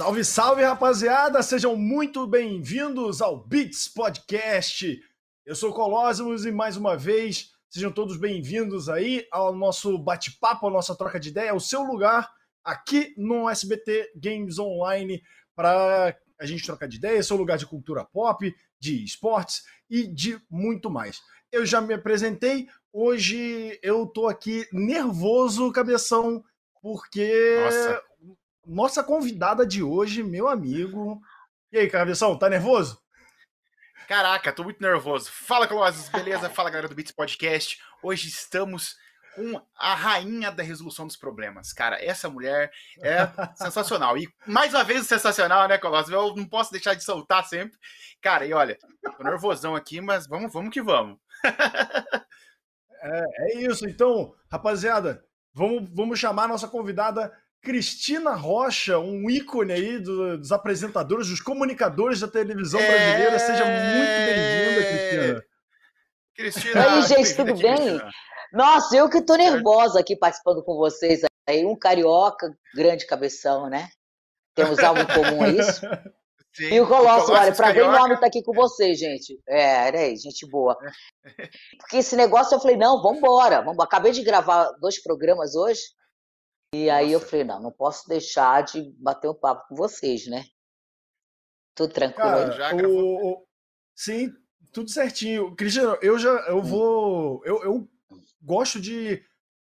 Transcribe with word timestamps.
Salve, 0.00 0.24
salve, 0.24 0.62
rapaziada! 0.62 1.42
Sejam 1.42 1.76
muito 1.76 2.26
bem-vindos 2.26 3.20
ao 3.20 3.36
Beats 3.36 3.86
Podcast. 3.86 4.98
Eu 5.44 5.54
sou 5.54 5.74
Colosmos 5.74 6.46
e 6.46 6.50
mais 6.50 6.74
uma 6.74 6.96
vez 6.96 7.52
sejam 7.68 7.92
todos 7.92 8.16
bem-vindos 8.16 8.88
aí 8.88 9.26
ao 9.30 9.54
nosso 9.54 9.98
bate-papo, 9.98 10.66
a 10.66 10.70
nossa 10.70 10.96
troca 10.96 11.20
de 11.20 11.28
ideia, 11.28 11.54
o 11.54 11.60
seu 11.60 11.82
lugar 11.82 12.30
aqui 12.64 13.12
no 13.18 13.46
SBT 13.46 14.12
Games 14.16 14.58
Online 14.58 15.22
para 15.54 16.16
a 16.40 16.46
gente 16.46 16.64
trocar 16.64 16.88
de 16.88 16.96
ideia, 16.96 17.22
seu 17.22 17.36
lugar 17.36 17.58
de 17.58 17.66
cultura 17.66 18.02
pop, 18.02 18.56
de 18.80 19.04
esportes 19.04 19.64
e 19.90 20.06
de 20.06 20.40
muito 20.48 20.90
mais. 20.90 21.20
Eu 21.52 21.66
já 21.66 21.78
me 21.78 21.92
apresentei, 21.92 22.68
hoje 22.90 23.78
eu 23.82 24.06
tô 24.06 24.28
aqui 24.28 24.66
nervoso, 24.72 25.70
cabeção, 25.70 26.42
porque 26.80 27.60
Nossa 27.62 28.09
nossa 28.70 29.02
convidada 29.02 29.66
de 29.66 29.82
hoje, 29.82 30.22
meu 30.22 30.48
amigo. 30.48 31.20
E 31.72 31.78
aí, 31.78 31.90
Cabeção, 31.90 32.38
tá 32.38 32.48
nervoso? 32.48 33.00
Caraca, 34.06 34.52
tô 34.52 34.62
muito 34.62 34.80
nervoso. 34.80 35.30
Fala, 35.30 35.66
Colossus, 35.66 36.08
beleza? 36.08 36.48
Fala, 36.48 36.70
galera 36.70 36.88
do 36.88 36.94
Beats 36.94 37.12
Podcast. 37.12 37.80
Hoje 38.00 38.28
estamos 38.28 38.96
com 39.34 39.60
a 39.76 39.94
rainha 39.94 40.52
da 40.52 40.62
resolução 40.62 41.04
dos 41.04 41.16
problemas. 41.16 41.72
Cara, 41.72 42.02
essa 42.02 42.28
mulher 42.28 42.70
é 43.00 43.28
sensacional. 43.56 44.16
E 44.16 44.28
mais 44.46 44.72
uma 44.72 44.84
vez 44.84 45.04
sensacional, 45.06 45.66
né, 45.66 45.76
Colossus? 45.76 46.12
Eu 46.12 46.34
não 46.36 46.46
posso 46.46 46.70
deixar 46.70 46.94
de 46.94 47.02
soltar 47.02 47.44
sempre. 47.46 47.76
Cara, 48.22 48.46
e 48.46 48.52
olha, 48.52 48.78
tô 49.16 49.24
nervosão 49.24 49.74
aqui, 49.74 50.00
mas 50.00 50.28
vamos, 50.28 50.52
vamos 50.52 50.72
que 50.72 50.80
vamos. 50.80 51.18
é, 53.02 53.24
é 53.38 53.56
isso. 53.58 53.88
Então, 53.88 54.32
rapaziada, 54.48 55.24
vamos, 55.52 55.90
vamos 55.92 56.20
chamar 56.20 56.44
a 56.44 56.48
nossa 56.48 56.68
convidada 56.68 57.32
Cristina 57.62 58.34
Rocha, 58.34 58.98
um 58.98 59.28
ícone 59.28 59.72
aí 59.72 59.98
do, 59.98 60.38
dos 60.38 60.50
apresentadores, 60.50 61.28
dos 61.28 61.40
comunicadores 61.40 62.20
da 62.20 62.28
televisão 62.28 62.80
é... 62.80 62.86
brasileira. 62.86 63.38
Seja 63.38 63.64
muito 63.64 64.26
bem-vinda, 64.26 64.86
Cristina. 64.88 65.44
Cristina. 66.34 66.82
Aí, 66.82 67.02
gente, 67.02 67.36
tudo 67.36 67.54
bem? 67.56 67.76
Cristina. 67.76 68.10
Nossa, 68.52 68.96
eu 68.96 69.08
que 69.08 69.22
tô 69.22 69.36
nervosa 69.36 70.00
aqui 70.00 70.16
participando 70.16 70.64
com 70.64 70.76
vocês 70.76 71.20
aí. 71.46 71.64
Um 71.64 71.78
carioca, 71.78 72.50
grande 72.74 73.06
cabeção, 73.06 73.68
né? 73.68 73.88
Temos 74.54 74.78
algo 74.78 75.00
em 75.00 75.06
comum, 75.06 75.44
é 75.44 75.50
isso? 75.50 75.80
Sim, 76.52 76.64
e 76.64 76.80
o 76.80 76.88
Colosso, 76.88 77.32
olha, 77.32 77.54
pra 77.54 77.70
ver 77.70 77.82
o 77.82 77.92
nome 77.92 78.18
tá 78.18 78.26
aqui 78.26 78.42
com 78.42 78.52
vocês, 78.52 78.98
gente. 78.98 79.38
É, 79.48 79.86
era 79.86 80.00
aí, 80.00 80.16
gente 80.16 80.44
boa. 80.48 80.76
Porque 81.78 81.98
esse 81.98 82.16
negócio 82.16 82.56
eu 82.56 82.60
falei, 82.60 82.76
não, 82.76 83.00
vambora. 83.00 83.62
vambora. 83.62 83.86
Acabei 83.86 84.10
de 84.10 84.24
gravar 84.24 84.72
dois 84.80 85.00
programas 85.00 85.54
hoje. 85.54 85.80
E 86.72 86.88
aí 86.88 87.10
eu 87.12 87.20
falei, 87.20 87.44
não, 87.44 87.60
não 87.60 87.72
posso 87.72 88.08
deixar 88.08 88.62
de 88.62 88.94
bater 88.98 89.28
um 89.28 89.34
papo 89.34 89.68
com 89.68 89.74
vocês, 89.74 90.26
né? 90.28 90.44
Tudo 91.74 91.92
tranquilo. 91.92 92.30
Cara, 92.30 92.52
já 92.52 92.74
o, 92.74 93.32
o, 93.32 93.46
sim, 93.94 94.32
tudo 94.72 94.88
certinho. 94.90 95.54
Cristiano, 95.56 95.98
eu 96.00 96.18
já 96.18 96.30
eu 96.48 96.58
hum. 96.58 96.62
vou. 96.62 97.42
Eu, 97.44 97.64
eu 97.64 97.88
gosto 98.40 98.80
de 98.80 99.20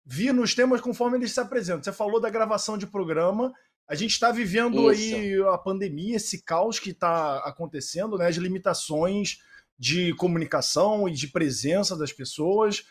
vir 0.05 0.33
nos 0.33 0.55
temas 0.55 0.79
conforme 0.79 1.17
eles 1.17 1.33
se 1.33 1.39
apresentam. 1.39 1.83
Você 1.83 1.91
falou 1.91 2.21
da 2.21 2.29
gravação 2.29 2.77
de 2.77 2.87
programa. 2.87 3.53
A 3.87 3.93
gente 3.93 4.11
está 4.11 4.31
vivendo 4.31 4.91
Isso. 4.91 5.15
aí 5.15 5.41
a 5.53 5.57
pandemia, 5.57 6.15
esse 6.15 6.43
caos 6.43 6.79
que 6.79 6.91
está 6.91 7.39
acontecendo, 7.39 8.17
né? 8.17 8.27
As 8.27 8.35
limitações 8.35 9.39
de 9.77 10.13
comunicação 10.15 11.09
e 11.09 11.11
de 11.11 11.27
presença 11.27 11.95
das 11.95 12.13
pessoas. 12.13 12.85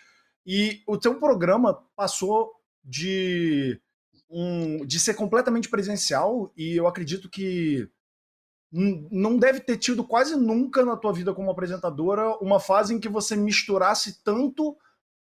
E 0.47 0.83
o 0.87 0.99
teu 0.99 1.19
programa 1.19 1.83
passou 1.97 2.53
de 2.85 3.81
um, 4.31 4.85
de 4.85 4.99
ser 4.99 5.15
completamente 5.15 5.69
presencial 5.69 6.53
e 6.57 6.77
eu 6.77 6.87
acredito 6.87 7.29
que 7.31 7.89
não 8.73 9.37
deve 9.37 9.61
ter 9.61 9.77
tido 9.77 10.03
quase 10.03 10.35
nunca 10.35 10.85
na 10.85 10.97
tua 10.97 11.13
vida 11.13 11.33
como 11.33 11.49
apresentadora 11.49 12.37
uma 12.39 12.59
fase 12.59 12.93
em 12.93 12.99
que 12.99 13.09
você 13.09 13.37
misturasse 13.37 14.25
tanto 14.25 14.77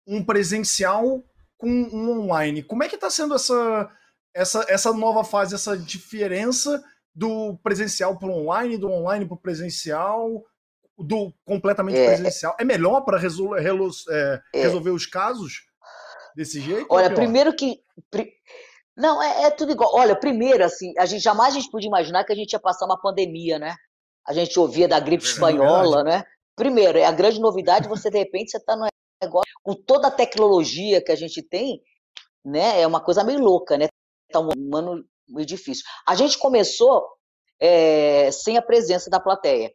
um 0.06 0.22
presencial 0.22 1.25
com 1.56 1.69
um 1.69 2.20
online. 2.20 2.62
Como 2.62 2.82
é 2.82 2.88
que 2.88 2.94
está 2.94 3.08
sendo 3.08 3.34
essa, 3.34 3.91
essa, 4.34 4.66
essa 4.69 4.92
nova 4.92 5.25
fase, 5.25 5.54
essa 5.54 5.76
diferença 5.78 6.84
do 7.14 7.58
presencial 7.62 8.19
para 8.19 8.28
o 8.28 8.32
online, 8.32 8.76
do 8.76 8.91
online 8.91 9.25
para 9.25 9.34
o 9.34 9.41
presencial, 9.41 10.44
do 10.98 11.32
completamente 11.44 11.98
é, 11.98 12.06
presencial? 12.06 12.54
É 12.60 12.64
melhor 12.64 13.00
para 13.00 13.19
resol 13.19 13.56
é, 13.56 13.62
é, 13.62 14.42
resolver 14.54 14.91
os 14.91 15.06
casos 15.06 15.62
desse 16.37 16.60
jeito? 16.60 16.87
Olha, 16.91 17.14
primeiro 17.14 17.54
que 17.56 17.81
não, 18.98 19.22
é, 19.22 19.44
é, 19.44 19.50
tudo 19.50 19.70
igual. 19.70 19.94
Olha, 19.94 20.16
primeiro, 20.16 20.64
assim, 20.64 20.92
a 20.98 21.06
gente 21.06 21.22
jamais 21.22 21.54
a 21.54 21.60
gente 21.60 21.70
podia 21.70 21.86
imaginar 21.86 22.25
que 22.25 22.32
a 22.32 22.36
gente 22.36 22.53
ia 22.53 22.59
passar 22.59 22.84
uma 22.84 23.00
pandemia, 23.00 23.56
né? 23.56 23.76
A 24.26 24.32
gente 24.32 24.59
ouvia 24.59 24.88
da 24.88 24.98
gripe 24.98 25.25
é 25.25 25.28
espanhola, 25.28 26.03
né? 26.03 26.25
Primeiro, 26.56 26.98
é 26.98 27.04
a 27.04 27.12
grande 27.12 27.41
novidade, 27.41 27.88
você 27.88 28.10
de 28.10 28.19
repente 28.19 28.50
você 28.50 28.56
está 28.56 28.75
no 28.75 28.88
negócio 29.22 29.53
com 29.62 29.72
toda 29.72 30.08
a 30.08 30.10
tecnologia 30.10 31.00
que 31.00 31.12
a 31.12 31.16
gente 31.16 31.41
tem, 31.41 31.81
né? 32.44 32.81
É 32.81 32.87
uma 32.88 33.00
coisa 33.00 33.22
meio 33.22 33.38
louca, 33.38 33.78
né? 33.78 33.87
Tá 34.32 34.41
um 34.41 34.76
ano 34.76 35.04
meio 35.28 35.47
difícil. 35.47 35.84
A 36.04 36.16
gente 36.16 36.37
começou 36.37 37.06
é, 37.60 38.32
sem 38.32 38.58
a 38.58 38.62
presença 38.62 39.08
da 39.08 39.20
plateia. 39.20 39.72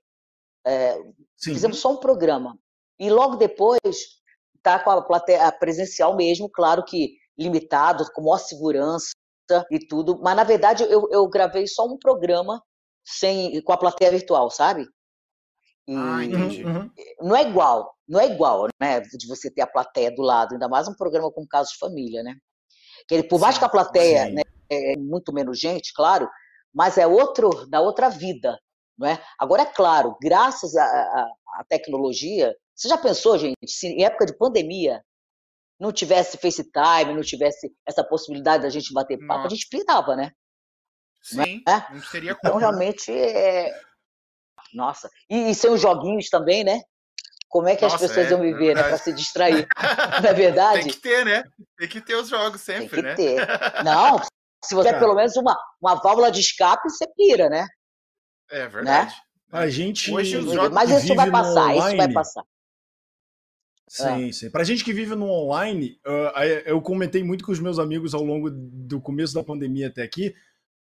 É, 0.67 0.99
fizemos 1.41 1.79
só 1.79 1.93
um 1.93 1.97
programa. 1.97 2.59
E 2.99 3.09
logo 3.09 3.37
depois 3.37 3.79
tá 4.61 4.79
com 4.79 4.91
a 4.91 5.01
plateia 5.01 5.49
presencial 5.53 6.13
mesmo, 6.17 6.49
claro 6.49 6.83
que 6.83 7.22
limitado, 7.37 8.05
com 8.13 8.21
maior 8.21 8.37
segurança 8.37 9.11
e 9.71 9.79
tudo. 9.79 10.19
Mas, 10.21 10.35
na 10.35 10.43
verdade, 10.43 10.83
eu, 10.83 11.07
eu 11.11 11.27
gravei 11.27 11.67
só 11.67 11.85
um 11.85 11.97
programa 11.97 12.61
sem, 13.05 13.61
com 13.63 13.73
a 13.73 13.77
plateia 13.77 14.11
virtual, 14.11 14.49
sabe? 14.49 14.87
E 15.87 15.95
ah, 15.95 16.23
entendi. 16.23 16.63
Uhum. 16.63 16.89
Não 17.21 17.35
é 17.35 17.41
igual, 17.43 17.93
não 18.07 18.19
é 18.19 18.27
igual, 18.27 18.67
né? 18.79 19.01
De 19.01 19.27
você 19.27 19.51
ter 19.51 19.61
a 19.61 19.67
plateia 19.67 20.13
do 20.13 20.21
lado, 20.21 20.53
ainda 20.53 20.69
mais 20.69 20.87
um 20.87 20.95
programa 20.95 21.31
com 21.31 21.45
casos 21.45 21.73
de 21.73 21.79
família, 21.79 22.23
né? 22.23 22.35
Que 23.07 23.15
ele, 23.15 23.23
por 23.23 23.39
mais 23.39 23.57
que 23.57 23.65
a 23.65 23.69
plateia 23.69 24.29
né, 24.29 24.41
é 24.69 24.95
muito 24.95 25.33
menos 25.33 25.59
gente, 25.59 25.93
claro, 25.93 26.29
mas 26.73 26.97
é 26.97 27.05
outro, 27.05 27.67
da 27.67 27.81
outra 27.81 28.09
vida, 28.09 28.57
não 28.97 29.07
é? 29.07 29.21
Agora, 29.37 29.63
é 29.63 29.65
claro, 29.65 30.15
graças 30.21 30.75
à 30.75 31.29
tecnologia, 31.67 32.55
você 32.73 32.87
já 32.87 32.97
pensou, 32.97 33.37
gente, 33.37 33.57
se 33.67 33.87
em 33.87 34.05
época 34.05 34.25
de 34.25 34.37
pandemia 34.37 35.03
não 35.83 35.91
tivesse 35.91 36.37
FaceTime, 36.37 37.13
não 37.13 37.21
tivesse 37.21 37.69
essa 37.85 38.05
possibilidade 38.05 38.63
da 38.63 38.69
gente 38.69 38.93
bater 38.93 39.17
papo, 39.17 39.41
Nossa. 39.41 39.47
a 39.47 39.49
gente 39.49 39.67
pirava, 39.69 40.15
né? 40.15 40.31
Sim, 41.21 41.61
né? 41.67 41.85
não 41.91 42.01
seria 42.01 42.31
Então, 42.31 42.53
como. 42.53 42.59
realmente, 42.59 43.11
é... 43.11 43.69
Nossa. 44.73 45.09
E, 45.29 45.51
e 45.51 45.55
sem 45.55 45.69
os 45.69 45.81
joguinhos 45.81 46.29
também, 46.29 46.63
né? 46.63 46.81
Como 47.49 47.67
é 47.67 47.75
que 47.75 47.83
Nossa, 47.83 47.95
as 47.95 48.01
pessoas 48.01 48.27
é, 48.27 48.29
iam 48.31 48.39
viver, 48.39 48.71
é 48.71 48.75
né? 48.75 48.83
Para 48.83 48.97
se 48.97 49.11
distrair. 49.13 49.67
não 50.23 50.29
é 50.29 50.33
verdade? 50.33 50.83
Tem 50.83 50.89
que 50.89 51.01
ter, 51.01 51.25
né? 51.25 51.43
Tem 51.77 51.87
que 51.89 52.01
ter 52.01 52.15
os 52.15 52.29
jogos 52.29 52.61
sempre, 52.61 53.01
Tem 53.01 53.01
que 53.01 53.01
né? 53.01 53.15
ter. 53.15 53.45
Não, 53.83 54.19
se 54.63 54.73
você 54.73 54.87
tiver 54.87 54.99
pelo 54.99 55.15
menos 55.15 55.35
uma, 55.35 55.55
uma 55.81 55.95
válvula 55.95 56.31
de 56.31 56.39
escape, 56.39 56.89
você 56.89 57.05
pira, 57.13 57.49
né? 57.49 57.67
É 58.49 58.67
verdade. 58.67 59.13
Né? 59.51 59.59
A 59.59 59.69
gente. 59.69 60.11
Hoje, 60.11 60.39
Mas 60.71 60.89
isso 60.89 61.13
vai 61.13 61.29
passar, 61.29 61.75
isso 61.75 61.97
vai 61.97 62.11
passar. 62.11 62.43
Sim, 63.93 64.29
é. 64.29 64.31
sim. 64.31 64.49
Pra 64.49 64.63
gente 64.63 64.83
que 64.83 64.91
vive 64.91 65.13
no 65.13 65.29
online, 65.29 65.99
uh, 66.03 66.39
eu 66.65 66.81
comentei 66.81 67.23
muito 67.23 67.45
com 67.45 67.51
os 67.51 67.59
meus 67.59 67.77
amigos 67.77 68.15
ao 68.15 68.23
longo 68.23 68.49
do 68.49 68.99
começo 68.99 69.35
da 69.35 69.43
pandemia 69.43 69.87
até 69.87 70.01
aqui. 70.01 70.33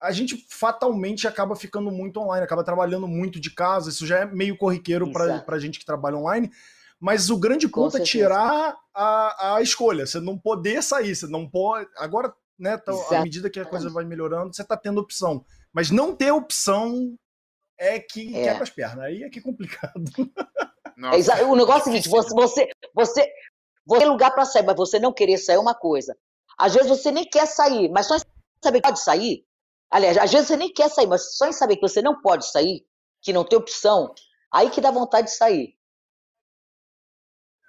A 0.02 0.12
gente 0.12 0.44
fatalmente 0.50 1.28
acaba 1.28 1.56
ficando 1.56 1.92
muito 1.92 2.20
online, 2.20 2.44
acaba 2.44 2.64
trabalhando 2.64 3.08
muito 3.08 3.40
de 3.40 3.52
casa. 3.52 3.92
Isso 3.92 4.08
já 4.08 4.22
é 4.22 4.26
meio 4.26 4.58
corriqueiro 4.58 5.12
para 5.12 5.40
pra 5.42 5.60
gente 5.60 5.78
que 5.78 5.86
trabalha 5.86 6.18
online. 6.18 6.50
Mas 7.00 7.30
o 7.30 7.38
grande 7.38 7.68
ponto 7.68 7.98
é 7.98 8.02
tirar 8.02 8.76
a, 8.96 9.56
a 9.58 9.62
escolha. 9.62 10.08
Você 10.08 10.20
não 10.20 10.36
poder 10.36 10.82
sair, 10.82 11.16
você 11.16 11.28
não 11.28 11.48
pode. 11.48 11.88
Agora, 11.98 12.34
né, 12.58 12.78
tá, 12.78 12.92
à 13.12 13.22
medida 13.22 13.48
que 13.48 13.60
a 13.60 13.66
coisa 13.66 13.92
vai 13.92 14.06
melhorando, 14.06 14.56
você 14.56 14.64
tá 14.64 14.76
tendo 14.76 15.00
opção. 15.00 15.46
Mas 15.72 15.92
não 15.92 16.16
ter 16.16 16.32
opção 16.32 17.16
é 17.78 18.00
que 18.00 18.36
é. 18.36 18.44
quebra 18.46 18.64
as 18.64 18.72
pernas. 18.72 19.06
Aí 19.06 19.22
é 19.22 19.30
que 19.30 19.38
é 19.38 19.42
complicado. 19.44 20.04
É, 20.98 21.44
o 21.44 21.56
negócio 21.56 21.80
é 21.80 21.82
o 21.82 21.84
seguinte: 21.84 22.10
você, 22.10 22.34
você, 22.34 22.70
você, 22.94 23.28
você 23.86 24.00
tem 24.00 24.10
lugar 24.10 24.32
para 24.32 24.46
sair, 24.46 24.66
mas 24.66 24.76
você 24.76 25.00
não 25.00 25.14
querer 25.14 25.38
sair 25.38 25.58
é 25.58 25.60
uma 25.60 25.76
coisa. 25.76 26.18
Às 26.58 26.74
vezes 26.74 26.90
você 26.90 27.12
nem 27.12 27.24
quer 27.24 27.46
sair, 27.46 27.90
mas 27.90 28.08
só 28.08 28.16
em 28.16 28.22
saber 28.64 28.82
que 28.82 28.88
pode 28.88 29.02
sair. 29.02 29.46
Aliás, 29.92 30.18
às 30.18 30.32
vezes 30.32 30.48
você 30.48 30.58
nem 30.58 30.74
quer 30.74 30.90
sair, 30.90 31.08
mas 31.08 31.38
só 31.38 31.48
em 31.48 31.54
saber 31.54 31.76
que 31.76 31.88
você 31.88 32.02
não 32.02 32.20
pode 32.20 32.50
sair, 32.50 32.86
que 33.22 33.32
não 33.32 33.46
tem 33.46 33.58
opção, 33.58 34.14
aí 34.52 34.70
que 34.70 34.82
dá 34.82 34.92
vontade 34.92 35.28
de 35.28 35.36
sair. 35.36 35.78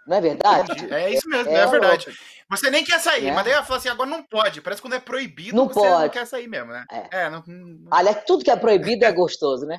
Não 0.07 0.17
é 0.17 0.21
verdade? 0.23 0.93
É 0.93 1.13
isso 1.13 1.29
mesmo, 1.29 1.51
é, 1.51 1.55
é 1.55 1.67
verdade. 1.67 2.19
Você 2.51 2.71
nem 2.71 2.83
quer 2.83 2.99
sair, 2.99 3.29
é. 3.29 3.33
mas 3.33 3.45
daí 3.45 3.53
ela 3.53 3.63
fala 3.63 3.79
assim, 3.79 3.91
agora 3.91 4.09
não 4.09 4.23
pode. 4.23 4.63
Parece 4.63 4.81
que 4.81 4.89
quando 4.89 4.95
é 4.95 5.01
proibido, 5.01 5.55
não 5.55 5.69
você 5.69 5.81
pode. 5.81 6.03
não 6.03 6.09
quer 6.09 6.27
sair 6.27 6.49
mesmo, 6.49 6.73
né? 6.73 6.87
É. 6.91 7.25
é 7.25 7.31
não, 7.31 7.45
não... 7.47 7.89
Aliás, 7.91 8.25
tudo 8.25 8.43
que 8.43 8.51
é 8.51 8.57
proibido 8.57 9.05
é 9.05 9.13
gostoso, 9.13 9.67
né? 9.67 9.79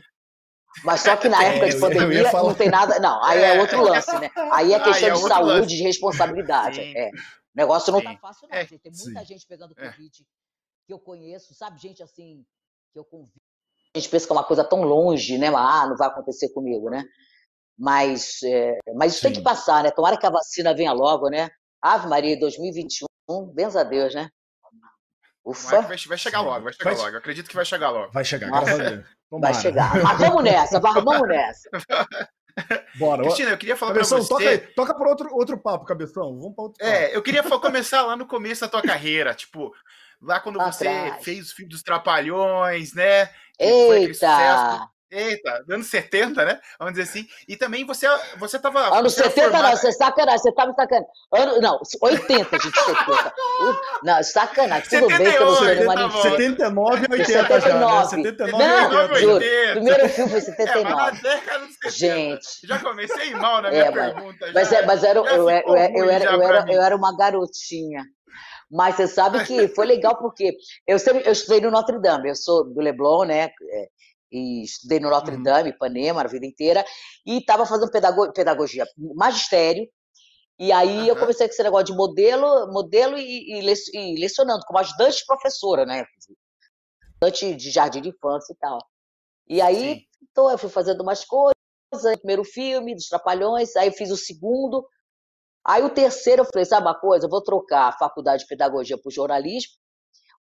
Mas 0.84 1.02
só 1.02 1.18
que 1.18 1.28
na 1.28 1.44
época 1.44 1.70
de 1.70 1.80
pandemia 1.80 2.32
não 2.32 2.54
tem 2.54 2.70
nada. 2.70 3.00
Não, 3.00 3.24
aí 3.24 3.40
é, 3.40 3.56
é 3.56 3.60
outro 3.60 3.82
lance, 3.82 4.12
né? 4.20 4.30
Aí 4.52 4.74
é 4.74 4.80
questão 4.80 5.10
aí 5.10 5.14
é 5.14 5.14
de 5.14 5.28
saúde, 5.28 5.50
lance. 5.50 5.68
de 5.68 5.84
responsabilidade. 5.84 6.82
É. 6.82 7.10
O 7.10 7.12
negócio 7.56 7.92
não 7.92 8.00
Sim. 8.00 8.06
tá 8.06 8.18
fácil, 8.18 8.48
não, 8.48 8.58
é. 8.58 8.66
gente. 8.66 8.80
Tem 8.80 8.92
muita 8.92 9.20
Sim. 9.22 9.26
gente 9.26 9.48
pegando 9.48 9.74
é. 9.78 9.90
Covid 9.90 10.26
que 10.86 10.94
eu 10.94 11.00
conheço, 11.00 11.54
sabe? 11.54 11.80
Gente 11.80 12.02
assim, 12.02 12.44
que 12.92 13.00
eu 13.00 13.06
convido. 13.06 13.40
gente 13.96 14.10
pensa 14.10 14.26
que 14.26 14.32
é 14.32 14.36
uma 14.36 14.44
coisa 14.44 14.64
tão 14.64 14.82
longe, 14.82 15.38
né? 15.38 15.48
Ah, 15.48 15.86
não 15.88 15.98
vai 15.98 16.08
acontecer 16.08 16.50
comigo, 16.50 16.90
né? 16.90 17.04
Mas, 17.78 18.42
é, 18.44 18.78
mas 18.96 19.14
isso 19.14 19.22
Sim. 19.22 19.28
tem 19.28 19.38
que 19.38 19.44
passar, 19.44 19.84
né? 19.84 19.92
Tomara 19.92 20.18
que 20.18 20.26
a 20.26 20.32
vacina 20.32 20.76
venha 20.76 20.92
logo, 20.92 21.30
né? 21.30 21.50
Ave 21.82 22.08
Maria, 22.08 22.40
2021, 22.40 23.08
benza 23.54 23.82
a 23.82 23.84
Deus, 23.84 24.14
né? 24.14 24.30
Ufa. 25.46 25.82
Vai, 25.82 25.98
vai 25.98 26.18
chegar 26.18 26.42
logo, 26.42 26.64
vai 26.64 26.74
chegar 26.74 26.92
vai... 26.92 27.00
logo. 27.00 27.16
Eu 27.16 27.20
acredito 27.20 27.50
que 27.50 27.56
vai 27.56 27.66
chegar 27.66 27.90
logo. 27.90 28.12
Vai 28.12 28.26
chegar, 28.26 28.48
graças 28.48 28.80
a 28.80 28.90
Deus. 28.90 29.19
Vai 29.32 29.54
chegar. 29.54 29.96
Mas 30.02 30.18
vamos 30.18 30.44
nessa, 30.44 30.80
vamos 30.80 31.28
nessa. 31.28 31.70
Bora. 32.96 33.24
Cristina, 33.24 33.52
eu 33.52 33.58
queria 33.58 33.76
falar 33.76 33.94
Cabeção, 33.94 34.18
pra 34.18 34.28
você... 34.28 34.34
Toca, 34.34 34.50
aí, 34.50 34.58
toca 34.74 34.96
por 34.96 35.08
outro, 35.08 35.30
outro 35.34 35.58
papo, 35.58 35.86
Cabeção. 35.86 36.38
Vamos 36.38 36.56
para 36.56 36.64
outro 36.64 36.86
é, 36.86 36.92
papo. 36.92 37.04
É, 37.04 37.16
eu 37.16 37.22
queria 37.22 37.44
começar 37.44 38.02
lá 38.02 38.16
no 38.16 38.26
começo 38.26 38.62
da 38.62 38.68
tua 38.68 38.82
carreira. 38.82 39.34
Tipo, 39.34 39.72
lá 40.22 40.40
quando 40.40 40.60
você 40.60 41.14
fez 41.22 41.52
o 41.52 41.56
filme 41.56 41.70
dos 41.70 41.84
Trapalhões, 41.84 42.94
né? 42.94 43.30
Eita! 43.60 44.90
Eita, 45.12 45.64
anos 45.68 45.88
70, 45.88 46.46
né? 46.46 46.60
Vamos 46.78 46.94
dizer 46.94 47.10
assim. 47.10 47.28
E 47.48 47.58
também 47.58 47.84
você, 47.84 48.06
você 48.38 48.60
tava. 48.60 48.96
Anos 48.96 49.14
70 49.16 49.42
formada... 49.42 49.70
não, 49.70 49.78
você 49.78 49.88
é 49.88 49.92
sacanagem, 49.92 50.40
você 50.40 50.52
tá 50.52 50.68
me 50.68 50.74
sacanagem. 50.76 51.10
Ano, 51.34 51.62
não, 51.62 51.82
80, 52.02 52.60
gente, 52.60 52.76
70. 52.80 53.34
não, 54.04 54.24
sacanagem, 54.24 54.90
tudo 54.90 55.10
78, 55.10 55.18
bem 55.18 55.32
que 55.32 55.38
eu 55.38 55.46
não 55.46 55.56
sei 55.56 55.76
tá 55.76 55.84
uma 55.84 56.22
79 56.22 57.08
e 57.10 57.12
80 57.12 57.26
79. 57.26 57.62
já, 57.62 57.80
né? 57.90 58.06
79 58.06 58.64
não, 58.64 58.92
e 58.92 58.98
80. 58.98 59.20
Juro, 59.20 59.72
primeiro 59.72 60.10
filme 60.10 60.32
foi 60.32 60.42
79. 60.42 60.80
É, 60.80 60.94
mas 60.94 61.24
na 61.24 61.30
década 61.30 61.66
de 61.66 61.74
70. 61.74 61.90
Gente. 61.90 62.68
Já 62.68 62.80
comecei 62.80 63.34
mal 63.34 63.62
na 63.64 63.72
minha 63.72 63.86
é, 63.86 63.92
pergunta. 63.92 64.52
Mas, 64.54 64.70
já, 64.70 64.78
é, 64.78 64.86
mas 64.86 65.04
era, 65.04 65.18
eu, 65.18 65.26
eu, 65.26 65.50
eu, 65.50 65.50
eu, 65.50 66.10
era, 66.10 66.26
eu, 66.26 66.42
era, 66.44 66.66
eu 66.72 66.82
era 66.84 66.96
uma 66.96 67.18
garotinha. 67.18 68.04
Mas 68.72 68.96
você 68.96 69.08
sabe 69.08 69.44
que 69.46 69.68
foi 69.70 69.88
legal 69.88 70.16
porque 70.18 70.56
eu 70.86 71.00
sempre 71.00 71.24
eu 71.26 71.32
estudei 71.32 71.60
no 71.62 71.72
Notre 71.72 72.00
Dame, 72.00 72.30
eu 72.30 72.36
sou 72.36 72.64
do 72.64 72.80
Leblon, 72.80 73.26
né? 73.26 73.50
E 74.32 74.64
estudei 74.64 75.00
no 75.00 75.10
Notre 75.10 75.36
uhum. 75.36 75.44
Dame, 75.44 75.70
Ipanema, 75.70 76.22
a 76.22 76.28
vida 76.28 76.46
inteira, 76.46 76.86
e 77.26 77.38
estava 77.38 77.66
fazendo 77.66 77.92
pedagogia, 77.92 78.32
pedagogia, 78.34 78.86
magistério, 79.16 79.88
e 80.60 80.74
aí 80.74 81.00
uhum. 81.00 81.06
eu 81.06 81.18
comecei 81.18 81.48
com 81.48 81.54
esse 81.54 81.64
negócio 81.64 81.86
de 81.86 81.94
modelo, 81.94 82.72
modelo 82.72 83.18
e, 83.18 83.62
e, 83.62 83.74
e 83.94 84.20
lecionando, 84.20 84.66
como 84.66 84.78
ajudante 84.78 85.20
de 85.20 85.26
professora, 85.26 85.86
né? 85.86 86.04
Ajudante 87.22 87.56
de 87.56 87.72
jardim 87.72 88.02
de 88.02 88.10
infância 88.10 88.52
e 88.52 88.58
tal. 88.58 88.80
E 89.48 89.62
aí, 89.62 90.04
então, 90.22 90.52
eu 90.52 90.58
fui 90.58 90.70
fazendo 90.70 91.02
umas 91.02 91.24
coisas, 91.24 91.56
primeiro 92.18 92.44
filme, 92.44 92.94
dos 92.94 93.08
Trapalhões, 93.08 93.74
aí 93.78 93.88
eu 93.88 93.94
fiz 93.94 94.12
o 94.12 94.18
segundo, 94.18 94.86
aí 95.66 95.82
o 95.82 95.90
terceiro 95.90 96.42
eu 96.42 96.46
falei, 96.46 96.66
sabe 96.66 96.86
uma 96.86 97.00
coisa, 97.00 97.26
eu 97.26 97.30
vou 97.30 97.42
trocar 97.42 97.88
a 97.88 97.98
faculdade 97.98 98.44
de 98.44 98.50
pedagogia 98.50 98.98
por 99.02 99.12
jornalismo, 99.12 99.72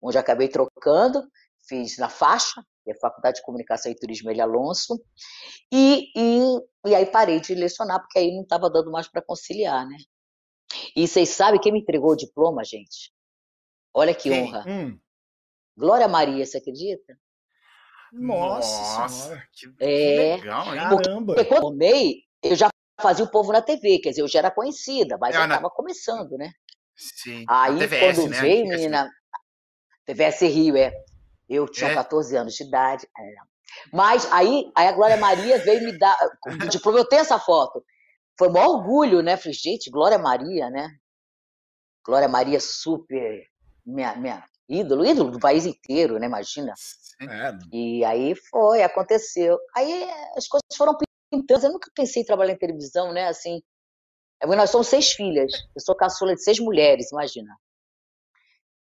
onde 0.01 0.17
acabei 0.17 0.49
trocando, 0.49 1.23
fiz 1.69 1.97
na 1.99 2.09
faixa, 2.09 2.61
que 2.87 2.91
é 2.91 2.95
a 2.95 2.99
Faculdade 2.99 3.37
de 3.37 3.43
Comunicação 3.43 3.91
e 3.91 3.95
Turismo 3.95 4.31
Ele 4.31 4.41
Alonso, 4.41 5.03
e, 5.71 6.09
e, 6.15 6.39
e 6.85 6.95
aí 6.95 7.05
parei 7.05 7.41
de 7.41 7.53
lecionar, 7.53 7.99
porque 7.99 8.19
aí 8.19 8.33
não 8.33 8.43
estava 8.43 8.69
dando 8.69 8.89
mais 8.89 9.07
para 9.07 9.21
conciliar, 9.21 9.85
né? 9.85 9.97
E 10.95 11.07
vocês 11.07 11.29
sabem 11.29 11.59
quem 11.59 11.71
me 11.71 11.79
entregou 11.79 12.11
o 12.11 12.15
diploma, 12.15 12.63
gente? 12.63 13.11
Olha 13.93 14.13
que 14.13 14.29
quem? 14.29 14.43
honra. 14.43 14.63
Hum. 14.67 14.97
Glória 15.75 16.07
Maria, 16.07 16.45
você 16.45 16.57
acredita? 16.57 17.17
Nossa, 18.11 19.01
Nossa 19.01 19.43
que, 19.51 19.67
é, 19.79 20.37
legal, 20.37 20.73
hein? 20.73 20.81
Caramba! 20.81 21.35
Porque 21.35 21.45
quando 21.45 21.57
eu 21.57 21.61
formei, 21.61 22.23
eu 22.41 22.55
já 22.55 22.69
fazia 23.01 23.25
o 23.25 23.31
povo 23.31 23.51
na 23.51 23.61
TV, 23.61 23.99
quer 23.99 24.09
dizer, 24.09 24.21
eu 24.21 24.27
já 24.27 24.39
era 24.39 24.51
conhecida, 24.51 25.17
mas 25.19 25.35
é, 25.35 25.39
eu 25.39 25.43
estava 25.43 25.61
na... 25.61 25.69
começando, 25.69 26.37
né? 26.37 26.51
Sim. 26.95 27.45
Aí, 27.47 27.77
TVS, 27.77 28.15
quando 28.15 28.29
né? 28.29 28.41
veio, 28.41 28.67
menina, 28.67 29.11
TVS 30.05 30.41
Rio, 30.41 30.77
é. 30.77 30.93
Eu 31.49 31.67
tinha 31.67 31.91
é? 31.91 31.95
14 31.95 32.35
anos 32.35 32.53
de 32.53 32.63
idade. 32.63 33.07
É. 33.17 33.35
Mas 33.94 34.31
aí, 34.31 34.71
aí 34.75 34.88
a 34.88 34.91
Glória 34.91 35.17
Maria 35.17 35.57
veio 35.59 35.83
me 35.83 35.97
dar 35.97 36.17
o 36.45 36.67
diploma. 36.67 36.99
Eu 36.99 37.07
tenho 37.07 37.21
essa 37.21 37.39
foto. 37.39 37.83
Foi 38.38 38.49
um 38.49 38.57
orgulho, 38.57 39.21
né? 39.21 39.38
Falei, 39.38 39.53
gente, 39.53 39.89
Glória 39.89 40.17
Maria, 40.17 40.69
né? 40.69 40.89
Glória 42.05 42.27
Maria 42.27 42.59
super 42.59 43.44
minha, 43.85 44.15
minha 44.15 44.44
ídolo, 44.69 45.05
ídolo 45.05 45.31
do 45.31 45.39
país 45.39 45.65
inteiro, 45.65 46.19
né? 46.19 46.27
Imagina. 46.27 46.73
É. 47.21 47.57
E 47.71 48.05
aí 48.05 48.35
foi, 48.49 48.83
aconteceu. 48.83 49.57
Aí 49.75 50.09
as 50.35 50.47
coisas 50.47 50.75
foram 50.75 50.95
pintando. 51.31 51.65
Eu 51.65 51.73
nunca 51.73 51.89
pensei 51.95 52.21
em 52.21 52.25
trabalhar 52.25 52.53
em 52.53 52.57
televisão, 52.57 53.11
né? 53.13 53.27
Assim, 53.27 53.61
é 54.41 54.45
nós 54.45 54.69
somos 54.69 54.88
seis 54.88 55.11
filhas. 55.11 55.51
Eu 55.75 55.81
sou 55.81 55.95
caçula 55.95 56.35
de 56.35 56.44
seis 56.44 56.59
mulheres, 56.59 57.11
imagina. 57.11 57.55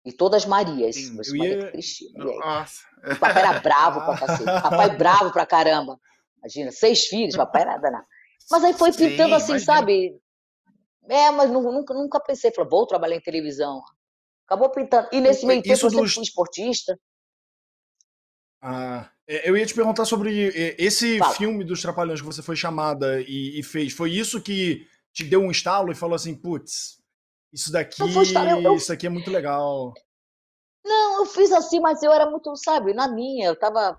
E 0.06 0.12
todas 0.12 0.46
Marias. 0.46 0.96
Sim, 0.96 1.18
eu 1.26 1.36
ia... 1.36 1.72
Cristina. 1.72 2.26
Nossa. 2.26 2.84
O 3.06 3.16
papai 3.20 3.42
era 3.42 3.60
bravo 3.60 4.02
pra 4.02 4.18
cacete. 4.18 4.44
Papai 4.44 4.96
bravo 4.98 5.32
pra 5.32 5.46
caramba. 5.46 6.00
Imagina, 6.40 6.72
seis 6.72 7.06
filhos, 7.06 7.36
papai 7.36 7.62
era 7.62 7.78
danado. 7.78 8.06
Mas 8.52 8.64
aí 8.64 8.74
foi 8.74 8.92
pintando 8.92 9.30
Sim, 9.30 9.36
assim, 9.36 9.52
imagina. 9.52 9.60
sabe? 9.60 10.20
É, 11.10 11.32
mas 11.32 11.50
nunca, 11.50 11.94
nunca 11.94 12.20
pensei, 12.20 12.52
falei, 12.52 12.70
vou 12.70 12.86
trabalhar 12.86 13.16
em 13.16 13.22
televisão. 13.22 13.82
Acabou 14.46 14.70
pintando. 14.70 15.08
E 15.12 15.22
nesse 15.22 15.46
meio 15.46 15.62
tempo 15.62 15.74
eu 15.74 15.90
sempre 15.90 16.02
dos... 16.02 16.14
fui 16.14 16.24
esportista. 16.24 17.00
Ah, 18.62 19.10
é, 19.28 19.50
eu 19.50 19.58
ia 19.58 19.66
te 19.66 19.74
perguntar 19.74 20.06
sobre 20.06 20.32
esse 20.78 21.18
Fala. 21.18 21.34
filme 21.34 21.64
dos 21.64 21.82
Trapalhões 21.82 22.22
que 22.22 22.26
você 22.26 22.42
foi 22.42 22.56
chamada 22.56 23.22
e, 23.22 23.60
e, 23.60 23.64
fez. 23.64 23.94
Foi 23.94 24.12
isso 24.12 24.42
que 24.42 24.88
te 25.12 25.24
deu 25.24 25.42
um 25.42 25.52
estalo 25.52 25.92
e 25.92 25.96
falou 25.96 26.16
assim, 26.16 26.34
putz, 26.34 27.03
isso 27.54 27.72
daqui, 27.72 28.02
eu, 28.02 28.62
eu... 28.62 28.76
isso 28.76 28.92
aqui 28.92 29.06
é 29.06 29.10
muito 29.10 29.30
legal. 29.30 29.94
Não, 30.84 31.20
eu 31.20 31.26
fiz 31.26 31.52
assim, 31.52 31.80
mas 31.80 32.02
eu 32.02 32.12
era 32.12 32.30
muito, 32.30 32.54
sabe, 32.56 32.94
na 32.94 33.08
minha, 33.08 33.48
eu 33.48 33.56
tava. 33.58 33.98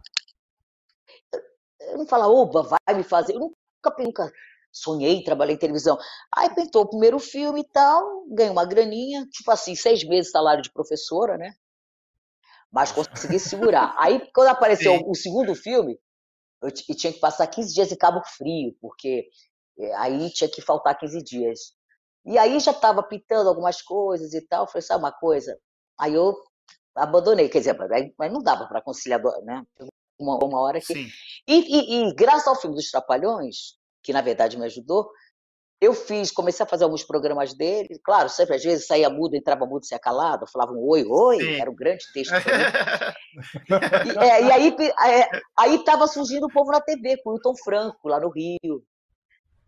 Eu 1.80 1.98
não 1.98 2.06
falo, 2.06 2.34
oba, 2.34 2.62
vai 2.62 2.96
me 2.96 3.04
fazer. 3.04 3.34
Eu 3.34 3.40
nunca, 3.40 4.02
nunca 4.02 4.32
sonhei 4.72 5.14
em 5.14 5.24
trabalhar 5.24 5.52
em 5.52 5.58
televisão. 5.58 5.96
Aí 6.34 6.52
pintou 6.52 6.82
o 6.82 6.88
primeiro 6.88 7.18
filme 7.20 7.60
e 7.60 7.68
tal, 7.68 8.26
ganhei 8.28 8.50
uma 8.50 8.64
graninha, 8.64 9.24
tipo 9.26 9.50
assim, 9.50 9.76
seis 9.76 10.02
meses 10.04 10.32
salário 10.32 10.62
de 10.62 10.72
professora, 10.72 11.38
né? 11.38 11.54
Mas 12.72 12.90
consegui 12.90 13.38
segurar. 13.38 13.94
Aí, 13.96 14.20
quando 14.34 14.48
apareceu 14.48 14.92
Sim. 14.98 15.04
o 15.06 15.14
segundo 15.14 15.54
filme, 15.54 15.96
eu, 16.60 16.68
eu 16.88 16.96
tinha 16.96 17.12
que 17.12 17.20
passar 17.20 17.46
15 17.46 17.72
dias 17.72 17.92
em 17.92 17.96
Cabo 17.96 18.20
Frio, 18.36 18.76
porque 18.80 19.28
eh, 19.78 19.94
aí 19.94 20.28
tinha 20.30 20.50
que 20.50 20.60
faltar 20.60 20.98
15 20.98 21.22
dias. 21.22 21.60
E 22.24 22.38
aí 22.38 22.58
já 22.58 22.70
estava 22.70 23.02
pintando 23.02 23.48
algumas 23.48 23.82
coisas 23.82 24.32
e 24.32 24.40
tal. 24.40 24.66
Falei, 24.66 24.82
sabe 24.82 25.02
uma 25.04 25.12
coisa? 25.12 25.58
Aí 25.98 26.14
eu 26.14 26.34
abandonei, 26.94 27.48
quer 27.48 27.58
dizer, 27.58 27.76
mas 28.18 28.32
não 28.32 28.40
dava 28.40 28.66
para 28.66 28.80
conciliar, 28.80 29.20
né? 29.42 29.62
Uma, 30.18 30.38
uma 30.42 30.60
hora 30.60 30.80
que. 30.80 30.94
E, 31.46 31.54
e, 31.54 32.08
e, 32.08 32.14
graças 32.14 32.46
ao 32.46 32.56
filme 32.56 32.76
dos 32.76 32.90
Trapalhões, 32.90 33.74
que 34.02 34.12
na 34.12 34.20
verdade 34.20 34.56
me 34.56 34.64
ajudou, 34.64 35.10
eu 35.80 35.92
fiz, 35.92 36.30
comecei 36.30 36.64
a 36.64 36.68
fazer 36.68 36.84
alguns 36.84 37.04
programas 37.04 37.52
dele. 37.52 38.00
Claro, 38.02 38.28
sempre 38.28 38.54
às 38.56 38.62
vezes 38.62 38.86
saía 38.86 39.10
mudo, 39.10 39.34
entrava 39.34 39.66
mudo, 39.66 39.84
se 39.84 39.98
calado, 39.98 40.46
falava 40.46 40.72
um 40.72 40.88
oi, 40.88 41.04
oi, 41.04 41.40
Sim. 41.40 41.60
era 41.60 41.70
um 41.70 41.74
grande 41.74 42.04
texto. 42.14 42.32
e, 43.62 44.24
é, 44.24 44.42
e 44.44 44.52
aí 44.52 44.76
é, 45.06 45.28
aí 45.58 45.74
estava 45.74 46.06
surgindo 46.06 46.46
o 46.46 46.52
povo 46.52 46.70
na 46.70 46.80
TV, 46.80 47.18
com 47.22 47.30
o 47.30 47.34
Hilton 47.34 47.54
Franco, 47.56 48.08
lá 48.08 48.20
no 48.20 48.30
Rio 48.30 48.82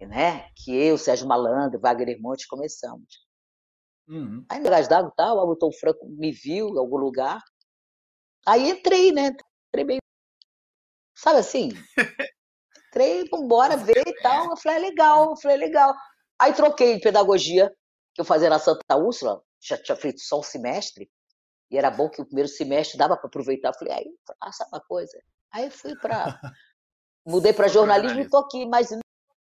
né? 0.00 0.50
Que 0.56 0.74
eu, 0.74 0.98
Sérgio 0.98 1.26
Malandro, 1.26 1.80
Wagner 1.80 2.20
Monte 2.20 2.46
começamos. 2.46 3.26
Uhum. 4.08 4.44
Aí 4.48 4.60
d'Água 4.62 5.12
tal, 5.16 5.36
o 5.36 5.40
Hamilton 5.40 5.72
Franco 5.72 6.06
me 6.08 6.30
viu 6.32 6.68
em 6.68 6.78
algum 6.78 6.96
lugar. 6.96 7.42
Aí 8.46 8.70
entrei, 8.70 9.12
né? 9.12 9.34
Entrei 9.68 9.84
meio. 9.84 10.00
Sabe 11.14 11.38
assim? 11.38 11.70
Entrei, 12.88 13.28
vambora 13.28 13.76
ver 13.76 14.06
e 14.06 14.14
tal. 14.22 14.50
Eu 14.50 14.56
falei, 14.56 14.78
é 14.78 14.80
legal, 14.80 15.30
eu 15.30 15.36
falei, 15.36 15.56
é 15.56 15.60
legal. 15.60 15.94
Aí 16.38 16.52
troquei 16.52 16.96
de 16.96 17.02
pedagogia, 17.02 17.74
que 18.14 18.20
eu 18.20 18.24
fazia 18.24 18.50
na 18.50 18.58
Santa 18.58 18.96
Úrsula, 18.96 19.42
já 19.60 19.76
tinha 19.76 19.96
feito 19.96 20.20
só 20.20 20.40
um 20.40 20.42
semestre, 20.42 21.10
e 21.70 21.76
era 21.76 21.90
bom 21.90 22.08
que 22.08 22.20
o 22.20 22.24
primeiro 22.24 22.48
semestre 22.48 22.96
dava 22.96 23.16
para 23.16 23.26
aproveitar. 23.26 23.70
Eu 23.70 23.78
falei, 23.78 23.94
aí, 23.94 24.06
ah, 24.40 24.52
sabe 24.52 24.70
uma 24.72 24.80
coisa? 24.80 25.18
Aí 25.50 25.70
fui 25.70 25.96
para. 25.96 26.38
Mudei 27.26 27.52
para 27.52 27.66
jornalismo 27.66 28.20
e 28.20 28.22
estou 28.22 28.38
aqui, 28.38 28.64
mas 28.66 28.88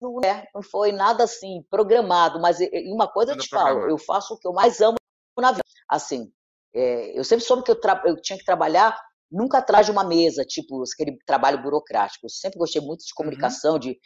não, 0.00 0.20
é, 0.22 0.48
não 0.54 0.62
foi 0.62 0.92
nada 0.92 1.24
assim 1.24 1.62
programado, 1.70 2.40
mas 2.40 2.58
uma 2.92 3.08
coisa 3.10 3.32
eu 3.32 3.38
te 3.38 3.48
falo, 3.48 3.88
eu 3.88 3.98
faço 3.98 4.34
o 4.34 4.38
que 4.38 4.46
eu 4.46 4.52
mais 4.52 4.80
amo 4.80 4.96
na 5.38 5.52
vida. 5.52 5.62
Assim, 5.88 6.32
é, 6.74 7.18
eu 7.18 7.24
sempre 7.24 7.44
soube 7.44 7.62
que 7.62 7.70
eu, 7.70 7.80
eu, 8.04 8.20
tinha 8.20 8.38
que 8.38 8.44
trabalhar 8.44 8.98
nunca 9.30 9.58
atrás 9.58 9.86
de 9.86 9.92
uma 9.92 10.04
mesa, 10.04 10.44
tipo 10.44 10.82
aquele 10.92 11.16
trabalho 11.26 11.62
burocrático. 11.62 12.26
Eu 12.26 12.30
sempre 12.30 12.58
gostei 12.58 12.80
muito 12.80 13.00
de 13.00 13.12
uhum. 13.12 13.16
comunicação, 13.16 13.74
uhum. 13.74 13.80
de 13.80 13.98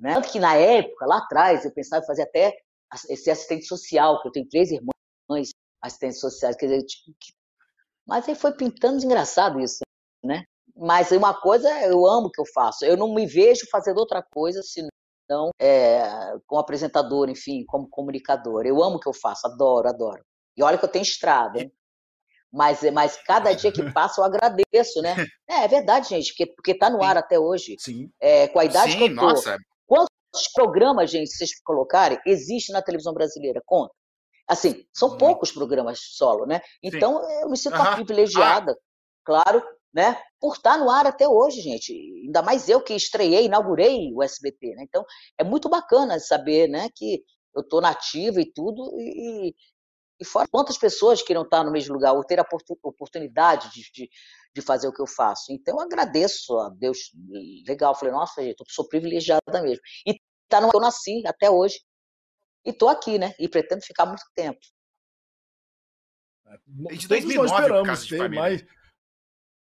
né? 0.00 0.14
tanto 0.14 0.30
que 0.30 0.40
na 0.40 0.56
época 0.56 1.06
lá 1.06 1.18
atrás 1.18 1.64
eu 1.64 1.72
pensava 1.72 2.02
em 2.02 2.06
fazer 2.06 2.22
até 2.22 2.52
esse 3.08 3.30
assistente 3.30 3.64
social, 3.66 4.20
que 4.20 4.28
eu 4.28 4.32
tenho 4.32 4.48
três 4.48 4.70
irmãs 4.70 5.50
assistentes 5.80 6.20
sociais, 6.20 6.56
quer 6.56 6.66
dizer, 6.66 6.84
tipo, 6.84 7.12
mas 8.06 8.28
aí 8.28 8.34
foi 8.34 8.52
pintando 8.52 8.98
de 8.98 9.06
engraçado 9.06 9.60
isso, 9.60 9.78
né? 10.22 10.44
Mas 10.76 11.12
uma 11.12 11.32
coisa 11.32 11.70
eu 11.82 12.06
amo 12.06 12.26
o 12.26 12.30
que 12.30 12.40
eu 12.40 12.46
faço. 12.46 12.84
Eu 12.84 12.96
não 12.96 13.14
me 13.14 13.26
vejo 13.26 13.66
fazendo 13.70 13.98
outra 13.98 14.22
coisa 14.22 14.60
senão 14.62 15.50
é, 15.60 16.02
como 16.46 16.60
apresentador, 16.60 17.30
enfim, 17.30 17.64
como 17.66 17.88
comunicador. 17.88 18.66
Eu 18.66 18.82
amo 18.82 18.96
o 18.96 19.00
que 19.00 19.08
eu 19.08 19.14
faço, 19.14 19.46
adoro, 19.46 19.88
adoro. 19.88 20.24
E 20.56 20.62
olha 20.62 20.78
que 20.78 20.84
eu 20.84 20.90
tenho 20.90 21.02
estrada, 21.02 21.60
hein? 21.60 21.72
Mas, 22.52 22.82
mas 22.92 23.16
cada 23.24 23.52
dia 23.52 23.72
que 23.72 23.82
passa 23.92 24.20
eu 24.20 24.24
agradeço, 24.24 25.02
né? 25.02 25.16
É, 25.48 25.64
é 25.64 25.68
verdade, 25.68 26.08
gente, 26.08 26.28
porque, 26.28 26.46
porque 26.46 26.78
tá 26.78 26.88
no 26.88 27.02
ar 27.02 27.16
até 27.16 27.38
hoje. 27.38 27.76
Sim. 27.78 28.10
É, 28.20 28.48
com 28.48 28.58
a 28.58 28.64
idade 28.64 28.92
Sim, 28.92 28.98
que 28.98 29.04
eu 29.04 29.16
tô. 29.16 29.26
nossa. 29.26 29.56
Quantos 29.86 30.48
programas, 30.52 31.10
gente, 31.10 31.30
vocês 31.30 31.60
colocarem, 31.62 32.18
existe 32.26 32.72
na 32.72 32.82
televisão 32.82 33.12
brasileira? 33.12 33.62
Conta. 33.64 33.92
Assim, 34.46 34.84
são 34.92 35.16
poucos 35.16 35.50
programas 35.50 35.98
solo, 36.00 36.46
né? 36.46 36.60
Então 36.82 37.22
eu 37.40 37.48
me 37.48 37.56
sinto 37.56 37.76
uma 37.76 37.86
Aham. 37.86 37.94
privilegiada, 37.94 38.76
claro, 39.24 39.62
né? 39.94 40.20
Por 40.40 40.54
estar 40.54 40.76
no 40.76 40.90
ar 40.90 41.06
até 41.06 41.28
hoje, 41.28 41.60
gente. 41.60 41.92
Ainda 42.24 42.42
mais 42.42 42.68
eu 42.68 42.82
que 42.82 42.94
estreiei, 42.94 43.44
inaugurei 43.44 44.12
o 44.12 44.22
SBT, 44.22 44.74
né? 44.74 44.82
Então 44.82 45.04
é 45.38 45.44
muito 45.44 45.68
bacana 45.68 46.18
saber, 46.18 46.68
né, 46.68 46.88
que 46.94 47.22
eu 47.54 47.62
estou 47.62 47.80
nativa 47.80 48.40
e 48.40 48.52
tudo, 48.52 48.90
e, 48.98 49.54
e 50.20 50.24
fora 50.24 50.48
quantas 50.50 50.76
pessoas 50.76 51.22
que 51.22 51.32
não 51.32 51.42
estão 51.42 51.62
no 51.62 51.70
mesmo 51.70 51.94
lugar, 51.94 52.12
ou 52.12 52.24
ter 52.24 52.40
a 52.40 52.42
oportu- 52.42 52.76
oportunidade 52.82 53.70
de, 53.70 53.82
de, 53.92 54.10
de 54.52 54.62
fazer 54.62 54.88
o 54.88 54.92
que 54.92 55.00
eu 55.00 55.06
faço. 55.06 55.52
Então 55.52 55.76
eu 55.76 55.80
agradeço 55.80 56.58
a 56.58 56.70
Deus, 56.70 57.12
legal. 57.64 57.94
Falei, 57.94 58.12
nossa, 58.12 58.42
gente, 58.42 58.58
eu 58.58 58.66
sou 58.68 58.88
privilegiada 58.88 59.62
mesmo. 59.62 59.82
E 60.04 60.18
tá 60.48 60.60
no 60.60 60.70
eu 60.74 60.80
nasci 60.80 61.22
até 61.24 61.48
hoje. 61.48 61.80
E 62.64 62.72
tô 62.72 62.88
aqui, 62.88 63.16
né? 63.16 63.32
E 63.38 63.48
pretendo 63.48 63.82
ficar 63.84 64.06
muito 64.06 64.24
tempo. 64.34 64.58
Todos 66.42 66.98
de 66.98 67.08
nós 67.08 67.22
2009 67.22 67.44
o 67.44 67.92
esperamos 67.92 68.06
ter 68.08 68.28
mais. 68.30 68.64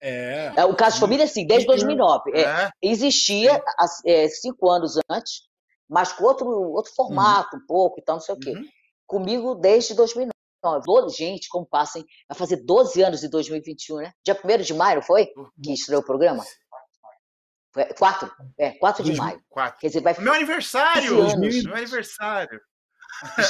É. 0.02 0.52
É, 0.56 0.64
O 0.64 0.75
caso 0.75 0.97
de 0.97 1.00
família, 1.00 1.26
sim, 1.28 1.47
desde 1.47 1.66
2009. 1.66 2.32
É, 2.35 2.40
É, 2.42 2.71
existia 2.82 3.62
há, 3.78 3.87
é, 4.04 4.28
cinco 4.28 4.68
anos 4.71 4.99
antes, 5.09 5.42
mas 5.88 6.12
com 6.12 6.25
outro, 6.25 6.47
outro 6.49 6.92
formato, 6.94 7.56
um 7.56 7.66
pouco 7.66 8.00
e 8.00 8.02
tal, 8.02 8.16
não 8.16 8.21
sei 8.21 8.35
o 8.35 8.38
quê. 8.38 8.50
uhum. 8.50 8.64
Comigo 9.06 9.54
desde 9.54 9.94
2009. 9.94 10.32
Doze- 10.85 11.16
Gente, 11.16 11.49
como 11.49 11.66
passem, 11.66 12.04
vai 12.28 12.38
fazer 12.38 12.56
12 12.64 13.02
anos 13.02 13.23
em 13.25 13.28
2021, 13.30 13.97
né? 13.97 14.12
Dia 14.25 14.35
1 14.44 14.62
de 14.62 14.75
maio, 14.75 14.97
não 14.97 15.02
foi? 15.02 15.26
Que 15.62 15.73
estreou 15.73 16.02
o 16.02 16.04
programa? 16.04 16.44
Foi 17.75 17.85
4? 17.94 18.30
É, 18.59 18.71
4 18.73 19.02
de 19.02 19.14
maio. 19.16 19.40
Quatro. 19.49 19.80
Quer 19.80 19.87
dizer, 19.88 20.00
vai. 20.02 20.14
Meu 20.21 20.32
aniversário! 20.35 21.16
Meu 21.16 21.75
aniversário! 21.75 22.61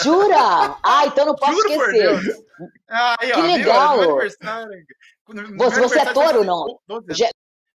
Jura? 0.02 0.76
Ah, 0.82 1.06
então 1.06 1.26
não 1.26 1.34
posso 1.34 1.52
Juro 1.52 1.70
esquecer. 1.70 1.92
Deus! 1.92 2.24
Aí, 2.88 3.32
ó, 3.32 3.34
Que 3.34 3.42
legal! 3.42 3.98
Meu 3.98 4.16
Você- 5.58 5.80
você 5.80 5.98
é 6.00 6.12
touro 6.12 6.38
ou 6.40 6.44
não? 6.44 6.78
12 6.86 7.04
anos. 7.06 7.18
Já- 7.18 7.30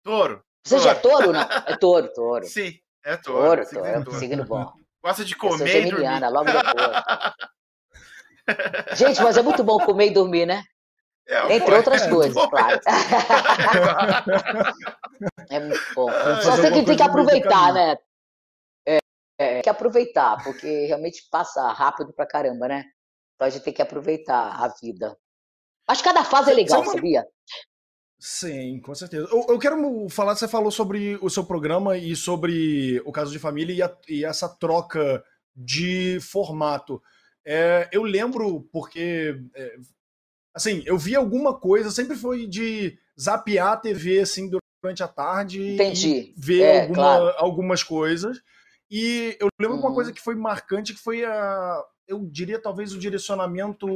Touro. 0.03 0.43
Você 0.67 0.79
já 0.79 0.91
é 0.91 0.95
touro, 0.95 1.33
não? 1.33 1.41
É 1.41 1.77
touro, 1.77 2.13
touro. 2.13 2.45
Sim, 2.47 2.75
é 3.05 3.17
touro. 3.17 3.43
Touro, 3.43 3.65
signo 3.65 3.83
touro. 3.83 3.87
É 3.87 3.99
um 3.99 4.19
signo 4.19 4.45
bom. 4.45 4.73
Gosta 5.03 5.25
de 5.25 5.35
comer 5.37 5.87
e 5.87 5.91
dormir. 5.91 6.29
logo 6.31 6.45
depois. 6.45 6.75
Gente, 8.99 9.23
mas 9.23 9.37
é 9.37 9.43
muito 9.43 9.63
bom 9.65 9.79
comer 9.79 10.09
e 10.09 10.15
dormir, 10.15 10.47
né? 10.47 10.63
É, 11.27 11.55
Entre 11.55 11.71
pô, 11.71 11.77
outras 11.77 12.03
é 12.03 12.11
coisas, 12.11 12.47
claro. 12.49 12.81
É 15.51 15.61
muito 15.61 15.95
bom. 15.95 16.09
Ah, 16.11 16.41
Só 16.43 16.57
sei 16.57 16.71
que 16.71 16.83
tem 16.85 16.97
que 16.97 17.03
aproveitar, 17.03 17.73
né? 17.73 17.97
É, 19.39 19.55
tem 19.55 19.63
que 19.63 19.69
aproveitar, 19.69 20.43
porque 20.45 20.87
realmente 20.87 21.27
passa 21.31 21.71
rápido 21.73 22.13
pra 22.13 22.27
caramba, 22.27 22.69
né? 22.69 22.85
Então 23.35 23.47
a 23.49 23.51
gente 23.51 23.63
tem 23.65 23.73
que 23.73 23.83
aproveitar 23.83 24.63
a 24.63 24.69
vida. 24.81 25.17
Mas 25.87 26.01
cada 26.01 26.25
fase 26.25 26.51
é 26.51 26.55
legal, 26.55 26.85
sabia? 26.85 27.27
Sim, 28.19 28.81
com 28.81 28.95
certeza. 28.95 29.29
Eu, 29.31 29.45
eu 29.51 29.59
quero 29.59 30.09
falar, 30.09 30.35
você 30.35 30.49
falou 30.49 30.71
sobre 30.71 31.19
o 31.21 31.29
seu 31.29 31.45
programa 31.45 31.97
e 31.97 32.17
sobre 32.17 33.01
o 33.05 33.13
caso 33.13 33.31
de 33.33 33.39
família 33.39 33.75
e, 33.75 33.83
a- 33.83 33.97
e 34.09 34.25
essa 34.25 34.49
troca 34.49 35.23
de 35.55 36.19
formato. 36.21 37.03
É, 37.45 37.89
eu 37.93 38.03
lembro 38.03 38.63
porque, 38.73 39.37
é, 39.55 39.77
assim, 40.55 40.83
eu 40.87 40.97
vi 40.97 41.15
alguma 41.15 41.59
coisa, 41.59 41.91
sempre 41.91 42.17
foi 42.17 42.47
de 42.47 42.97
zapear 43.21 43.73
a 43.73 43.77
TV, 43.77 44.21
assim, 44.21 44.49
durante 44.83 45.03
a 45.03 45.09
tarde 45.09 45.75
Entendi. 45.75 46.09
e 46.09 46.35
ver 46.37 46.63
É, 46.63 46.81
alguma- 46.83 46.95
claro. 46.97 47.35
algumas 47.37 47.83
coisas. 47.83 48.41
E 48.97 49.37
eu 49.41 49.49
lembro 49.61 49.77
uma 49.77 49.89
Uhum. 49.89 49.95
coisa 49.97 50.13
que 50.13 50.21
foi 50.21 50.37
marcante, 50.37 50.95
que 50.95 51.01
foi 51.01 51.25
a, 51.25 51.85
eu 52.07 52.25
diria, 52.31 52.63
talvez 52.63 52.93
o 52.93 52.99
direcionamento 52.99 53.89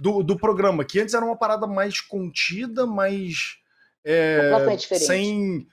do, 0.00 0.24
do 0.24 0.36
programa, 0.36 0.84
que 0.84 0.98
antes 0.98 1.14
era 1.14 1.24
uma 1.24 1.38
parada 1.38 1.68
mais 1.68 2.00
contida, 2.00 2.84
mais. 2.84 3.56
é, 4.04 4.76
diferente. 4.76 5.06
Sem. 5.06 5.68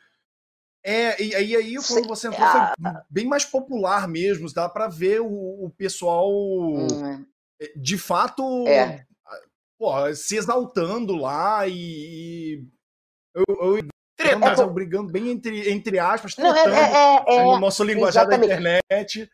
É, 0.86 1.24
e 1.24 1.34
aí, 1.34 1.56
aí 1.56 1.76
quando 1.88 2.08
você 2.08 2.28
entrou, 2.28 2.46
ah, 2.46 2.52
foi 2.52 2.92
bem 3.10 3.26
mais 3.26 3.46
popular 3.46 4.08
mesmo, 4.08 4.54
dá 4.54 4.70
pra 4.70 4.88
ver 4.88 5.20
o, 5.20 5.66
o 5.66 5.72
pessoal 5.76 6.30
Hum, 6.32 7.26
de 7.78 7.98
fato 7.98 8.44
É. 8.68 9.04
pô, 9.76 10.14
se 10.14 10.36
exaltando 10.36 11.16
lá 11.16 11.68
e. 11.68 11.74
e 11.74 12.68
eu, 13.34 13.44
eu, 13.48 13.93
Treta. 14.24 14.40
mas 14.40 14.60
eu 14.60 14.70
brigando 14.70 15.12
bem 15.12 15.30
entre, 15.30 15.70
entre 15.72 16.00
aspas, 16.00 16.36
Não, 16.38 16.50
é, 16.56 16.64
tretando, 16.64 16.76
é, 16.78 17.24
é, 17.36 17.44
no 17.46 17.56
é, 17.56 17.60
nosso 17.60 17.84
linguajar 17.84 18.28
da 18.28 18.36
internet. 18.36 19.30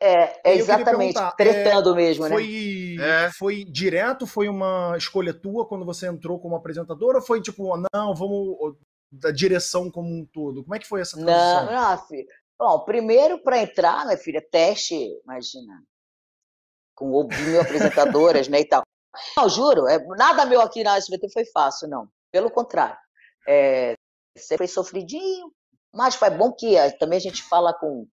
é, 0.00 0.50
é 0.50 0.54
exatamente. 0.56 1.18
Tretando 1.36 1.94
mesmo, 1.94 2.24
né? 2.24 2.30
Foi, 2.30 2.96
É. 3.00 3.30
foi 3.38 3.64
direto? 3.64 4.26
Foi 4.26 4.48
uma 4.48 4.94
escolha 4.96 5.32
tua 5.32 5.66
quando 5.66 5.84
você 5.84 6.06
entrou 6.06 6.38
como 6.38 6.56
apresentadora? 6.56 7.18
Ou 7.18 7.24
foi 7.24 7.40
tipo, 7.40 7.76
não, 7.92 8.14
vamos 8.14 8.76
da 9.10 9.30
direção 9.30 9.90
como 9.90 10.08
um 10.08 10.26
todo? 10.32 10.62
Como 10.64 10.74
é 10.74 10.78
que 10.78 10.88
foi 10.88 11.00
essa 11.00 11.16
Não, 11.16 11.24
transição? 11.26 11.72
não, 11.72 12.06
filho. 12.06 12.26
Bom, 12.58 12.80
primeiro 12.84 13.38
para 13.42 13.58
entrar, 13.58 14.04
minha 14.04 14.16
filha, 14.18 14.44
teste, 14.50 14.94
imagina, 15.24 15.82
com 16.94 17.10
o 17.10 17.26
mil 17.26 17.60
apresentadoras, 17.60 18.46
né, 18.48 18.60
e 18.60 18.64
tal. 18.64 18.82
Não, 19.36 19.48
juro, 19.48 19.86
é, 19.88 19.98
nada 20.16 20.44
meu 20.46 20.60
aqui 20.60 20.82
na 20.82 20.96
SBT 20.96 21.28
foi 21.32 21.44
fácil, 21.46 21.88
não. 21.88 22.08
Pelo 22.32 22.50
contrário. 22.50 22.96
É, 23.46 23.94
sempre 24.36 24.66
foi 24.66 24.74
sofridinho, 24.74 25.50
mas 25.92 26.14
foi 26.14 26.30
bom 26.30 26.52
que 26.52 26.76
eh, 26.76 26.90
também 26.92 27.16
a 27.18 27.20
gente 27.20 27.42
fala 27.42 27.72
com, 27.72 28.06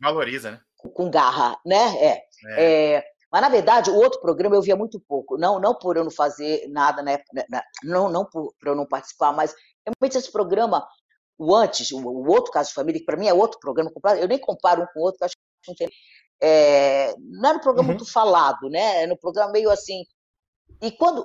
Valoriza, 0.00 0.52
né? 0.52 0.60
com 0.94 1.10
garra, 1.10 1.58
né? 1.64 1.96
É. 2.04 2.22
É. 2.48 2.94
É, 2.96 3.04
mas, 3.32 3.42
na 3.42 3.48
verdade, 3.48 3.90
o 3.90 3.94
outro 3.96 4.20
programa 4.20 4.54
eu 4.56 4.62
via 4.62 4.76
muito 4.76 5.00
pouco. 5.00 5.36
Não, 5.36 5.58
não 5.58 5.74
por 5.74 5.96
eu 5.96 6.04
não 6.04 6.10
fazer 6.10 6.66
nada, 6.68 7.02
né? 7.02 7.18
na- 7.50 7.62
não, 7.82 8.08
não 8.10 8.24
por, 8.24 8.52
por 8.58 8.68
eu 8.68 8.74
não 8.74 8.86
participar, 8.86 9.32
mas 9.32 9.54
realmente 9.86 10.16
esse 10.18 10.30
programa, 10.30 10.86
o 11.38 11.54
antes, 11.54 11.90
o, 11.90 11.98
o 11.98 12.28
outro 12.30 12.52
caso 12.52 12.68
de 12.68 12.74
família, 12.74 13.00
que 13.00 13.06
para 13.06 13.16
mim 13.16 13.26
é 13.28 13.34
outro 13.34 13.58
programa 13.58 13.90
eu 14.18 14.28
nem 14.28 14.38
comparo 14.38 14.82
um 14.82 14.86
com 14.92 15.00
o 15.00 15.02
outro, 15.02 15.18
que 15.18 15.24
eu 15.24 15.26
acho 15.26 15.34
que 15.36 15.68
não 15.70 15.74
tem. 15.74 15.88
É, 16.40 17.14
não 17.18 17.48
era 17.50 17.58
um 17.58 17.62
programa 17.62 17.88
Uhum. 17.88 17.96
muito 17.96 18.10
falado, 18.10 18.68
né? 18.70 19.02
Era 19.02 19.12
um 19.12 19.16
programa 19.16 19.52
meio 19.52 19.70
assim. 19.70 20.04
E 20.82 20.90
quando, 20.92 21.24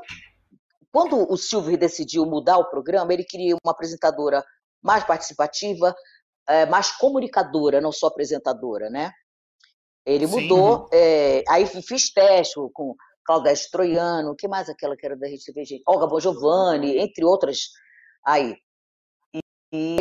quando 0.92 1.32
o 1.32 1.38
Silvio 1.38 1.78
decidiu 1.78 2.26
mudar 2.26 2.58
o 2.58 2.70
programa, 2.70 3.14
ele 3.14 3.24
queria 3.24 3.56
uma 3.64 3.72
apresentadora 3.72 4.44
mais 4.82 5.04
participativa, 5.04 5.96
eh, 6.48 6.66
mais 6.66 6.92
comunicadora, 6.92 7.80
não 7.80 7.92
só 7.92 8.08
apresentadora, 8.08 8.90
né? 8.90 9.12
Ele 10.06 10.28
Sim, 10.28 10.42
mudou, 10.42 10.90
eh, 10.92 11.44
aí 11.48 11.66
fi- 11.66 11.82
fiz 11.82 12.12
teste 12.12 12.56
com 12.74 12.96
Cláudia 13.24 13.54
Troiano, 13.72 14.36
que 14.36 14.48
mais 14.48 14.68
aquela 14.68 14.98
que 14.98 15.06
era 15.06 15.16
da 15.16 15.28
Rede 15.28 15.46
TV, 15.46 15.64
gente? 15.64 15.84
Olga 15.88 16.08
Bongiovanni, 16.08 16.98
entre 16.98 17.24
outras 17.24 17.70
aí. 18.26 18.56
E, 19.34 19.40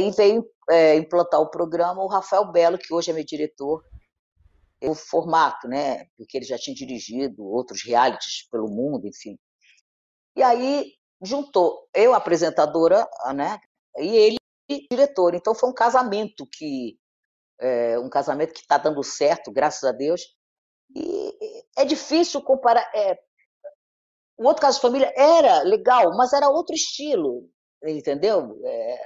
e 0.00 0.10
veio 0.12 0.44
eh, 0.70 0.96
implantar 0.96 1.40
o 1.40 1.50
programa 1.50 2.02
o 2.02 2.08
Rafael 2.08 2.50
Belo, 2.50 2.78
que 2.78 2.92
hoje 2.92 3.10
é 3.10 3.14
meu 3.14 3.24
diretor, 3.24 3.84
o 4.82 4.94
formato, 4.94 5.68
né? 5.68 6.06
Porque 6.16 6.38
ele 6.38 6.46
já 6.46 6.56
tinha 6.58 6.74
dirigido 6.74 7.44
outros 7.44 7.82
realities 7.84 8.48
pelo 8.50 8.68
mundo, 8.68 9.06
enfim. 9.06 9.38
E 10.40 10.42
aí 10.42 10.92
juntou 11.22 11.86
eu, 11.94 12.14
apresentadora, 12.14 13.06
né? 13.34 13.60
E 13.98 14.16
ele, 14.16 14.36
diretor. 14.90 15.34
Então 15.34 15.54
foi 15.54 15.68
um 15.68 15.74
casamento 15.74 16.46
que 16.50 16.98
é, 17.60 17.98
um 17.98 18.08
casamento 18.08 18.54
que 18.54 18.60
está 18.60 18.78
dando 18.78 19.02
certo, 19.02 19.52
graças 19.52 19.84
a 19.84 19.92
Deus. 19.92 20.22
E 20.96 21.64
é 21.76 21.84
difícil 21.84 22.40
comparar. 22.40 22.90
é, 22.94 23.18
o 24.38 24.46
outro 24.46 24.62
caso 24.62 24.78
de 24.78 24.82
família 24.82 25.12
era 25.14 25.60
legal, 25.60 26.16
mas 26.16 26.32
era 26.32 26.48
outro 26.48 26.74
estilo, 26.74 27.46
entendeu? 27.84 28.58
É, 28.64 29.04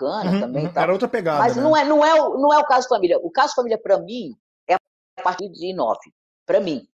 bacana 0.00 0.30
Uhum, 0.30 0.40
também. 0.40 0.66
uhum. 0.66 0.72
Era 0.74 0.92
outra 0.92 1.08
pegada. 1.08 1.38
Mas 1.40 1.56
né? 1.56 1.62
não 1.62 1.76
é, 1.76 1.84
não, 1.84 2.02
é 2.02 2.14
o, 2.22 2.38
não 2.38 2.52
é 2.54 2.58
o 2.58 2.64
caso 2.64 2.82
de 2.82 2.88
família. 2.88 3.18
O 3.18 3.30
caso 3.30 3.48
de 3.48 3.54
família, 3.56 3.78
para 3.78 3.98
mim, 3.98 4.34
é 4.66 4.74
a 4.74 5.22
partir 5.22 5.50
de 5.50 5.74
nove. 5.74 6.10
Para 6.46 6.58
mim. 6.58 6.88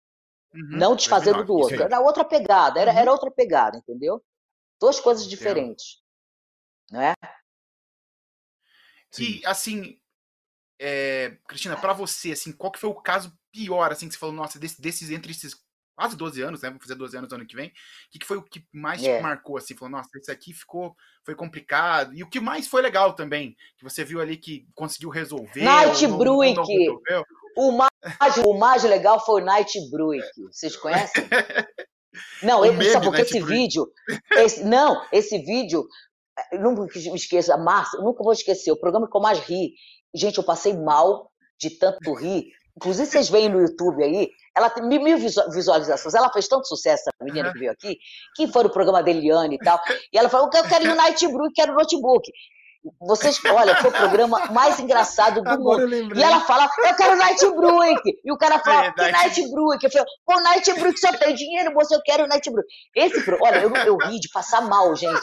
Uhum, 0.55 0.67
Não 0.79 0.95
desfazendo 0.95 1.43
2009, 1.43 1.47
do 1.47 1.53
outro. 1.53 1.83
Era 1.83 1.99
outra 1.99 2.23
pegada, 2.23 2.79
era, 2.79 2.91
Uhum. 2.91 2.97
era 2.97 3.11
outra 3.11 3.29
pegada, 3.29 3.77
entendeu? 3.77 4.23
Duas 4.79 4.99
coisas 4.99 5.27
diferentes. 5.27 6.01
Não 6.91 7.01
é? 7.01 7.13
E, 9.19 9.45
assim, 9.45 9.97
é, 10.79 11.37
Cristina, 11.47 11.77
pra 11.77 11.93
você, 11.93 12.31
assim, 12.33 12.51
qual 12.51 12.71
que 12.71 12.79
foi 12.79 12.89
o 12.89 12.95
caso 13.01 13.33
pior, 13.51 13.91
assim, 13.91 14.07
que 14.07 14.13
você 14.13 14.19
falou, 14.19 14.35
nossa, 14.35 14.59
desse- 14.59 14.81
desses, 14.81 15.09
entre 15.09 15.31
esses 15.31 15.55
quase 15.95 16.17
12 16.17 16.41
anos, 16.41 16.61
né, 16.61 16.69
vou 16.69 16.79
fazer 16.81 16.95
12 16.95 17.15
anos 17.17 17.31
ano 17.31 17.45
que 17.47 17.55
vem, 17.55 17.69
o 17.69 17.71
que, 18.11 18.19
que 18.19 18.25
foi 18.25 18.35
o 18.35 18.43
que 18.43 18.67
mais 18.73 19.01
te 19.01 19.07
É. 19.07 19.21
marcou, 19.21 19.55
assim, 19.57 19.73
falou, 19.77 19.91
nossa, 19.91 20.09
esse 20.17 20.29
aqui 20.29 20.51
ficou, 20.51 20.93
foi 21.23 21.33
complicado, 21.35 22.13
e 22.13 22.21
o 22.21 22.29
que 22.29 22.41
mais 22.41 22.67
foi 22.67 22.81
legal 22.81 23.13
também, 23.13 23.55
que 23.77 23.83
você 23.85 24.03
viu 24.03 24.19
ali 24.19 24.35
que 24.35 24.67
conseguiu 24.75 25.09
resolver, 25.09 25.63
Night 25.63 26.05
Bruick. 26.07 26.59
O 27.55 27.71
mais, 27.71 27.89
o 28.45 28.53
mais 28.53 28.83
legal 28.83 29.23
foi 29.23 29.41
o 29.41 29.45
Night 29.45 29.79
Bruick. 29.89 30.27
Vocês 30.51 30.75
conhecem? 30.75 31.23
Não, 32.41 32.61
o 32.61 32.65
ele, 32.65 32.91
sabe 32.91 33.05
porque 33.05 33.21
esse 33.21 33.41
vídeo. 33.41 33.87
Esse, 34.31 34.63
não, 34.63 35.01
esse 35.11 35.37
vídeo. 35.39 35.85
Eh, 36.53 36.57
nunca 36.57 36.81
me 36.81 37.15
esqueço, 37.15 37.51
a 37.51 37.57
Márcia, 37.57 37.99
nunca 37.99 38.23
vou 38.23 38.33
esquecer, 38.33 38.71
o 38.71 38.79
programa 38.79 39.09
que 39.09 39.15
eu 39.15 39.21
mais 39.21 39.39
ri. 39.39 39.73
Gente, 40.13 40.37
eu 40.37 40.43
passei 40.43 40.73
mal 40.73 41.29
de 41.59 41.71
tanto 41.71 42.13
rir. 42.13 42.45
Inclusive, 42.77 43.07
vocês 43.07 43.29
veem 43.29 43.49
no 43.49 43.61
YouTube 43.61 44.03
aí, 44.03 44.29
ela 44.55 44.69
tem 44.69 44.85
mil 44.85 45.17
visualizações. 45.17 46.13
Ela 46.13 46.31
fez 46.31 46.47
tanto 46.47 46.67
sucesso, 46.67 47.03
a 47.19 47.23
menina 47.23 47.51
que 47.51 47.59
veio 47.59 47.71
aqui, 47.71 47.97
que 48.35 48.47
foi 48.47 48.63
no 48.63 48.69
programa 48.69 49.01
da 49.01 49.09
Eliane 49.09 49.55
e 49.55 49.59
tal. 49.59 49.79
E 50.11 50.17
ela 50.17 50.29
falou: 50.29 50.49
Eu 50.53 50.63
quero 50.63 50.83
ir 50.83 50.87
no 50.87 50.95
Night 50.95 51.25
Brew, 51.27 51.51
quero 51.53 51.73
notebook. 51.73 52.29
Vocês, 52.99 53.39
olha, 53.45 53.75
foi 53.77 53.89
o 53.89 53.93
programa 53.93 54.45
mais 54.51 54.79
engraçado 54.79 55.41
do 55.41 55.49
Agora 55.49 55.87
mundo. 55.87 56.15
E 56.15 56.21
ela 56.21 56.41
fala, 56.41 56.69
eu 56.77 56.95
quero 56.95 57.17
Night 57.17 57.45
Bruick. 57.51 58.19
E 58.23 58.31
o 58.31 58.37
cara 58.37 58.59
fala, 58.59 58.85
é, 58.85 58.91
que 58.91 59.11
Night 59.11 59.51
Bruick? 59.51 59.83
Eu 59.83 59.91
falei, 59.91 60.07
pô, 60.25 60.39
Night 60.39 60.73
Bruick 60.73 60.99
só 60.99 61.11
tem 61.13 61.33
dinheiro, 61.33 61.73
você 61.73 61.95
eu 61.95 62.01
quero 62.03 62.27
Night 62.27 62.49
Bruick. 62.51 62.67
Esse, 62.95 63.31
olha, 63.41 63.61
eu, 63.61 63.73
eu 63.75 63.97
ri 63.97 64.19
de 64.19 64.29
passar 64.29 64.61
mal, 64.61 64.95
gente. 64.95 65.21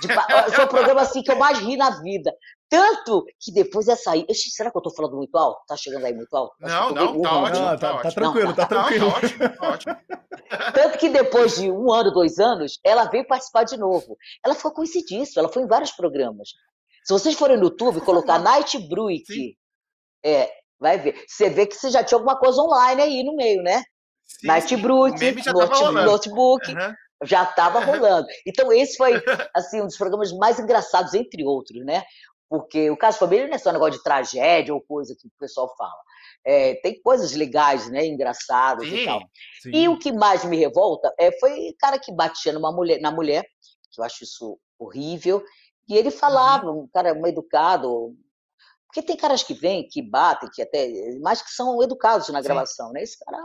De, 0.00 0.08
foi 0.52 0.64
o 0.64 0.68
programa 0.68 1.02
assim 1.02 1.22
que 1.22 1.30
eu 1.30 1.36
mais 1.36 1.58
ri 1.58 1.76
na 1.76 1.90
vida. 2.00 2.32
Tanto 2.68 3.24
que 3.38 3.52
depois 3.52 3.88
essa 3.88 4.12
aí. 4.12 4.26
Será 4.32 4.70
que 4.70 4.76
eu 4.76 4.82
tô 4.82 4.90
falando 4.90 5.16
muito 5.16 5.36
alto? 5.36 5.60
Tá 5.66 5.76
chegando 5.76 6.04
aí 6.04 6.14
muito 6.14 6.34
alto? 6.34 6.54
Não, 6.58 6.90
não, 6.90 7.22
tá 7.22 7.36
ótimo, 7.36 7.64
tá, 7.66 7.76
tá, 7.76 7.98
tá, 7.98 8.10
tranquilo, 8.10 8.48
não, 8.48 8.54
tá, 8.54 8.66
tá 8.66 8.68
tranquilo. 8.68 9.04
Não, 9.06 9.12
tá 9.12 9.18
ótimo, 9.18 9.48
tá 9.56 9.68
ótimo. 9.68 9.96
Tanto 10.74 10.98
que 10.98 11.08
depois 11.08 11.56
de 11.56 11.70
um 11.70 11.92
ano, 11.92 12.10
dois 12.10 12.38
anos, 12.38 12.78
ela 12.82 13.04
veio 13.04 13.26
participar 13.26 13.64
de 13.64 13.76
novo. 13.76 14.16
Ela 14.44 14.54
ficou 14.54 14.72
conhecidíssima, 14.72 15.42
ela 15.42 15.52
foi 15.52 15.62
em 15.62 15.68
vários 15.68 15.92
programas. 15.92 16.50
Se 17.04 17.12
vocês 17.12 17.34
forem 17.34 17.58
no 17.58 17.64
YouTube 17.64 18.00
colocar 18.00 18.38
Night 18.38 18.78
Bruick, 18.88 19.56
é, 20.24 20.50
vai 20.80 20.98
ver. 20.98 21.22
Você 21.28 21.50
vê 21.50 21.66
que 21.66 21.76
você 21.76 21.90
já 21.90 22.02
tinha 22.02 22.16
alguma 22.16 22.38
coisa 22.38 22.60
online 22.62 23.02
aí 23.02 23.22
no 23.22 23.36
meio, 23.36 23.62
né? 23.62 23.82
Sim, 24.24 24.46
Night 24.46 24.74
Bruick, 24.78 25.20
note, 25.52 25.92
notebook, 25.92 26.72
uhum. 26.72 26.94
já 27.24 27.42
estava 27.44 27.80
rolando. 27.84 28.26
Então 28.46 28.72
esse 28.72 28.96
foi 28.96 29.22
assim 29.54 29.82
um 29.82 29.86
dos 29.86 29.98
programas 29.98 30.32
mais 30.32 30.58
engraçados 30.58 31.12
entre 31.12 31.44
outros, 31.44 31.84
né? 31.84 32.02
Porque 32.48 32.90
o 32.90 32.96
caso 32.96 33.18
família 33.18 33.46
não 33.48 33.54
é 33.54 33.58
só 33.58 33.70
um 33.70 33.74
negócio 33.74 33.98
de 33.98 34.02
tragédia 34.02 34.72
ou 34.72 34.80
coisa 34.80 35.14
que 35.18 35.26
o 35.26 35.30
pessoal 35.38 35.74
fala. 35.76 36.00
É, 36.46 36.74
tem 36.76 37.00
coisas 37.02 37.32
legais, 37.32 37.90
né, 37.90 38.06
engraçadas 38.06 38.86
sim, 38.86 38.96
e 38.96 39.04
tal. 39.04 39.20
Sim. 39.62 39.70
E 39.72 39.88
o 39.88 39.98
que 39.98 40.12
mais 40.12 40.44
me 40.44 40.56
revolta 40.56 41.12
é, 41.18 41.32
foi 41.38 41.74
cara 41.78 41.98
que 41.98 42.12
batia 42.12 42.52
numa 42.52 42.70
mulher, 42.70 43.00
na 43.00 43.10
mulher, 43.10 43.44
que 43.90 44.00
eu 44.00 44.04
acho 44.04 44.24
isso 44.24 44.58
horrível, 44.78 45.42
e 45.88 45.96
ele 45.96 46.10
falava, 46.10 46.70
uhum. 46.70 46.82
um 46.82 46.88
cara 46.88 47.12
um 47.12 47.26
educado, 47.26 48.14
porque 48.86 49.02
tem 49.02 49.16
caras 49.16 49.42
que 49.42 49.54
vêm, 49.54 49.86
que 49.88 50.00
batem, 50.02 50.48
que 50.52 50.62
até, 50.62 50.88
mas 51.20 51.42
que 51.42 51.50
são 51.50 51.82
educados 51.82 52.28
na 52.28 52.40
gravação, 52.40 52.88
Sim. 52.88 52.92
né? 52.94 53.02
Esse 53.02 53.18
cara 53.18 53.38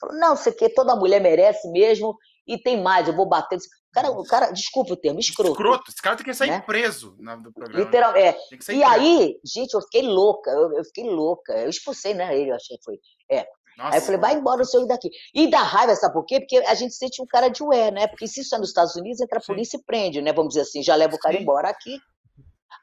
falou, 0.00 0.16
não, 0.16 0.34
você 0.34 0.50
quer, 0.50 0.70
toda 0.70 0.96
mulher 0.96 1.20
merece 1.20 1.70
mesmo, 1.70 2.16
e 2.46 2.58
tem 2.58 2.82
mais, 2.82 3.08
eu 3.08 3.16
vou 3.16 3.26
bater. 3.26 3.56
O 3.56 3.92
cara, 3.92 4.10
o 4.10 4.24
cara 4.24 4.50
desculpa 4.50 4.92
o 4.92 4.96
termo, 4.96 5.20
escroto. 5.20 5.52
Escroto, 5.52 5.90
esse 5.90 6.02
cara 6.02 6.16
tem 6.16 6.24
que 6.24 6.34
sair 6.34 6.50
né? 6.50 6.60
preso 6.60 7.16
no 7.18 7.52
programa. 7.52 7.84
Literal, 7.84 8.16
é. 8.16 8.36
E 8.50 8.56
preso. 8.56 8.84
aí, 8.84 9.40
gente, 9.44 9.72
eu 9.72 9.80
fiquei 9.82 10.02
louca, 10.02 10.50
eu, 10.50 10.76
eu, 10.76 10.84
fiquei 10.84 11.04
louca. 11.04 11.52
Eu 11.54 11.70
expulsei, 11.70 12.12
né? 12.12 12.36
Ele, 12.36 12.50
eu 12.50 12.56
achei 12.56 12.76
que 12.76 12.84
foi. 12.84 12.98
É. 13.30 13.46
Nossa. 13.76 13.94
Aí 13.94 14.00
eu 14.00 14.02
falei, 14.04 14.20
vai 14.20 14.34
embora 14.34 14.62
o 14.62 14.64
senhor 14.64 14.86
daqui. 14.86 15.10
E 15.34 15.48
dá 15.48 15.62
raiva, 15.62 15.94
sabe 15.94 16.14
por 16.14 16.24
quê? 16.24 16.40
Porque 16.40 16.58
a 16.58 16.74
gente 16.74 16.94
sente 16.94 17.20
um 17.20 17.26
cara 17.26 17.48
de 17.48 17.62
ué, 17.62 17.90
né? 17.90 18.06
Porque 18.06 18.26
se 18.26 18.40
isso 18.40 18.54
é 18.54 18.58
nos 18.58 18.68
Estados 18.68 18.94
Unidos, 18.96 19.20
entra 19.20 19.38
a 19.38 19.42
polícia 19.42 19.78
Sim. 19.78 19.82
e 19.82 19.86
prende, 19.86 20.22
né? 20.22 20.32
Vamos 20.32 20.50
dizer 20.50 20.62
assim, 20.62 20.82
já 20.82 20.94
leva 20.94 21.14
o 21.14 21.18
cara 21.18 21.36
Sim. 21.36 21.42
embora 21.42 21.68
aqui. 21.68 21.98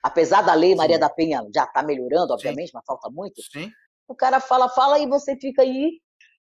Apesar 0.03 0.41
da 0.41 0.53
lei 0.53 0.75
Maria 0.75 0.95
Sim. 0.95 1.01
da 1.01 1.09
Penha 1.09 1.45
já 1.53 1.65
tá 1.65 1.83
melhorando, 1.83 2.33
obviamente, 2.33 2.71
mas 2.73 2.83
falta 2.85 3.09
muito. 3.09 3.41
Sim. 3.41 3.71
O 4.07 4.15
cara 4.15 4.39
fala, 4.39 4.67
fala 4.67 4.99
e 4.99 5.07
você 5.07 5.37
fica 5.37 5.61
aí 5.61 5.99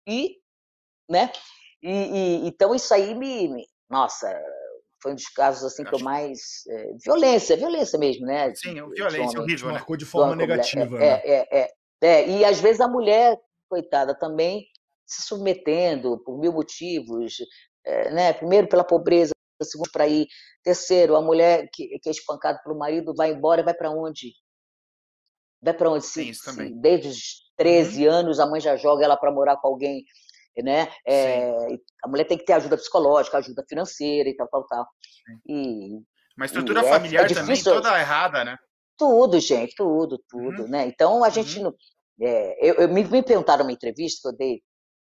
e, 0.08 0.38
né? 1.10 1.32
E, 1.82 1.90
e 1.90 2.48
então 2.48 2.74
isso 2.76 2.94
aí 2.94 3.16
me, 3.16 3.48
me, 3.48 3.66
nossa, 3.90 4.32
foi 5.02 5.12
um 5.12 5.16
dos 5.16 5.28
casos 5.30 5.64
assim 5.64 5.84
que 5.84 5.94
eu 5.94 6.00
mais 6.00 6.66
é, 6.70 6.94
violência, 7.04 7.58
violência 7.58 7.98
mesmo, 7.98 8.26
né? 8.26 8.54
Sim, 8.56 8.76
violência 8.94 9.40
horrível, 9.40 9.68
né? 9.68 9.74
Marcou 9.74 9.98
de 9.98 10.06
forma 10.06 10.36
negativa. 10.36 10.96
É, 10.98 11.00
né? 11.00 11.22
é, 11.24 11.32
é, 11.34 11.62
é, 11.62 11.72
é, 12.04 12.30
e 12.30 12.46
às 12.46 12.60
vezes 12.60 12.80
a 12.80 12.88
mulher, 12.88 13.38
coitada, 13.72 14.14
também 14.14 14.68
se 15.06 15.22
submetendo 15.24 16.22
por 16.24 16.38
mil 16.38 16.52
motivos, 16.52 17.38
é, 17.86 18.12
né? 18.12 18.34
Primeiro 18.34 18.68
pela 18.68 18.84
pobreza, 18.84 19.32
segundo 19.64 19.90
para 19.92 20.08
ir, 20.08 20.28
terceiro, 20.64 21.16
a 21.16 21.22
mulher 21.22 21.70
que, 21.74 21.98
que 22.00 22.10
é 22.10 22.12
espancada 22.12 22.60
pelo 22.64 22.78
marido 22.78 23.14
vai 23.16 23.32
embora, 23.32 23.64
vai 23.64 23.74
para 23.74 23.90
onde? 23.90 24.34
Vai 25.62 25.74
para 25.74 25.90
onde? 25.90 26.06
Se, 26.06 26.34
se, 26.34 26.74
desde 26.82 27.08
os 27.08 27.52
13 27.58 28.08
uhum. 28.08 28.14
anos 28.14 28.40
a 28.40 28.46
mãe 28.46 28.60
já 28.60 28.76
joga 28.76 29.06
ela 29.06 29.16
para 29.16 29.32
morar 29.32 29.58
com 29.58 29.68
alguém, 29.68 30.04
né? 30.58 30.92
É, 31.08 31.52
a 32.04 32.08
mulher 32.08 32.26
tem 32.26 32.38
que 32.38 32.46
ter 32.46 32.54
ajuda 32.54 32.78
psicológica, 32.78 33.38
ajuda 33.38 33.64
financeira 33.70 34.30
e 34.30 34.36
tal, 34.36 34.48
tal, 34.48 34.66
tal. 34.66 34.88
E, 35.48 36.00
Uma 36.36 36.46
estrutura 36.46 36.84
familiar 36.84 37.30
é, 37.30 37.32
é 37.32 37.36
também 37.36 37.64
toda 37.64 38.00
errada, 38.00 38.44
né? 38.44 38.58
Tudo, 38.98 39.40
gente, 39.40 39.76
tudo, 39.76 40.22
tudo, 40.30 40.64
uhum. 40.64 40.68
né? 40.68 40.88
Então 40.88 41.24
a 41.24 41.30
gente 41.30 41.58
uhum. 41.58 41.66
não. 41.66 41.76
É, 42.22 42.70
eu, 42.70 42.76
eu 42.76 42.90
me, 42.90 43.04
me 43.04 43.24
perguntaram 43.24 43.64
numa 43.64 43.72
entrevista 43.74 44.22
que 44.22 44.36
eu 44.36 44.38
dei, 44.38 44.62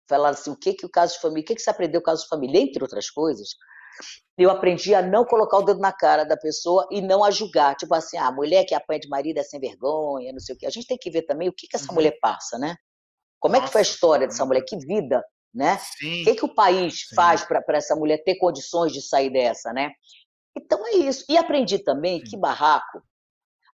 falaram 0.10 0.34
assim, 0.34 0.50
o 0.50 0.58
que 0.58 0.74
que 0.74 0.86
o 0.86 0.90
caso 0.90 1.14
de 1.14 1.22
família, 1.22 1.44
o 1.44 1.46
que 1.46 1.56
que 1.56 1.62
você 1.62 1.70
aprendeu 1.70 2.00
o 2.00 2.04
caso 2.04 2.24
de 2.24 2.30
família, 2.30 2.60
entre 2.60 2.84
outras 2.84 3.10
coisas, 3.10 3.50
eu 4.38 4.50
aprendi 4.50 4.94
a 4.94 5.02
não 5.02 5.24
colocar 5.24 5.58
o 5.58 5.64
dedo 5.64 5.80
na 5.80 5.94
cara 5.94 6.26
da 6.26 6.36
pessoa 6.36 6.88
e 6.92 7.02
não 7.02 7.24
a 7.24 7.32
julgar. 7.32 7.76
Tipo 7.76 7.94
assim, 7.96 8.18
a 8.18 8.28
ah, 8.28 8.32
mulher 8.32 8.66
que 8.66 8.76
apanha 8.76 9.00
de 9.00 9.08
marido 9.08 9.38
é 9.38 9.44
sem 9.44 9.60
vergonha, 9.60 10.34
não 10.34 10.40
sei 10.40 10.56
o 10.56 10.58
quê. 10.58 10.66
A 10.66 10.70
gente 10.70 10.88
tem 10.88 10.98
que 10.98 11.10
ver 11.10 11.22
também 11.22 11.48
o 11.48 11.54
que, 11.54 11.68
que 11.68 11.76
essa 11.76 11.88
uhum. 11.88 11.96
mulher 11.96 12.18
passa, 12.20 12.58
né? 12.58 12.76
Como 13.40 13.54
Nossa, 13.54 13.64
é 13.64 13.68
que 13.68 13.72
foi 13.72 13.82
a 13.82 13.84
história 13.84 14.28
dessa 14.28 14.46
mulher? 14.46 14.64
Que 14.68 14.78
vida, 14.78 15.24
né? 15.54 15.78
Sim. 15.78 16.22
O 16.22 16.26
que, 16.26 16.36
que 16.36 16.46
o 16.46 16.54
país 16.54 17.08
Sim. 17.08 17.16
faz 17.16 17.44
para 17.46 17.64
essa 17.70 17.96
mulher 17.96 18.24
ter 18.24 18.36
condições 18.36 18.92
de 18.92 19.02
sair 19.02 19.30
dessa, 19.30 19.72
né? 19.72 19.92
Então 20.58 20.86
é 20.88 20.96
isso. 20.96 21.24
E 21.30 21.38
aprendi 21.38 21.80
também 21.80 22.20
Sim. 22.20 22.26
que 22.26 22.38
barraco 22.38 23.02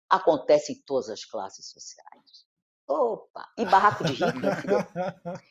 acontece 0.09 0.73
em 0.73 0.81
todas 0.85 1.09
as 1.09 1.23
classes 1.23 1.69
sociais. 1.69 2.48
Opa! 2.89 3.47
E 3.55 3.65
barraco 3.65 4.03
de 4.03 4.13
rico, 4.13 4.39
meu 4.39 4.55
filho. 4.55 4.77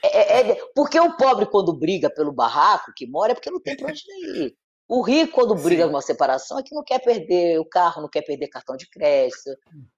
É, 0.00 0.38
é, 0.38 0.50
é, 0.52 0.56
porque 0.74 0.98
o 0.98 1.14
pobre, 1.16 1.44
quando 1.44 1.76
briga 1.76 2.08
pelo 2.08 2.32
barraco 2.32 2.92
que 2.96 3.06
mora, 3.06 3.32
é 3.32 3.34
porque 3.34 3.50
não 3.50 3.60
tem 3.60 3.76
para 3.76 3.90
onde 3.90 4.00
ir. 4.34 4.56
O 4.88 5.02
rico, 5.02 5.34
quando 5.34 5.54
briga 5.54 5.82
Sim. 5.82 5.90
numa 5.90 6.00
separação, 6.00 6.58
é 6.58 6.62
que 6.62 6.74
não 6.74 6.82
quer 6.82 6.98
perder 7.00 7.58
o 7.58 7.68
carro, 7.68 8.00
não 8.00 8.08
quer 8.08 8.22
perder 8.22 8.48
cartão 8.48 8.76
de 8.76 8.88
crédito, 8.88 9.50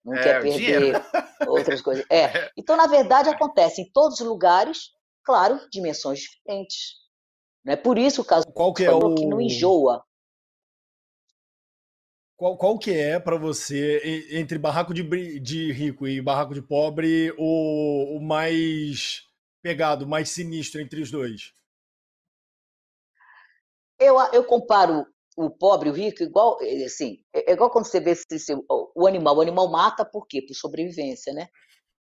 não 0.05 0.15
é, 0.15 0.23
quer 0.23 0.43
perder 0.43 1.01
outras 1.47 1.81
coisas. 1.81 2.05
É. 2.11 2.51
Então, 2.57 2.77
na 2.77 2.89
verdade, 2.89 3.29
acontece 3.29 3.83
em 3.83 3.93
todos 3.93 4.19
os 4.19 4.27
lugares, 4.27 4.91
claro, 5.23 5.61
dimensões 5.71 6.19
diferentes. 6.19 6.95
Não 7.65 7.75
é 7.75 7.77
por 7.77 7.97
isso 7.99 8.23
o 8.23 8.25
caso 8.25 8.47
Qual 8.53 8.75
que, 8.75 8.85
é 8.85 8.91
o... 8.91 9.15
que 9.15 9.27
não 9.27 9.41
enjoa. 9.41 10.03
Qual, 12.41 12.57
qual 12.57 12.79
que 12.79 12.91
é 12.91 13.21
para 13.21 13.37
você, 13.37 14.01
entre 14.31 14.57
barraco 14.57 14.95
de, 14.95 15.39
de 15.41 15.71
rico 15.73 16.09
e 16.09 16.23
barraco 16.23 16.55
de 16.55 16.63
pobre, 16.63 17.35
o, 17.37 18.17
o 18.17 18.19
mais 18.19 19.29
pegado, 19.61 20.09
mais 20.09 20.31
sinistro 20.31 20.81
entre 20.81 21.03
os 21.03 21.11
dois? 21.11 21.53
Eu, 23.99 24.19
eu 24.33 24.43
comparo 24.43 25.07
o 25.37 25.51
pobre 25.51 25.91
e 25.91 25.93
o 25.93 25.95
rico 25.95 26.23
igual, 26.23 26.57
assim, 26.83 27.23
é, 27.31 27.51
é 27.51 27.53
igual 27.53 27.69
quando 27.69 27.85
você 27.85 28.01
vê 28.01 28.13
assim, 28.13 28.55
o 28.69 29.07
animal. 29.07 29.37
O 29.37 29.43
animal 29.43 29.71
mata 29.71 30.03
por 30.03 30.27
quê? 30.27 30.41
Por 30.41 30.55
sobrevivência, 30.55 31.35
né? 31.35 31.47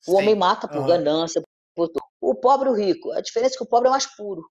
O 0.05 0.11
Sim. 0.11 0.17
homem 0.17 0.35
mata 0.35 0.67
por 0.67 0.81
uhum. 0.81 0.87
ganância, 0.87 1.41
por. 1.73 1.89
O 2.19 2.35
pobre 2.35 2.67
e 2.67 2.71
o 2.73 2.75
rico, 2.75 3.13
a 3.13 3.21
diferença 3.21 3.55
é 3.55 3.57
que 3.59 3.63
o 3.63 3.69
pobre 3.69 3.87
é 3.87 3.91
mais 3.91 4.05
puro 4.07 4.43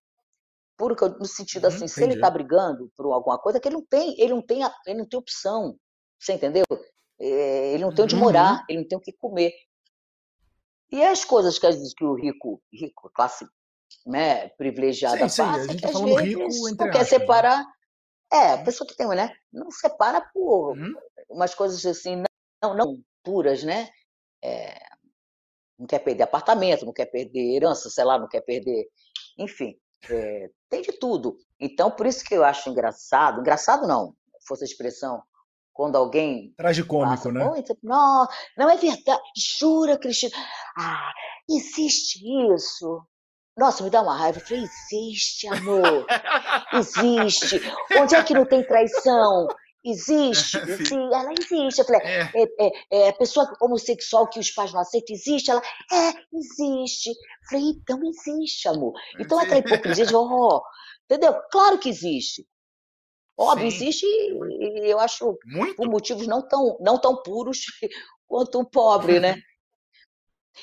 puro 0.77 0.95
no 1.19 1.25
sentido 1.25 1.63
uhum, 1.63 1.69
assim, 1.69 1.87
se 1.87 2.03
ele 2.03 2.13
está 2.13 2.29
brigando 2.29 2.91
por 2.95 3.11
alguma 3.11 3.37
coisa, 3.37 3.59
que 3.59 3.67
ele 3.67 3.75
não 3.75 3.85
tem, 3.85 4.15
ele 4.21 4.33
não 4.33 4.41
tem, 4.41 4.61
ele 4.85 4.99
não 4.99 5.07
tem 5.07 5.19
opção, 5.19 5.75
você 6.19 6.33
entendeu? 6.33 6.63
É, 7.19 7.73
ele 7.73 7.83
não 7.83 7.93
tem 7.93 8.03
onde 8.05 8.15
uhum. 8.15 8.21
morar, 8.21 8.63
ele 8.69 8.81
não 8.81 8.87
tem 8.87 8.97
o 8.97 9.01
que 9.01 9.11
comer. 9.11 9.51
E 10.91 11.03
as 11.03 11.25
coisas 11.25 11.59
que, 11.59 11.67
que 11.95 12.05
o 12.05 12.13
rico, 12.13 12.61
rico, 12.71 13.09
classe 13.13 13.45
né, 14.05 14.49
privilegiada 14.49 15.27
sim, 15.27 15.43
passa, 15.43 15.43
sim, 15.43 15.59
a 15.59 15.67
gente 15.67 15.75
que 15.75 15.81
tá 15.81 15.89
às 15.89 15.99
vezes 15.99 16.21
rico, 16.21 16.69
não 16.79 16.91
quer 16.91 16.99
né? 16.99 17.03
separar. 17.03 17.65
É, 18.31 18.53
a 18.53 18.63
pessoa 18.63 18.87
que 18.87 18.95
tem, 18.95 19.07
né? 19.07 19.33
Não 19.51 19.71
separa 19.71 20.21
por 20.33 20.77
uhum. 20.77 20.93
umas 21.29 21.55
coisas 21.55 21.85
assim, 21.85 22.23
não, 22.61 22.73
não 22.75 23.01
puras, 23.23 23.63
né? 23.63 23.89
É, 24.43 24.77
não 25.79 25.87
quer 25.87 25.99
perder 25.99 26.23
apartamento, 26.23 26.85
não 26.85 26.93
quer 26.93 27.05
perder 27.05 27.55
herança, 27.55 27.89
sei 27.89 28.03
lá, 28.03 28.19
não 28.19 28.27
quer 28.27 28.41
perder. 28.41 28.87
Enfim, 29.37 29.77
é, 30.09 30.49
tem 30.69 30.81
de 30.81 30.93
tudo. 30.93 31.37
Então, 31.59 31.91
por 31.91 32.05
isso 32.05 32.23
que 32.23 32.33
eu 32.33 32.43
acho 32.43 32.69
engraçado, 32.69 33.41
engraçado 33.41 33.87
não, 33.87 34.13
força 34.47 34.65
de 34.65 34.71
expressão, 34.71 35.21
quando 35.73 35.95
alguém. 35.95 36.53
Tragicômico, 36.57 37.31
né? 37.31 37.45
Não, 37.83 38.27
não 38.57 38.69
é 38.69 38.75
verdade. 38.77 39.21
Jura, 39.59 39.97
Cristina? 39.97 40.35
Ah, 40.77 41.11
existe 41.49 42.19
isso. 42.53 43.01
Nossa, 43.57 43.83
me 43.83 43.89
dá 43.89 44.01
uma 44.01 44.15
raiva. 44.15 44.39
Eu 44.39 44.45
falei, 44.45 44.63
existe, 44.63 45.47
amor. 45.47 46.05
Existe. 46.73 47.59
Onde 47.99 48.13
é 48.13 48.23
que 48.23 48.33
não 48.33 48.45
tem 48.45 48.63
traição? 48.63 49.47
Existe, 49.83 50.57
existe, 50.67 50.93
ela 50.93 51.33
existe. 51.33 51.79
Eu 51.79 51.85
falei, 51.85 52.01
é. 52.01 52.31
É, 52.35 52.43
é, 52.59 52.71
é, 52.91 53.09
a 53.09 53.13
pessoa 53.13 53.51
homossexual 53.61 54.27
que 54.27 54.39
os 54.39 54.51
pais 54.51 54.73
não 54.73 54.81
aceitam, 54.81 55.15
existe? 55.15 55.51
Ela, 55.51 55.61
é, 55.91 56.13
existe. 56.33 57.09
Eu 57.09 57.15
falei, 57.49 57.65
então 57.69 57.99
existe, 58.03 58.67
amor. 58.67 58.93
Então 59.19 59.39
aquela 59.39 59.59
hipocrisia 59.59 60.05
de, 60.05 60.15
oh, 60.15 60.61
entendeu? 61.05 61.35
Claro 61.51 61.79
que 61.79 61.89
existe. 61.89 62.45
Óbvio, 63.37 63.69
Sim. 63.69 63.77
existe 63.77 64.05
e 64.05 64.91
eu 64.91 64.99
acho 64.99 65.37
Muito. 65.45 65.75
por 65.75 65.87
motivos 65.87 66.25
não 66.25 66.41
tão, 66.47 66.75
não 66.81 66.99
tão 66.99 67.21
puros 67.21 67.59
quanto 68.27 68.59
o 68.59 68.65
pobre, 68.65 69.19
né? 69.19 69.39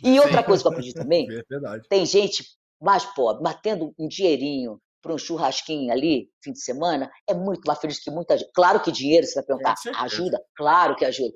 E 0.02 0.18
outra 0.18 0.40
Sim. 0.40 0.44
coisa 0.44 0.62
que 0.62 0.68
eu 0.68 0.72
acredito 0.72 0.96
também, 0.96 1.28
é 1.30 1.80
tem 1.88 2.04
gente 2.04 2.44
mais 2.80 3.04
pobre, 3.04 3.44
batendo 3.44 3.94
um 3.96 4.08
dinheirinho 4.08 4.80
para 5.04 5.12
um 5.12 5.18
churrasquinho 5.18 5.92
ali, 5.92 6.30
fim 6.42 6.52
de 6.52 6.64
semana, 6.64 7.12
é 7.28 7.34
muito 7.34 7.60
mais 7.66 7.78
feliz 7.78 8.02
que 8.02 8.10
muita 8.10 8.38
gente. 8.38 8.50
Claro 8.54 8.80
que 8.80 8.90
dinheiro, 8.90 9.26
você 9.26 9.34
vai 9.34 9.44
perguntar, 9.44 9.74
ajuda? 9.98 10.42
Claro 10.56 10.96
que 10.96 11.04
ajuda. 11.04 11.34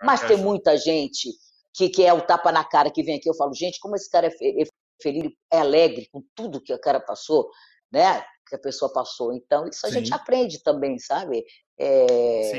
Mas 0.00 0.20
tem 0.20 0.36
muita 0.36 0.76
gente 0.76 1.28
que, 1.74 1.88
que 1.88 2.04
é 2.04 2.12
o 2.14 2.24
tapa 2.24 2.52
na 2.52 2.62
cara 2.62 2.88
que 2.88 3.02
vem 3.02 3.16
aqui. 3.16 3.28
Eu 3.28 3.34
falo, 3.34 3.52
gente, 3.52 3.80
como 3.80 3.96
esse 3.96 4.08
cara 4.08 4.28
é, 4.28 4.62
é 4.62 4.64
feliz, 5.02 5.32
é 5.52 5.58
alegre 5.58 6.08
com 6.12 6.22
tudo 6.36 6.62
que 6.62 6.72
o 6.72 6.80
cara 6.80 7.00
passou, 7.00 7.50
né? 7.92 8.24
Que 8.48 8.54
a 8.54 8.60
pessoa 8.60 8.92
passou. 8.92 9.34
Então, 9.34 9.66
isso 9.66 9.84
a 9.84 9.88
Sim. 9.88 9.96
gente 9.96 10.14
aprende 10.14 10.62
também, 10.62 10.96
sabe? 11.00 11.44
É, 11.76 12.52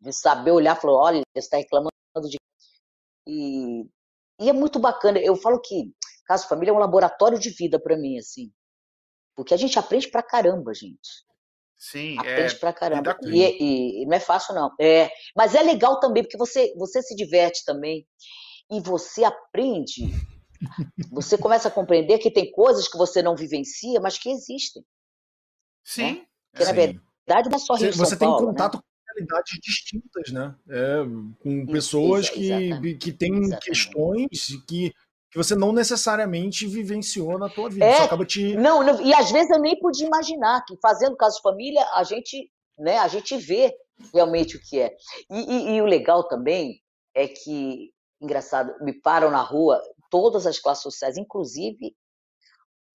de 0.00 0.12
saber 0.14 0.52
olhar 0.52 0.78
e 0.78 0.80
falar, 0.80 0.98
olha, 0.98 1.20
você 1.34 1.40
está 1.40 1.58
reclamando 1.58 1.92
de. 2.26 2.38
E, 3.26 3.82
e 4.40 4.48
é 4.48 4.52
muito 4.54 4.78
bacana. 4.78 5.18
Eu 5.18 5.36
falo 5.36 5.60
que 5.60 5.92
Caso 6.28 6.46
Família 6.46 6.70
é 6.70 6.74
um 6.74 6.78
laboratório 6.78 7.38
de 7.38 7.50
vida 7.50 7.78
para 7.78 7.96
mim, 7.98 8.18
assim. 8.18 8.50
Porque 9.38 9.54
a 9.54 9.56
gente 9.56 9.78
aprende 9.78 10.08
pra 10.08 10.20
caramba, 10.20 10.74
gente. 10.74 11.24
Sim, 11.78 12.18
aprende 12.18 12.56
é, 12.56 12.58
pra 12.58 12.72
caramba. 12.72 13.16
E, 13.22 13.40
e, 13.40 14.02
e, 14.02 14.06
não 14.06 14.16
é 14.16 14.18
fácil, 14.18 14.52
não. 14.52 14.74
É, 14.80 15.08
mas 15.36 15.54
é 15.54 15.62
legal 15.62 16.00
também, 16.00 16.24
porque 16.24 16.36
você, 16.36 16.74
você 16.76 17.00
se 17.00 17.14
diverte 17.14 17.64
também. 17.64 18.04
E 18.68 18.80
você 18.80 19.22
aprende. 19.22 20.10
Você 21.12 21.38
começa 21.38 21.68
a 21.68 21.70
compreender 21.70 22.18
que 22.18 22.32
tem 22.32 22.50
coisas 22.50 22.88
que 22.88 22.98
você 22.98 23.22
não 23.22 23.36
vivencia, 23.36 24.00
mas 24.00 24.18
que 24.18 24.28
existem. 24.28 24.84
Sim. 25.84 26.02
Né? 26.02 26.26
Porque, 26.50 26.64
sim. 26.64 26.72
na 26.72 26.72
verdade, 26.72 27.48
não 27.48 27.56
é 27.56 27.58
só 27.60 27.74
Rio 27.76 27.92
Você 27.92 28.16
tem 28.18 28.26
Paulo, 28.26 28.46
né? 28.46 28.52
contato 28.54 28.74
né? 28.78 28.80
com 28.82 29.14
realidades 29.14 29.60
distintas, 29.62 30.32
né? 30.32 30.56
É, 30.68 31.04
com 31.38 31.64
pessoas 31.64 32.28
que, 32.28 32.96
que 32.96 33.12
têm 33.12 33.34
exatamente. 33.34 33.64
questões 33.64 34.64
que 34.66 34.92
que 35.30 35.36
você 35.36 35.54
não 35.54 35.72
necessariamente 35.72 36.66
vivenciou 36.66 37.38
na 37.38 37.48
tua 37.48 37.68
vida. 37.68 37.84
É, 37.84 38.02
acaba 38.04 38.24
te... 38.24 38.56
não, 38.56 38.82
não, 38.82 39.00
e 39.00 39.12
às 39.12 39.30
vezes 39.30 39.50
eu 39.50 39.60
nem 39.60 39.78
podia 39.78 40.06
imaginar 40.06 40.64
que 40.64 40.76
fazendo 40.80 41.16
caso 41.16 41.36
de 41.36 41.42
família 41.42 41.84
a 41.94 42.02
gente, 42.02 42.50
né, 42.78 42.98
a 42.98 43.08
gente 43.08 43.36
vê 43.36 43.74
realmente 44.12 44.56
o 44.56 44.60
que 44.60 44.80
é. 44.80 44.96
E, 45.30 45.38
e, 45.38 45.76
e 45.76 45.82
o 45.82 45.86
legal 45.86 46.26
também 46.26 46.80
é 47.14 47.28
que, 47.28 47.90
engraçado, 48.20 48.72
me 48.82 48.92
param 48.92 49.30
na 49.30 49.42
rua 49.42 49.82
todas 50.10 50.46
as 50.46 50.58
classes 50.58 50.82
sociais, 50.82 51.18
inclusive, 51.18 51.94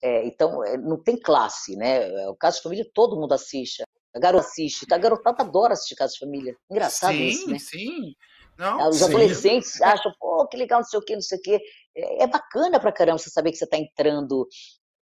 é, 0.02 0.26
então 0.26 0.64
é, 0.64 0.78
não 0.78 1.02
tem 1.02 1.18
classe, 1.18 1.76
né? 1.76 2.28
O 2.28 2.36
caso 2.36 2.58
de 2.58 2.64
família 2.64 2.92
todo 2.94 3.20
mundo 3.20 3.34
assiste. 3.34 3.84
A 4.16 4.20
garota 4.20 4.46
assiste, 4.46 4.86
a 4.92 4.98
garotada 4.98 5.44
adora 5.44 5.74
assistir 5.74 5.96
caso 5.96 6.14
de 6.14 6.20
família. 6.20 6.56
Engraçado 6.70 7.16
sim, 7.16 7.24
isso, 7.26 7.50
né? 7.50 7.58
Sim, 7.58 7.66
sim. 7.78 8.14
Não, 8.58 8.90
Os 8.90 8.98
sim. 8.98 9.06
adolescentes 9.06 9.82
acham, 9.82 10.12
pô, 10.20 10.48
que 10.48 10.58
legal, 10.58 10.80
não 10.80 10.88
sei 10.88 11.00
o 11.00 11.04
quê, 11.04 11.14
não 11.14 11.22
sei 11.22 11.38
o 11.38 11.42
quê. 11.42 11.60
É, 11.96 12.24
é 12.24 12.28
bacana 12.28 12.80
pra 12.80 12.92
caramba 12.92 13.18
você 13.18 13.30
saber 13.30 13.52
que 13.52 13.58
você 13.58 13.66
está 13.66 13.78
entrando 13.78 14.48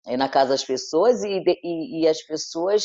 eh, 0.07 0.17
na 0.17 0.29
casa 0.29 0.51
das 0.51 0.63
pessoas 0.63 1.23
e, 1.23 1.43
e, 1.63 2.01
e, 2.03 2.07
as 2.07 2.21
pessoas 2.23 2.83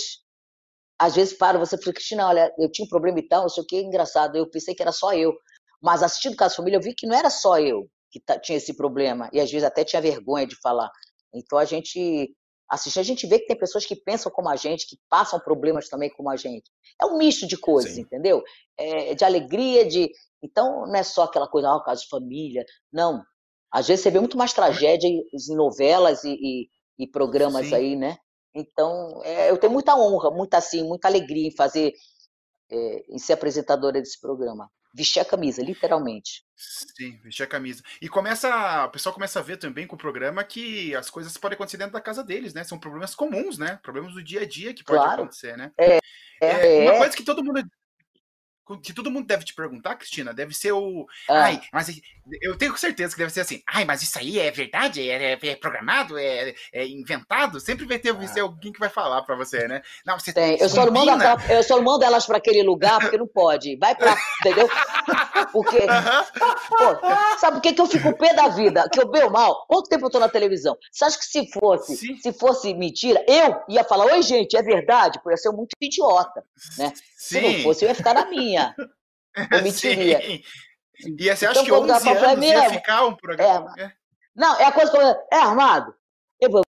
às 0.98 1.14
vezes 1.16 1.35
param, 1.35 1.61
você 1.61 1.77
fala, 1.77 1.92
Cristina, 1.94 2.29
olha, 2.29 2.53
eu 2.59 2.70
tinha 2.70 2.87
um 2.87 2.88
problema 2.88 3.18
e 3.18 3.29
tal, 3.29 3.42
não 3.42 3.48
sei 3.48 3.62
o 3.62 3.66
que, 3.66 3.81
engraçado, 3.81 4.37
eu 4.37 4.48
pensei 4.48 4.74
que 4.74 4.83
era 4.83 4.92
só 4.92 5.12
eu. 5.12 5.35
Mas 5.83 6.03
assistindo 6.03 6.37
Caso 6.37 6.57
Família, 6.57 6.79
eu 6.79 6.83
vi 6.83 6.94
que 6.94 7.07
não 7.07 7.14
era 7.16 7.29
só 7.31 7.59
eu 7.59 7.88
que 8.11 8.22
tinha 8.42 8.59
esse 8.59 8.74
problema, 8.74 9.29
e 9.33 9.40
às 9.40 9.50
vezes 9.50 9.66
até 9.66 9.85
tinha 9.85 10.00
vergonha 10.00 10.46
de 10.46 10.57
falar. 10.61 10.88
Então 11.35 11.59
a 11.59 11.64
gente 11.64 12.33
assiste, 12.68 12.98
a 12.98 13.03
gente 13.03 13.27
vê 13.27 13.38
que 13.38 13.46
tem 13.46 13.59
pessoas 13.59 13.85
que 13.85 13.96
pensam 13.96 14.31
como 14.31 14.48
a 14.48 14.57
gente, 14.57 14.87
que 14.87 14.98
passam 15.09 15.38
problemas 15.40 15.88
também 15.88 16.11
como 16.11 16.31
a 16.31 16.37
gente. 16.37 16.70
É 17.00 17.07
um 17.07 17.18
misto 17.18 17.46
de 17.46 17.57
coisas, 17.57 17.92
Sim. 17.92 18.03
entendeu? 18.03 18.42
É, 18.79 19.14
de 19.14 19.24
alegria, 19.24 19.87
de. 19.87 20.11
Então 20.42 20.87
não 20.87 20.96
é 20.96 21.03
só 21.03 21.24
aquela 21.24 21.48
coisa, 21.48 21.68
ah, 21.70 21.83
caso 21.83 22.03
de 22.03 22.09
família. 22.09 22.64
Não. 22.92 23.22
Às 23.70 23.88
vezes 23.88 24.03
você 24.03 24.11
vê 24.11 24.20
muito 24.20 24.38
mais 24.38 24.53
tragédia 24.53 25.09
em 25.09 25.57
novelas 25.57 26.22
e, 26.22 26.33
e, 26.33 26.68
e 26.98 27.07
programas 27.09 27.66
Sim. 27.66 27.74
aí, 27.74 27.96
né? 27.96 28.16
Então, 28.55 29.20
é, 29.24 29.50
eu 29.50 29.59
tenho 29.59 29.72
muita 29.72 29.96
honra, 29.96 30.31
muita 30.31 30.59
assim, 30.59 30.85
muita 30.85 31.09
alegria 31.09 31.48
em 31.48 31.57
fazer, 31.57 31.92
é, 32.70 33.05
em 33.09 33.18
ser 33.18 33.33
apresentadora 33.33 34.00
desse 34.00 34.20
programa. 34.20 34.70
Vestir 34.94 35.20
a 35.20 35.24
camisa, 35.24 35.61
literalmente. 35.61 36.44
Sim, 36.57 37.18
vestir 37.24 37.42
a 37.42 37.48
camisa. 37.48 37.83
E 38.00 38.09
começa, 38.09 38.85
o 38.85 38.90
pessoal 38.90 39.12
começa 39.12 39.40
a 39.40 39.42
ver 39.42 39.57
também 39.57 39.88
com 39.88 39.96
o 39.96 39.98
programa 39.98 40.44
que 40.44 40.94
as 40.94 41.11
coisas 41.11 41.37
podem 41.37 41.57
acontecer 41.57 41.76
dentro 41.76 41.94
da 41.94 42.00
casa 42.00 42.22
deles, 42.22 42.54
né? 42.54 42.62
São 42.62 42.78
problemas 42.78 43.12
comuns, 43.12 43.59
né? 43.59 43.80
Problemas 43.83 44.14
do 44.14 44.22
dia 44.22 44.42
a 44.42 44.46
dia 44.46 44.72
que 44.72 44.85
pode 44.85 45.02
claro. 45.02 45.22
acontecer, 45.22 45.57
né? 45.57 45.72
É, 45.76 45.98
é, 46.40 46.85
é, 46.85 46.90
uma 46.90 46.98
coisa 46.98 47.16
que 47.16 47.24
todo 47.24 47.42
mundo 47.42 47.61
que 48.83 48.92
todo 48.92 49.11
mundo 49.11 49.27
deve 49.27 49.44
te 49.44 49.55
perguntar, 49.55 49.96
Cristina, 49.96 50.33
deve 50.33 50.55
ser 50.55 50.72
o. 50.72 51.07
Ah. 51.29 51.44
Ai, 51.44 51.61
mas 51.72 52.00
eu 52.40 52.57
tenho 52.57 52.77
certeza 52.79 53.12
que 53.12 53.18
deve 53.18 53.33
ser 53.33 53.40
assim. 53.40 53.62
Ai, 53.68 53.85
mas 53.85 54.03
isso 54.03 54.18
aí 54.18 54.38
é 54.38 54.50
verdade? 54.50 55.09
É, 55.09 55.33
é, 55.33 55.38
é 55.46 55.57
programado? 55.57 56.18
É, 56.18 56.55
é, 56.72 56.87
inventado? 56.87 57.61
Sempre 57.61 57.85
vai 57.85 57.98
ter 57.98 58.11
ah. 58.11 58.42
alguém 58.42 58.72
que 58.72 58.81
vai 58.81 58.88
falar 58.88 59.22
para 59.22 59.37
você, 59.37 59.68
né? 59.68 59.83
Não, 60.07 60.18
você 60.18 60.33
tem. 60.33 60.59
Eu 60.59 60.68
só, 60.68 60.87
não 60.87 60.92
mando 60.92 61.24
eu 61.48 61.62
só 61.62 61.77
não 61.77 61.85
mando 61.85 62.05
elas 62.05 62.27
para 62.27 62.38
aquele 62.38 62.62
lugar 62.62 62.98
porque 63.00 63.18
não 63.18 63.27
pode. 63.27 63.77
Vai 63.77 63.94
para. 63.94 64.16
Entendeu? 64.40 64.68
Porque. 65.52 65.78
Pô, 65.80 67.38
sabe 67.38 67.57
por 67.57 67.62
que, 67.62 67.72
que 67.72 67.80
eu 67.80 67.87
fico 67.87 68.16
pé 68.16 68.35
da 68.35 68.48
vida? 68.48 68.88
Que 68.92 69.00
eu 69.00 69.11
bebo 69.11 69.30
mal? 69.30 69.66
Quanto 69.66 69.88
tempo 69.88 70.07
eu 70.07 70.11
tô 70.11 70.18
na 70.18 70.28
televisão? 70.28 70.76
Você 70.90 71.04
acha 71.04 71.18
que 71.18 71.24
se 71.24 71.50
fosse, 71.52 71.96
se 72.20 72.33
fosse 72.33 72.74
mentira, 72.74 73.24
eu 73.28 73.62
ia 73.68 73.85
falar, 73.85 74.07
oi, 74.07 74.22
gente, 74.22 74.57
é 74.57 74.62
verdade? 74.62 75.18
Porque 75.18 75.30
eu 75.30 75.33
ia 75.33 75.37
ser 75.37 75.50
muito 75.50 75.74
idiota, 75.80 76.44
né? 76.78 76.92
Sim. 77.16 77.40
Se 77.40 77.40
não 77.40 77.62
fosse, 77.62 77.85
eu 77.85 77.88
ia 77.88 77.94
ficar 77.94 78.14
na 78.14 78.26
minha. 78.26 78.74
Eu 79.50 79.64
mentiria. 79.64 80.20
Sim. 80.20 80.42
E 81.18 81.24
você 81.24 81.46
acha 81.46 81.61
então, 81.61 81.64
que 81.64 81.72
11 81.72 82.09
anos 82.09 82.44
ia 82.44 82.70
ficar 82.70 83.04
um 83.04 83.16
programa? 83.16 83.74
É, 83.76 83.90
não, 84.35 84.57
é 84.59 84.64
a 84.64 84.72
coisa 84.72 84.92
que 84.92 84.96
eu... 84.96 85.02
É 85.33 85.37
armado? 85.37 85.94
Eu 86.40 86.50
vou... 86.50 86.62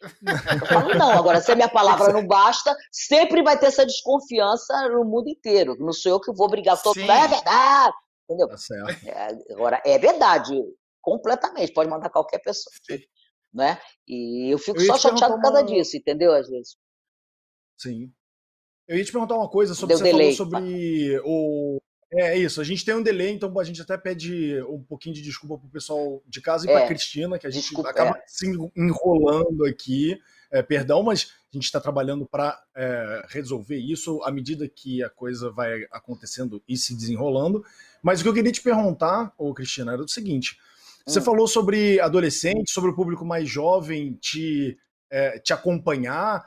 Eu 0.00 0.66
falo, 0.66 0.94
não, 0.94 1.10
agora 1.10 1.40
se 1.40 1.52
a 1.52 1.56
minha 1.56 1.68
palavra 1.68 2.12
não 2.12 2.26
basta, 2.26 2.74
sempre 2.90 3.42
vai 3.42 3.58
ter 3.58 3.66
essa 3.66 3.84
desconfiança 3.84 4.88
no 4.88 5.04
mundo 5.04 5.28
inteiro. 5.28 5.76
Não 5.78 5.92
sou 5.92 6.12
eu 6.12 6.20
que 6.20 6.32
vou 6.32 6.48
brigar 6.48 6.80
todo 6.82 6.98
mundo. 6.98 7.10
É 7.10 7.28
verdade! 7.28 7.94
Entendeu? 8.24 8.48
Tá 8.48 8.56
é, 9.06 9.52
agora, 9.52 9.82
é 9.84 9.98
verdade, 9.98 10.54
completamente. 11.02 11.72
Pode 11.72 11.90
mandar 11.90 12.10
qualquer 12.10 12.38
pessoa. 12.38 12.72
Sim. 12.88 12.98
Né? 13.52 13.78
E 14.06 14.52
eu 14.54 14.58
fico 14.58 14.80
eu 14.80 14.86
só 14.86 14.96
chateado 14.96 15.34
por 15.34 15.42
causa 15.42 15.58
uma... 15.58 15.66
disso, 15.66 15.96
entendeu? 15.96 16.32
Às 16.32 16.48
vezes. 16.48 16.76
Sim. 17.76 18.12
Eu 18.86 18.96
ia 18.96 19.04
te 19.04 19.12
perguntar 19.12 19.34
uma 19.34 19.50
coisa 19.50 19.74
sobre 19.74 19.94
Deu 19.94 19.98
você 19.98 20.04
delay. 20.04 20.36
falou 20.36 20.50
sobre 20.50 21.20
o. 21.24 21.80
É, 22.12 22.32
é 22.32 22.38
isso, 22.38 22.60
a 22.60 22.64
gente 22.64 22.84
tem 22.84 22.94
um 22.94 23.02
delay, 23.02 23.30
então 23.30 23.56
a 23.58 23.64
gente 23.64 23.80
até 23.80 23.96
pede 23.96 24.60
um 24.62 24.82
pouquinho 24.82 25.14
de 25.14 25.22
desculpa 25.22 25.58
pro 25.58 25.68
pessoal 25.68 26.22
de 26.26 26.40
casa 26.40 26.66
e 26.66 26.70
é, 26.70 26.72
para 26.72 26.88
Cristina, 26.88 27.38
que 27.38 27.46
a 27.46 27.50
gente 27.50 27.62
desculpa, 27.62 27.90
acaba 27.90 28.18
é. 28.18 28.22
se 28.26 28.46
enrolando 28.76 29.64
aqui. 29.64 30.18
É, 30.52 30.62
perdão, 30.62 31.00
mas 31.04 31.32
a 31.52 31.56
gente 31.56 31.64
está 31.64 31.80
trabalhando 31.80 32.26
para 32.26 32.60
é, 32.74 33.24
resolver 33.28 33.76
isso 33.76 34.20
à 34.24 34.32
medida 34.32 34.68
que 34.68 35.00
a 35.00 35.08
coisa 35.08 35.48
vai 35.48 35.86
acontecendo 35.92 36.60
e 36.68 36.76
se 36.76 36.92
desenrolando. 36.96 37.64
Mas 38.02 38.18
o 38.18 38.24
que 38.24 38.28
eu 38.28 38.34
queria 38.34 38.50
te 38.50 38.60
perguntar, 38.60 39.32
ô 39.38 39.54
Cristina, 39.54 39.92
era 39.92 40.02
o 40.02 40.08
seguinte: 40.08 40.58
você 41.06 41.20
hum. 41.20 41.22
falou 41.22 41.46
sobre 41.46 42.00
adolescente, 42.00 42.72
sobre 42.72 42.90
o 42.90 42.94
público 42.94 43.24
mais 43.24 43.48
jovem 43.48 44.14
te, 44.14 44.76
é, 45.08 45.38
te 45.38 45.52
acompanhar. 45.52 46.44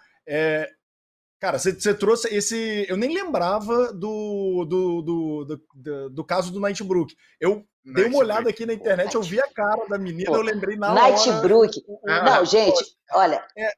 Cara, 1.44 1.60
você, 1.60 1.94
trouxe 1.94 2.34
esse. 2.34 2.86
Eu 2.88 2.96
nem 2.96 3.14
lembrava 3.14 3.92
do, 3.92 4.64
do, 4.64 5.02
do, 5.02 5.60
do, 5.76 6.10
do 6.10 6.24
caso 6.24 6.54
do 6.54 6.60
Nightbrook. 6.62 7.14
Eu 7.38 7.56
Night 7.56 7.68
dei 7.84 8.06
uma 8.06 8.20
olhada 8.20 8.50
aqui 8.50 8.66
na 8.66 8.74
internet, 8.74 9.12
Pô, 9.12 9.18
eu 9.18 9.24
vi 9.24 9.42
a 9.42 9.54
cara 9.54 9.86
da 9.90 9.98
menina, 9.98 10.32
Pô, 10.32 10.38
eu 10.38 10.42
lembrei 10.42 10.78
na 10.78 10.94
Nightbrook. 10.94 11.84
hora. 11.86 12.16
Ah, 12.16 12.24
Não, 12.24 12.46
gente, 12.46 12.82
olha. 13.12 13.46
É... 13.58 13.74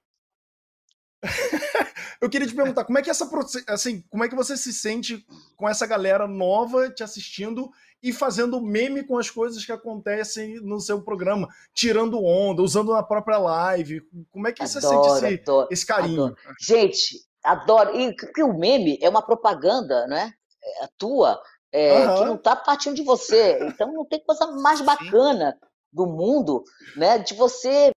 eu 2.21 2.29
queria 2.29 2.47
te 2.47 2.53
perguntar, 2.53 2.85
como 2.85 2.99
é 2.99 3.01
que 3.01 3.09
essa 3.09 3.27
assim, 3.67 4.03
como 4.11 4.23
é 4.23 4.29
que 4.29 4.35
você 4.35 4.55
se 4.55 4.71
sente 4.71 5.25
com 5.55 5.67
essa 5.67 5.87
galera 5.87 6.27
nova 6.27 6.91
te 6.91 7.03
assistindo 7.03 7.71
e 8.03 8.13
fazendo 8.13 8.61
meme 8.61 9.01
com 9.01 9.17
as 9.17 9.31
coisas 9.31 9.65
que 9.65 9.71
acontecem 9.71 10.61
no 10.61 10.79
seu 10.79 11.01
programa, 11.01 11.47
tirando 11.73 12.23
onda, 12.23 12.61
usando 12.61 12.93
na 12.93 13.01
própria 13.01 13.39
live. 13.39 14.03
Como 14.29 14.47
é 14.47 14.51
que 14.51 14.61
adoro, 14.61 14.79
você 14.79 14.87
sente 14.87 15.07
esse, 15.07 15.41
adoro, 15.41 15.67
esse 15.71 15.83
carinho? 15.83 16.25
Adoro. 16.25 16.37
Gente, 16.61 17.24
adoro. 17.45 17.91
E 17.99 18.43
o 18.43 18.53
meme 18.57 18.97
é 19.01 19.09
uma 19.09 19.21
propaganda, 19.21 20.07
né? 20.07 20.33
É, 20.81 20.87
tua, 20.97 21.39
é, 21.71 22.07
uhum. 22.07 22.15
que 22.15 22.25
não 22.25 22.35
está 22.35 22.55
partindo 22.55 22.95
de 22.95 23.03
você. 23.03 23.59
Então 23.67 23.91
não 23.93 24.05
tem 24.05 24.23
coisa 24.23 24.47
mais 24.47 24.81
bacana 24.81 25.57
do 25.93 26.05
mundo, 26.05 26.63
né? 26.95 27.19
De 27.19 27.33
você. 27.33 27.91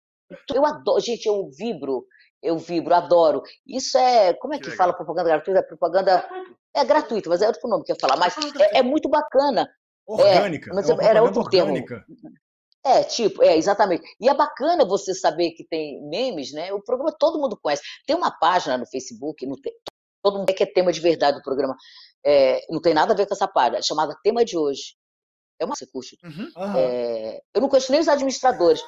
Eu 0.53 0.65
adoro, 0.65 0.99
gente, 0.99 1.27
eu 1.27 1.49
vibro 1.49 2.05
eu 2.45 2.57
vibro, 2.57 2.93
adoro. 2.93 3.41
Isso 3.67 3.97
é, 3.97 4.33
como 4.33 4.53
é 4.53 4.59
que, 4.59 4.69
Que 4.69 4.75
fala 4.75 4.93
propaganda 4.93 5.29
gratuita? 5.29 5.59
É 5.59 5.63
propaganda 5.63 6.25
é 6.73 6.85
gratuito, 6.85 7.29
mas 7.29 7.41
é 7.41 7.47
outro 7.47 7.67
nome 7.67 7.83
que 7.83 7.91
eu 7.91 7.95
ia 7.95 7.99
falar, 7.99 8.17
mas 8.17 8.35
é, 8.37 8.79
é 8.79 8.83
muito 8.83 9.09
bacana. 9.09 9.67
Orgânica. 10.07 10.71
mas 10.73 10.87
é 10.87 10.93
era 11.01 11.23
outro 11.23 11.43
termo. 11.45 11.73
É, 12.85 13.03
tipo, 13.03 13.41
é, 13.43 13.57
exatamente. 13.57 14.03
E 14.21 14.29
é 14.29 14.33
bacana 14.33 14.85
você 14.85 15.13
saber 15.15 15.51
que 15.51 15.63
tem 15.65 15.99
memes, 16.07 16.51
né? 16.53 16.71
O 16.71 16.81
programa 16.83 17.11
todo 17.17 17.39
mundo 17.39 17.57
conhece. 17.61 17.81
Tem 18.05 18.15
uma 18.15 18.31
página 18.31 18.77
no 18.77 18.85
Facebook, 18.85 19.45
no 19.47 19.55
todo 20.23 20.37
mundo 20.39 20.53
que 20.53 20.63
é 20.63 20.65
tema 20.67 20.91
de 20.91 20.99
verdade 20.99 21.37
do 21.37 21.43
programa. 21.43 21.75
É, 22.23 22.61
não 22.69 22.79
tem 22.81 22.93
nada 22.93 23.13
a 23.13 23.15
ver 23.15 23.27
com 23.27 23.33
essa 23.33 23.47
página, 23.47 23.81
chamada 23.81 24.15
Tema 24.23 24.45
de 24.45 24.57
Hoje. 24.57 24.95
É 25.59 25.65
uma 25.65 25.75
você 25.75 25.87
curte. 25.87 26.17
Uhum. 26.23 26.51
Aham. 26.57 26.77
É, 26.79 27.41
eu 27.55 27.61
não 27.61 27.69
conheço 27.69 27.91
nem 27.91 28.01
os 28.01 28.07
administradores. 28.07 28.81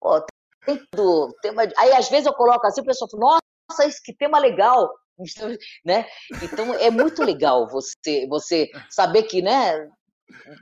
Pô, 0.00 0.24
tem 0.64 0.80
do 0.94 1.34
tema. 1.42 1.66
de- 1.66 1.74
Aí 1.78 1.92
às 1.92 2.08
vezes 2.08 2.26
eu 2.26 2.34
coloco 2.34 2.66
assim, 2.66 2.80
o 2.80 2.84
pessoal 2.84 3.10
fala, 3.10 3.38
nossa, 3.70 3.86
isso 3.86 4.00
que 4.04 4.14
tema 4.16 4.38
legal. 4.38 4.88
Né? 5.84 6.06
Então 6.42 6.72
é 6.74 6.90
muito 6.90 7.22
legal 7.24 7.68
você, 7.68 8.26
você 8.28 8.68
saber 8.88 9.24
que, 9.24 9.42
né? 9.42 9.88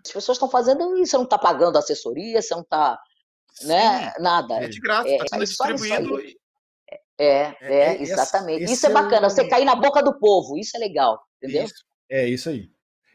As 0.05 0.12
pessoas 0.12 0.37
estão 0.37 0.48
fazendo 0.50 0.96
isso, 0.96 1.11
você 1.12 1.16
não 1.16 1.24
está 1.24 1.38
pagando 1.38 1.76
assessoria, 1.79 2.40
você 2.40 2.55
não 2.55 2.62
está, 2.62 2.98
né? 3.64 4.12
Nada. 4.18 4.55
É 4.64 4.68
de 4.68 4.81
graça, 4.81 5.09
É, 5.09 5.14
está 5.16 5.26
sendo 5.29 5.42
é 5.42 5.46
só 5.46 5.70
isso 5.70 5.85
aí. 5.85 5.90
distribuído. 5.90 6.38
É, 7.18 7.26
É, 7.26 7.57
é, 7.61 7.96
é, 7.96 8.02
exatamente. 8.02 8.64
esse 8.64 8.74
isso 8.74 8.87
é 8.87 8.90
é 8.90 8.92
bacana, 8.92 9.29
você 9.31 9.48
cair 9.48 9.64
na 9.64 9.74
boca 9.74 10.02
do 10.02 10.18
povo, 10.18 10.57
isso 10.59 10.76
é 10.76 10.81
legal, 10.81 11.18
entendeu? 11.42 11.64
Isso. 11.64 11.85
É 12.11 12.29
isso 12.29 12.48
aí. 12.50 12.68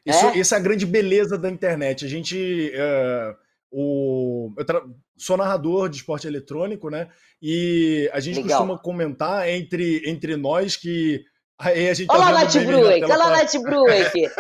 Isso, 0.06 0.26
É? 0.26 0.40
Essa 0.40 0.56
é 0.56 0.58
a 0.58 0.62
grande 0.62 0.86
beleza 0.86 1.38
da 1.38 1.50
internet. 1.50 2.04
A 2.06 2.08
gente. 2.08 2.72
é, 2.74 3.36
o, 3.72 4.52
eu 4.58 4.66
tra- 4.66 4.84
sou 5.18 5.38
narrador 5.38 5.88
de 5.88 5.98
esporte 5.98 6.28
eletrônico, 6.28 6.90
né? 6.90 7.10
E 7.42 8.10
a 8.12 8.20
gente 8.20 8.42
Legal. 8.42 8.58
costuma 8.60 8.80
comentar 8.80 9.48
entre, 9.48 10.02
entre 10.10 10.36
nós 10.36 10.76
que. 10.76 11.24
Aí 11.60 11.88
a 11.90 11.94
gente 11.94 12.08
tá 12.08 12.16
Olha 12.16 12.32
lá 12.32 12.40
memes 12.40 12.56
na 12.56 12.62
Brewer, 12.64 13.00
tela 13.08 13.26
olha 13.28 13.44
lá 13.44 13.62
Brewer 13.64 14.08
aqui. 14.08 14.28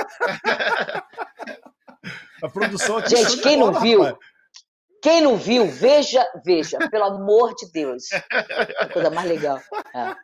A 2.43 2.49
produção 2.49 2.97
aqui. 2.97 3.15
Gente, 3.15 3.37
quem 3.41 3.57
não 3.57 3.67
bola, 3.71 3.81
viu, 3.81 4.01
rapaz. 4.03 4.19
Quem 5.03 5.21
não 5.21 5.35
viu, 5.35 5.65
veja, 5.67 6.23
veja, 6.45 6.77
pelo 6.89 7.05
amor 7.05 7.55
de 7.55 7.71
Deus. 7.71 8.03
A 8.79 8.87
coisa 8.87 9.09
mais 9.09 9.27
legal. 9.27 9.59
É. 9.95 10.15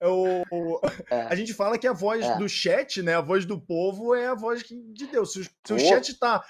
É 0.00 0.08
o- 0.08 0.42
o- 0.50 0.80
É. 1.10 1.22
A 1.30 1.34
gente 1.34 1.52
fala 1.54 1.78
que 1.78 1.86
a 1.86 1.92
voz 1.92 2.24
É. 2.24 2.36
do 2.38 2.48
chat, 2.48 3.02
né? 3.02 3.14
A 3.14 3.20
voz 3.20 3.44
do 3.44 3.58
povo 3.60 4.14
é 4.14 4.26
a 4.28 4.34
voz 4.34 4.62
de 4.62 5.06
Deus. 5.06 5.32
Se, 5.32 5.40
o- 5.40 5.44
se 5.44 5.72
o 5.72 5.78
chat 5.78 6.18
tá 6.18 6.42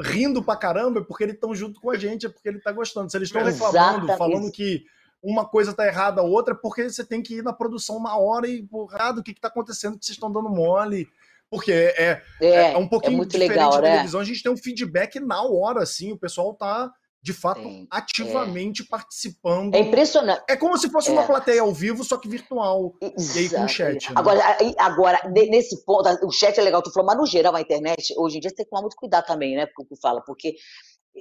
rindo 0.00 0.42
pra 0.42 0.56
caramba, 0.56 1.00
é 1.00 1.02
porque 1.04 1.24
eles 1.24 1.34
estão 1.34 1.54
junto 1.54 1.80
com 1.80 1.90
a 1.90 1.96
gente, 1.98 2.26
é 2.26 2.28
porque 2.28 2.48
ele 2.48 2.60
tá 2.60 2.72
gostando. 2.72 3.10
Se 3.10 3.16
eles 3.16 3.28
estão 3.28 3.42
reclamando, 3.42 4.06
falando 4.16 4.50
que 4.52 4.84
uma 5.22 5.46
coisa 5.46 5.72
tá 5.72 5.86
errada, 5.86 6.20
a 6.20 6.24
outra, 6.24 6.54
é 6.54 6.56
porque 6.56 6.88
você 6.88 7.04
tem 7.04 7.22
que 7.22 7.36
ir 7.38 7.42
na 7.42 7.52
produção 7.52 7.96
uma 7.96 8.18
hora 8.18 8.46
e, 8.46 8.62
porra, 8.62 9.10
o 9.18 9.22
que 9.22 9.34
que 9.34 9.40
tá 9.40 9.48
acontecendo 9.48 9.98
que 9.98 10.04
vocês 10.04 10.16
estão 10.16 10.30
dando 10.32 10.48
mole? 10.48 11.08
Porque 11.52 11.70
é, 11.70 12.22
É, 12.40 12.72
é 12.72 12.78
um 12.78 12.88
pouquinho 12.88 13.18
muito 13.18 13.32
diferente 13.32 13.50
legal, 13.50 13.72
da 13.72 13.82
né? 13.82 13.90
televisão, 13.90 14.20
a 14.20 14.24
gente 14.24 14.42
tem 14.42 14.50
um 14.50 14.56
feedback 14.56 15.20
na 15.20 15.42
hora, 15.42 15.82
assim, 15.82 16.10
o 16.10 16.18
pessoal 16.18 16.54
tá, 16.54 16.90
de 17.22 17.34
fato, 17.34 17.60
Sim, 17.68 17.86
ativamente 17.90 18.82
participando. 18.88 19.74
É 19.74 19.78
impressionante. 19.80 20.42
É 20.48 20.56
como 20.56 20.78
se 20.78 20.88
fosse 20.90 21.10
uma 21.10 21.24
É. 21.24 21.26
plateia 21.26 21.60
ao 21.60 21.70
vivo, 21.70 22.02
só 22.04 22.16
que 22.16 22.26
virtual. 22.26 22.94
E 23.02 23.06
aí 23.06 23.50
com 23.50 23.56
Exato. 23.56 23.68
chat, 23.68 24.08
né? 24.08 24.14
Agora, 24.16 24.40
agora, 24.78 25.28
ne- 25.30 25.46
nesse 25.50 25.84
ponto, 25.84 26.08
o 26.26 26.30
chat 26.32 26.58
é 26.58 26.62
legal, 26.62 26.80
tu 26.82 26.90
falou, 26.90 27.06
mas 27.06 27.18
no 27.18 27.26
geral 27.26 27.54
a 27.54 27.60
internet, 27.60 28.14
hoje 28.16 28.38
em 28.38 28.40
dia 28.40 28.48
você 28.48 28.56
tem 28.56 28.64
que 28.64 28.70
tomar 28.70 28.80
muito 28.80 28.96
cuidado 28.96 29.26
também, 29.26 29.54
né? 29.54 29.66
Com 29.76 29.82
o 29.82 29.86
que 29.86 30.00
fala, 30.00 30.22
porque 30.22 30.54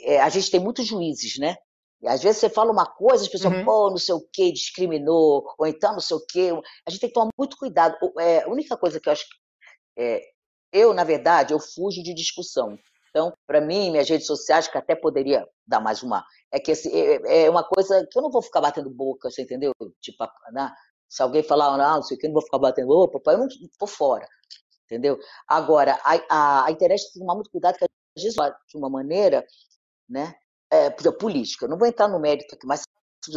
é, 0.06 0.22
a 0.22 0.30
gente 0.30 0.50
tem 0.50 0.62
muitos 0.62 0.88
juízes, 0.88 1.38
né? 1.39 1.58
E 2.02 2.08
às 2.08 2.24
vezes 2.24 2.39
você 2.39 2.50
fala 2.50 2.72
uma 2.72 2.86
coisa, 2.86 3.24
as 3.26 3.30
pessoas, 3.30 3.54
Uhum. 3.54 3.65
pô, 3.65 3.89
não 3.89 3.98
sei 3.98 4.15
o 4.15 4.26
que, 4.34 4.52
discriminou, 4.54 5.44
ou 5.60 5.67
então 5.67 5.91
não 5.91 6.00
sei 6.00 6.15
o 6.15 6.26
que. 6.26 6.50
A 6.88 6.89
gente 6.89 7.02
tem 7.02 7.10
que 7.10 7.13
tomar 7.13 7.30
muito 7.38 7.58
cuidado. 7.58 7.96
É, 8.17 8.44
a 8.44 8.48
única 8.48 8.78
coisa 8.78 8.98
que 8.98 9.10
eu 9.10 9.13
acho 9.13 9.24
que. 9.26 9.41
É, 9.98 10.22
eu, 10.72 10.94
na 10.94 11.04
verdade, 11.04 11.54
eu 11.54 11.60
fujo 11.60 12.02
de 12.02 12.14
discussão. 12.14 12.78
Então, 13.10 13.34
para 13.46 13.60
mim, 13.60 13.92
minhas 13.92 14.10
redes 14.10 14.26
sociais, 14.26 14.68
que 14.68 14.78
até 14.78 14.96
poderia 14.96 15.46
dar 15.68 15.82
mais 15.82 16.02
uma, 16.02 16.26
é 16.50 16.60
que 16.60 16.72
esse, 16.72 16.90
é, 16.90 17.46
é 17.46 17.50
uma 17.50 17.64
coisa 17.64 18.08
que 18.10 18.18
eu 18.18 18.22
não 18.22 18.32
vou 18.32 18.42
ficar 18.42 18.62
batendo 18.62 18.90
boca, 18.90 19.30
você 19.30 19.42
entendeu? 19.42 19.74
Tipo, 20.00 20.26
né? 20.54 20.72
se 21.10 21.22
alguém 21.22 21.44
falar, 21.44 21.78
não, 21.78 21.96
não 21.96 22.04
sei 22.04 22.16
o 22.16 22.20
que, 22.20 22.28
não 22.28 22.36
vou 22.36 22.44
ficar 22.44 22.58
batendo, 22.58 22.90
ô, 22.90 23.08
papai, 23.10 23.36
eu 23.36 23.40
não 23.40 23.48
tô 23.78 23.86
fora, 23.86 24.26
entendeu? 24.86 25.20
Agora, 25.46 26.00
a, 26.06 26.16
a, 26.30 26.66
a 26.68 26.72
internet 26.72 27.02
tem 27.04 27.12
que 27.12 27.20
tomar 27.20 27.36
muito 27.36 27.52
cuidado, 27.52 27.78
que 27.78 27.84
às 27.84 28.24
vezes, 28.24 28.36
de 28.70 28.78
uma 28.78 28.90
maneira, 28.90 29.46
né, 30.08 30.34
é, 30.72 30.90
política, 30.90 31.66
eu 31.66 31.70
não 31.70 31.78
vou 31.78 31.88
entrar 31.88 32.08
no 32.08 32.18
mérito 32.18 32.56
aqui, 32.56 32.66
mas 32.66 32.84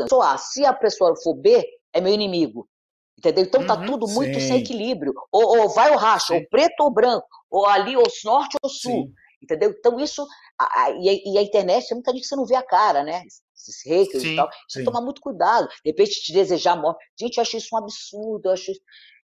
sou 0.08 0.22
A, 0.22 0.38
se 0.38 0.64
a 0.64 0.72
pessoa 0.72 1.16
for 1.20 1.34
B, 1.34 1.66
é 1.92 2.00
meu 2.00 2.12
inimigo, 2.12 2.68
entendeu? 3.18 3.44
Então 3.44 3.66
tá 3.66 3.76
Uhum, 3.76 3.86
tudo 3.86 4.08
muito 4.08 4.40
sim. 4.40 4.46
sem 4.46 4.58
equilíbrio, 4.60 5.14
ou, 5.32 5.58
ou 5.60 5.68
vai 5.68 5.90
ou 5.90 5.96
racha, 5.96 6.28
Sim. 6.28 6.34
ou 6.34 6.48
preto 6.48 6.80
ou 6.80 6.90
branco, 6.90 7.26
ou 7.50 7.66
ali, 7.66 7.96
ou 7.96 8.04
norte 8.24 8.56
ou 8.62 8.68
sul, 8.68 9.06
Sim. 9.06 9.12
entendeu? 9.42 9.70
Então 9.70 9.98
isso, 10.00 10.26
a- 10.58 10.84
a- 10.84 10.90
e, 10.90 11.08
a, 11.08 11.12
e 11.34 11.38
a 11.38 11.42
internet, 11.42 11.86
tem 11.86 11.96
muita 11.96 12.12
gente 12.12 12.22
que 12.22 12.28
você 12.28 12.36
não 12.36 12.46
vê 12.46 12.54
a 12.56 12.62
cara, 12.62 13.02
né? 13.02 13.22
Esses 13.56 13.86
hackers 13.86 14.22
Sim, 14.22 14.32
e 14.32 14.36
tal. 14.36 14.48
Você 14.68 14.78
sim. 14.80 14.84
tomar 14.84 15.00
muito 15.00 15.20
cuidado. 15.20 15.68
De 15.68 15.90
repente 15.90 16.20
te 16.22 16.32
desejar 16.32 16.72
a 16.72 16.76
morte. 16.76 16.98
Gente, 17.18 17.36
eu 17.38 17.42
acho 17.42 17.56
isso 17.56 17.68
um 17.74 17.78
absurdo. 17.78 18.48
Eu 18.48 18.52
acho 18.52 18.70
isso, 18.72 18.80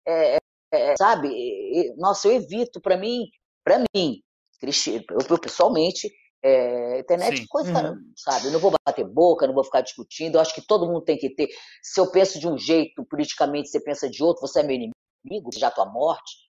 é, 0.07 0.37
é, 0.71 0.93
sabe? 0.97 1.93
Nossa, 1.97 2.27
eu 2.27 2.33
evito, 2.33 2.79
para 2.79 2.95
mim, 2.97 3.25
para 3.63 3.79
mim, 3.95 4.21
eu 4.61 5.39
pessoalmente, 5.39 6.09
é, 6.43 6.99
internet 6.99 7.37
Sim. 7.37 7.43
é 7.43 7.47
coisa, 7.47 7.91
Uhum. 7.91 8.11
sabe? 8.15 8.47
Eu 8.47 8.51
não 8.51 8.59
vou 8.59 8.73
bater 8.85 9.05
boca, 9.05 9.45
não 9.47 9.53
vou 9.53 9.63
ficar 9.63 9.81
discutindo. 9.81 10.35
Eu 10.35 10.41
acho 10.41 10.53
que 10.53 10.61
todo 10.65 10.85
mundo 10.87 11.01
tem 11.01 11.17
que 11.17 11.29
ter. 11.29 11.49
Se 11.83 11.99
eu 11.99 12.09
penso 12.11 12.39
de 12.39 12.47
um 12.47 12.57
jeito, 12.57 13.03
politicamente, 13.05 13.69
você 13.69 13.79
pensa 13.81 14.09
de 14.09 14.23
outro, 14.23 14.47
você 14.47 14.61
é 14.61 14.63
meu 14.63 14.75
inimigo, 14.75 15.49
já 15.53 15.69
tua 15.69 15.85
morte. 15.85 16.47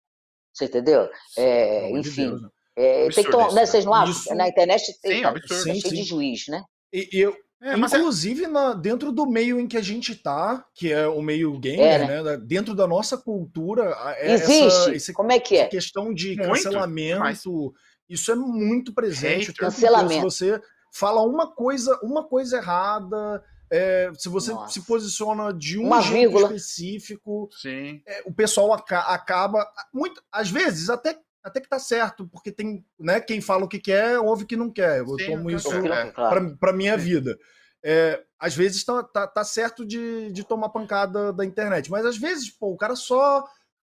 Você 0.53 0.65
entendeu? 0.65 1.09
É, 1.37 1.91
enfim. 1.93 2.29
Deus, 2.31 2.43
né? 2.43 2.49
É, 2.79 3.09
tem 3.11 3.25
que 3.25 3.31
tomar, 3.31 3.49
né, 3.49 3.55
né? 3.61 3.67
vocês 3.67 3.85
não 3.85 3.95
acham? 3.95 4.11
Isso- 4.11 4.35
Na 4.35 4.49
internet 4.49 5.01
tem, 5.01 5.17
Sim, 5.17 5.23
tá 5.23 5.29
absurdo. 5.31 5.63
Sim, 5.81 5.89
de 5.95 6.03
juiz, 6.03 6.45
né? 6.49 6.63
E, 6.93 7.09
e 7.13 7.21
eu, 7.21 7.35
É, 7.63 7.75
mas 7.75 7.95
é- 7.95 7.97
inclusive, 7.99 8.47
na- 8.47 8.75
dentro 8.75 9.11
do 9.13 9.25
meio 9.27 9.59
em 9.59 9.67
que 9.67 9.79
a 9.79 9.83
gente 9.83 10.15
tá, 10.15 10.63
que 10.75 10.93
é 10.93 11.07
o 11.09 11.23
meio 11.23 11.59
gamer, 11.59 12.03
É, 12.03 12.07
né? 12.07 12.23
da- 12.23 12.37
Dentro 12.37 12.75
da 12.75 12.87
nossa 12.87 13.17
cultura, 13.17 13.97
é 14.19 14.33
Existe. 14.33 14.67
essa, 14.67 14.95
esse- 14.95 15.13
Como 15.15 15.33
é 15.33 15.41
que 15.41 15.55
essa 15.57 15.65
é? 15.65 15.69
questão 15.69 16.13
de 16.13 16.37
Muito, 16.37 16.43
cancelamento, 16.49 17.73
isso 18.09 18.31
é 18.31 18.35
muito 18.35 18.93
presente. 18.93 19.49
Hater. 19.49 19.57
Cancelamento. 19.57 20.31
Se 20.31 20.51
você 20.53 20.63
fala 20.93 21.23
uma 21.23 21.51
coisa, 21.53 21.99
uma 22.03 22.25
coisa 22.25 22.57
errada, 22.59 23.43
é, 23.71 24.11
se 24.17 24.29
você 24.29 24.53
Nossa. 24.53 24.73
se 24.73 24.83
posiciona 24.87 25.53
de 25.53 25.79
um 25.79 25.87
Uma 25.87 26.01
jeito 26.01 26.31
vírgula. 26.31 26.55
específico, 26.55 27.49
Sim. 27.53 28.01
é, 28.07 28.23
o 28.25 28.33
pessoal 28.33 28.73
aca- 28.73 29.01
acaba. 29.13 29.67
Muito, 29.93 30.23
às 30.31 30.49
vezes, 30.51 30.89
até, 30.89 31.19
até 31.43 31.61
que 31.61 31.69
tá 31.69 31.79
certo, 31.79 32.27
porque 32.29 32.51
tem 32.53 32.85
né, 32.99 33.21
quem 33.21 33.41
fala 33.41 33.65
o 33.65 33.69
que 33.69 33.79
quer, 33.81 34.19
ouve 34.21 34.45
o 34.45 34.47
que 34.47 34.57
não 34.57 34.71
quer. 34.71 35.01
Eu 35.01 35.19
Sim, 35.19 35.27
tomo 35.33 35.51
isso 35.51 35.69
é. 35.73 36.13
Para 36.59 36.73
minha 36.73 36.97
vida. 36.97 37.39
É, 37.83 38.23
às 38.39 38.55
vezes 38.57 38.85
tá, 38.85 39.03
tá, 39.03 39.27
tá 39.27 39.45
certo 39.45 39.85
de, 39.87 40.31
de 40.33 40.43
tomar 40.45 40.71
pancada 40.71 41.33
da 41.33 41.45
internet, 41.45 41.91
mas 41.91 42.05
às 42.05 42.17
vezes, 42.17 42.51
pô, 42.51 42.73
o 42.73 42.77
cara 42.77 42.97
só. 42.97 43.45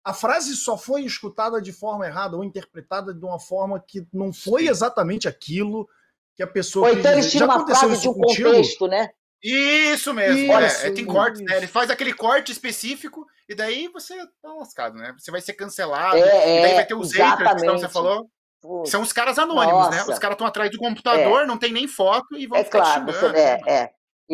A 0.07 0.13
frase 0.13 0.55
só 0.55 0.77
foi 0.77 1.01
escutada 1.03 1.61
de 1.61 1.73
forma 1.73 2.07
errada 2.07 2.37
ou 2.37 2.43
interpretada 2.43 3.13
de 3.13 3.25
uma 3.25 3.37
forma 3.37 3.83
que 3.85 4.07
não 4.13 4.31
foi 4.31 4.67
exatamente 4.67 5.27
aquilo 5.27 5.85
que 6.33 6.41
a 6.41 6.47
pessoa 6.47 6.87
Ou 6.87 6.93
então 6.97 7.11
eles 7.11 7.29
tiram 7.29 7.45
Já 7.45 7.53
uma 7.53 7.55
aconteceu 7.55 7.89
frase 7.89 7.93
de 7.95 8.07
isso 8.07 8.11
um 8.11 8.13
contigo? 8.13 8.49
contexto, 8.49 8.87
né? 8.87 9.09
Isso 9.43 10.13
mesmo. 10.13 10.37
Isso, 10.37 10.85
é, 10.85 10.87
é, 10.87 10.91
tem 10.91 11.05
cortes, 11.05 11.41
né? 11.41 11.47
isso. 11.47 11.55
Ele 11.57 11.67
faz 11.67 11.89
aquele 11.89 12.13
corte 12.13 12.53
específico 12.53 13.25
e 13.49 13.53
daí 13.53 13.89
você 13.89 14.15
tá 14.41 14.53
lascado, 14.53 14.95
né? 14.95 15.13
Você 15.17 15.29
vai 15.29 15.41
ser 15.41 15.53
cancelado. 15.53 16.15
É, 16.15 16.59
e 16.59 16.61
daí 16.61 16.71
é, 16.71 16.75
vai 16.75 16.85
ter 16.85 16.95
os 16.95 17.13
haters, 17.13 17.61
que 17.61 17.67
você 17.69 17.89
falou. 17.89 18.29
São 18.85 19.01
os 19.01 19.11
caras 19.11 19.37
anônimos, 19.37 19.89
né? 19.89 19.97
Nossa. 19.97 20.13
Os 20.13 20.19
caras 20.19 20.35
estão 20.35 20.47
atrás 20.47 20.71
do 20.71 20.77
computador, 20.77 21.45
não 21.45 21.57
tem 21.57 21.73
nem 21.73 21.87
foto 21.87 22.37
e 22.37 22.47
vão 22.47 22.57
É 22.57 22.63
ficar 22.63 22.79
claro, 22.79 23.05
te 23.05 23.11
você, 23.11 23.19
xingando. 23.27 23.37
é, 23.37 23.61
é, 23.67 23.89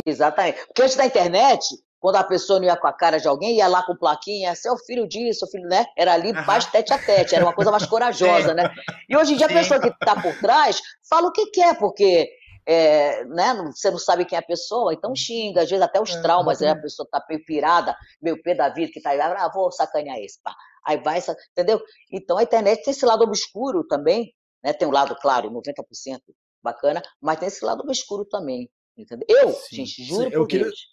exatamente. 0.06 0.66
Porque 0.68 0.84
antes 0.84 0.96
da 0.96 1.06
internet, 1.06 1.66
quando 2.04 2.18
a 2.18 2.24
pessoa 2.26 2.60
não 2.60 2.66
ia 2.66 2.76
com 2.76 2.86
a 2.86 2.92
cara 2.92 3.18
de 3.18 3.30
alguém, 3.30 3.56
ia 3.56 3.66
lá 3.70 3.82
com 3.82 3.96
plaquinha, 3.96 4.52
é 4.52 4.72
o 4.74 4.78
filho 4.78 5.08
disso, 5.08 5.40
seu 5.40 5.48
filho, 5.48 5.70
né? 5.70 5.86
Era 5.98 6.12
ali 6.12 6.34
mais 6.34 6.66
tete 6.66 6.92
a 6.92 6.98
tete, 6.98 7.34
era 7.34 7.46
uma 7.46 7.54
coisa 7.56 7.72
mais 7.72 7.86
corajosa, 7.86 8.50
Sim. 8.50 8.56
né? 8.56 8.70
E 9.08 9.16
hoje 9.16 9.34
em 9.34 9.38
dia 9.38 9.46
a 9.46 9.50
pessoa 9.50 9.80
que 9.80 9.88
está 9.88 10.22
por 10.22 10.38
trás 10.42 10.82
fala 11.10 11.30
o 11.30 11.32
que 11.32 11.46
quer, 11.46 11.80
porque 11.80 12.30
é, 12.68 13.24
né, 13.24 13.54
você 13.74 13.90
não 13.90 13.98
sabe 13.98 14.26
quem 14.26 14.36
é 14.36 14.40
a 14.40 14.46
pessoa, 14.46 14.94
então 14.94 15.16
xinga, 15.16 15.62
às 15.62 15.70
vezes 15.70 15.82
até 15.82 16.02
os 16.02 16.14
É, 16.14 16.22
traumas, 16.22 16.60
né? 16.60 16.68
A 16.68 16.72
exatamente. 16.72 16.82
pessoa 16.84 17.08
tá 17.10 17.26
meio 17.30 17.46
pirada, 17.46 17.96
meio 18.22 18.44
pé 18.44 18.54
da 18.54 18.68
vida, 18.68 18.92
que 18.92 19.02
tá 19.02 19.12
aí, 19.12 19.22
ah, 19.22 19.50
vou 19.54 19.72
sacanear 19.72 20.18
esse, 20.20 20.42
pá. 20.44 20.54
Aí 20.86 20.98
vai, 21.02 21.24
entendeu? 21.52 21.82
Então 22.12 22.38
a 22.38 22.44
internet 22.44 22.84
tem 22.84 22.92
esse 22.92 23.06
lado 23.06 23.24
obscuro 23.24 23.82
também, 23.88 24.34
né? 24.62 24.74
Tem 24.74 24.86
um 24.86 24.92
lado, 24.92 25.16
claro, 25.22 25.50
90% 25.50 26.20
bacana, 26.62 27.02
mas 27.22 27.40
tem 27.40 27.48
esse 27.48 27.64
lado 27.64 27.80
obscuro 27.82 28.26
também, 28.26 28.70
entendeu? 28.98 29.26
Eu, 29.30 29.52
Sim, 29.54 29.78
gente, 29.78 30.04
juro 30.04 30.24
sim, 30.24 30.34
eu 30.34 30.42
por 30.42 30.48
queria- 30.50 30.66
Deus. 30.66 30.80
A, 30.80 30.93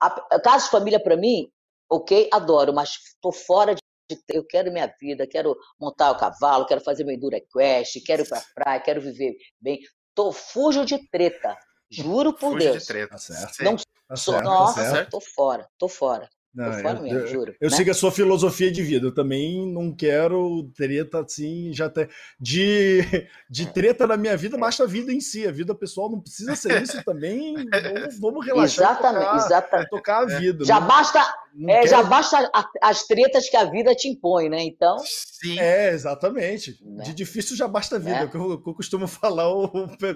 a 0.00 0.40
casa 0.40 0.64
de 0.64 0.70
família 0.70 1.02
para 1.02 1.16
mim, 1.16 1.50
ok, 1.88 2.28
adoro, 2.32 2.72
mas 2.72 2.92
tô 3.20 3.30
fora 3.32 3.74
de 3.74 4.16
ter- 4.26 4.36
eu 4.36 4.44
quero 4.46 4.72
minha 4.72 4.92
vida, 5.00 5.26
quero 5.26 5.56
montar 5.78 6.10
o 6.10 6.16
cavalo, 6.16 6.66
quero 6.66 6.80
fazer 6.80 7.04
meu 7.04 7.14
enduro 7.14 7.36
quest, 7.52 8.02
quero 8.04 8.22
ir 8.22 8.28
pra 8.28 8.42
praia, 8.54 8.80
quero 8.80 9.00
viver 9.00 9.36
bem. 9.60 9.78
Tô 10.14 10.32
fujo 10.32 10.84
de 10.84 10.98
treta, 11.10 11.56
juro 11.90 12.32
por 12.32 12.52
Fuge 12.52 12.64
Deus. 12.64 12.82
de 12.82 12.86
treta. 12.86 13.10
Tá 13.10 13.18
certo. 13.18 13.62
Não 13.62 13.76
Tá 13.76 14.16
Sou, 14.16 14.34
certo, 14.34 14.44
tá 14.44 14.50
nossa, 14.50 14.82
certo. 14.90 15.10
tô 15.10 15.20
fora, 15.20 15.68
tô 15.78 15.88
fora. 15.88 16.28
Não, 16.52 16.72
fora 16.72 16.98
eu, 16.98 17.02
mesmo, 17.02 17.18
eu- 17.20 17.26
juro. 17.28 17.54
eu 17.60 17.70
né? 17.70 17.76
sigo 17.76 17.90
a 17.90 17.94
sua 17.94 18.10
filosofia 18.10 18.72
de 18.72 18.82
vida. 18.82 19.06
Eu 19.06 19.14
também 19.14 19.72
não 19.72 19.94
quero 19.94 20.64
treta 20.74 21.20
assim, 21.20 21.72
já 21.72 21.88
te... 21.88 22.08
de, 22.40 23.00
de 23.48 23.66
treta 23.72 24.06
na 24.06 24.16
minha 24.16 24.36
vida, 24.36 24.58
basta 24.58 24.82
a 24.82 24.86
vida 24.86 25.12
em 25.12 25.20
si. 25.20 25.46
A 25.46 25.52
vida 25.52 25.74
pessoal 25.74 26.10
não 26.10 26.20
precisa 26.20 26.56
ser 26.56 26.82
isso 26.82 27.02
também. 27.04 27.54
Vamos, 27.70 28.18
vamos 28.18 28.46
relaxar. 28.46 28.90
Exatamente, 28.90 29.24
tocar, 29.26 29.36
exatamente. 29.46 29.90
tocar 29.90 30.22
a 30.22 30.26
vida. 30.40 30.64
Já 30.64 30.80
não- 30.80 30.88
basta, 30.88 31.34
não 31.54 31.70
é, 31.70 31.74
quero- 31.80 31.88
já 31.90 32.02
basta 32.02 32.50
a- 32.52 32.68
as 32.82 33.06
tretas 33.06 33.48
que 33.48 33.56
a 33.56 33.64
vida 33.66 33.94
te 33.94 34.08
impõe, 34.08 34.48
né? 34.48 34.62
Então, 34.62 34.98
Sim. 35.42 35.58
É, 35.58 35.90
exatamente. 35.92 36.76
Né? 36.84 37.04
De 37.04 37.14
difícil 37.14 37.56
já 37.56 37.66
basta 37.68 37.96
a 37.96 37.98
vida, 37.98 38.10
É. 38.16 38.22
é 38.22 38.24
o 38.24 38.30
que 38.30 38.36
eu, 38.36 38.60
que 38.60 38.68
eu 38.70 38.74
costumo 38.74 39.06
falar 39.08 39.48
o- 39.54 39.68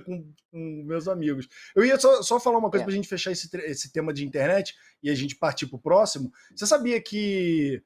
com, 0.05 0.25
com 0.51 0.83
meus 0.85 1.07
amigos. 1.09 1.47
Eu 1.77 1.85
ia 1.85 1.99
só, 1.99 2.23
só 2.23 2.41
falar 2.41 2.59
uma 2.59 2.69
coisa 2.71 2.83
É. 2.83 2.85
para 2.85 2.93
a 2.93 2.97
gente 2.97 3.09
fechar 3.09 3.31
esse, 3.31 3.49
esse 3.67 3.93
tema 3.93 4.13
de 4.13 4.27
internet 4.27 4.75
e 5.03 5.09
a 5.11 5.15
gente 5.15 5.37
partir 5.37 5.67
para 5.67 5.77
o 5.77 5.81
próximo. 5.81 6.24
Você 6.55 6.67
sabia 6.67 7.01
que. 7.01 7.83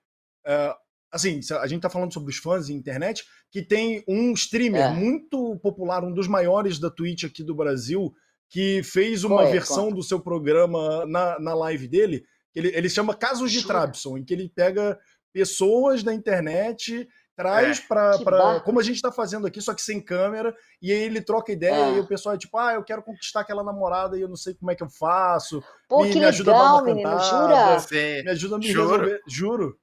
é, 0.47 0.75
assim, 1.11 1.41
a 1.61 1.67
gente 1.67 1.81
tá 1.83 1.89
falando 1.91 2.13
sobre 2.13 2.31
os 2.31 2.37
fãs 2.39 2.67
de 2.67 2.75
internet, 2.75 3.25
que 3.51 3.63
tem 3.63 4.05
um 4.07 4.33
streamer 4.33 4.83
É. 4.83 4.91
muito 4.91 5.59
popular, 5.63 6.05
um 6.05 6.13
dos 6.13 6.29
maiores 6.29 6.79
da 6.79 6.91
Twitch 6.91 7.25
aqui 7.25 7.43
do 7.43 7.55
Brasil, 7.55 8.13
que 8.51 8.83
fez 8.83 9.25
uma 9.25 9.45
é? 9.45 9.53
versão 9.53 9.85
Conta. 9.85 9.97
do 9.97 10.03
seu 10.03 10.21
programa 10.21 11.07
na, 11.07 11.39
na 11.39 11.55
live 11.55 11.89
dele. 11.89 12.25
que 12.53 12.59
Ele, 12.61 12.69
ele 12.75 12.89
chama 12.91 13.15
Casos 13.15 13.51
de? 13.53 13.67
Trabson, 13.67 14.19
em 14.19 14.25
que 14.25 14.35
ele 14.35 14.49
pega 14.55 14.99
pessoas 15.33 16.03
da 16.03 16.13
internet, 16.13 17.07
traz 17.39 17.79
É. 17.79 17.83
pra, 17.87 18.19
Que 18.19 18.25
pra- 18.25 18.37
bacana. 18.37 18.61
como 18.63 18.81
a 18.81 18.83
gente 18.83 19.01
tá 19.01 19.13
fazendo 19.13 19.47
aqui, 19.47 19.61
só 19.61 19.73
que 19.73 19.81
sem 19.81 20.01
câmera, 20.01 20.53
e 20.83 20.91
aí 20.91 20.99
ele 21.05 21.21
troca 21.21 21.53
ideia, 21.53 21.95
É. 21.95 21.97
e 21.97 22.01
o 22.01 22.07
pessoal 22.07 22.35
é 22.35 22.39
tipo, 22.39 22.59
ah, 22.59 22.75
eu 22.75 22.83
quero 22.83 23.01
conquistar 23.01 23.41
aquela 23.43 23.63
namorada 23.63 24.19
e 24.19 24.21
eu 24.21 24.29
não 24.29 24.35
sei 24.35 24.55
como 24.55 24.73
é 24.73 24.75
que 24.75 24.83
eu 24.83 24.91
faço, 24.91 25.63
pô, 25.89 26.03
Me- 26.03 26.11
que 26.13 26.19
me 26.19 26.25
ajuda 26.25 26.51
a 26.51 26.55
dar 26.55 26.61
legal, 26.63 26.75
uma 26.75 26.83
menino, 26.83 27.11
cantada. 27.11 27.79
jura? 27.79 28.23
Me 28.25 28.31
ajuda 28.31 28.57
a 28.57 28.59
me 28.59 28.67
Juro. 28.67 28.91
resolver. 28.91 29.21
Juro. 29.29 29.79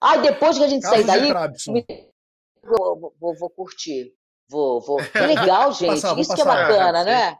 Ai, 0.00 0.22
depois 0.22 0.56
que 0.56 0.64
a 0.64 0.68
gente 0.68 0.82
sair 0.86 1.04
Casos 1.04 1.62
de 1.62 1.72
daí, 1.72 1.86
me- 1.86 2.10
vou, 2.64 3.14
vou, 3.20 3.34
vou 3.38 3.50
curtir. 3.50 4.14
Vou, 4.48 4.80
vou. 4.80 4.96
Que 4.96 5.18
legal, 5.20 5.72
gente. 5.72 5.90
passar, 6.00 6.18
Isso 6.18 6.34
que 6.34 6.40
é 6.40 6.44
bacana, 6.44 7.00
É, 7.00 7.04
né? 7.04 7.38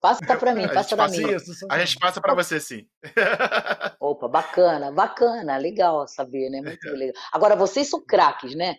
Passa 0.00 0.36
pra 0.36 0.54
mim, 0.54 0.60
A 0.60 0.66
gente 0.66 0.74
passa 0.74 0.96
pra 0.96 1.04
passa 1.06 1.16
mim. 1.16 1.34
Isso, 1.34 1.66
A 1.70 1.78
gente 1.78 1.98
passa 1.98 2.20
pra 2.20 2.34
você, 2.34 2.60
sim. 2.60 2.86
Opa, 4.00 4.28
bacana, 4.28 4.92
bacana, 4.92 5.56
legal 5.56 6.06
saber, 6.06 6.50
né? 6.50 6.60
Muito 6.60 6.88
legal. 6.90 7.14
Agora, 7.32 7.56
vocês 7.56 7.88
são 7.88 8.04
craques, 8.04 8.54
né? 8.54 8.76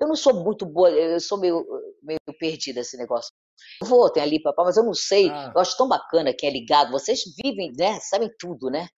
Eu 0.00 0.08
não 0.08 0.16
sou 0.16 0.44
muito 0.44 0.66
boa, 0.66 0.90
eu 0.90 1.18
sou 1.20 1.38
meio, 1.38 1.64
meio 2.02 2.18
perdida 2.38 2.80
esse 2.80 2.96
negócio. 2.98 3.32
Eu 3.80 3.86
vou, 3.86 4.10
tem 4.10 4.22
ali, 4.22 4.42
papai, 4.42 4.66
mas 4.66 4.76
eu 4.76 4.84
não 4.84 4.92
sei. 4.92 5.30
Ah. 5.30 5.52
Eu 5.54 5.60
acho 5.60 5.76
tão 5.78 5.88
bacana 5.88 6.34
quem 6.36 6.50
é 6.50 6.52
ligado. 6.52 6.90
Vocês 6.90 7.20
vivem, 7.42 7.72
né? 7.78 7.98
Sabem 8.00 8.30
tudo, 8.38 8.68
né? 8.68 8.88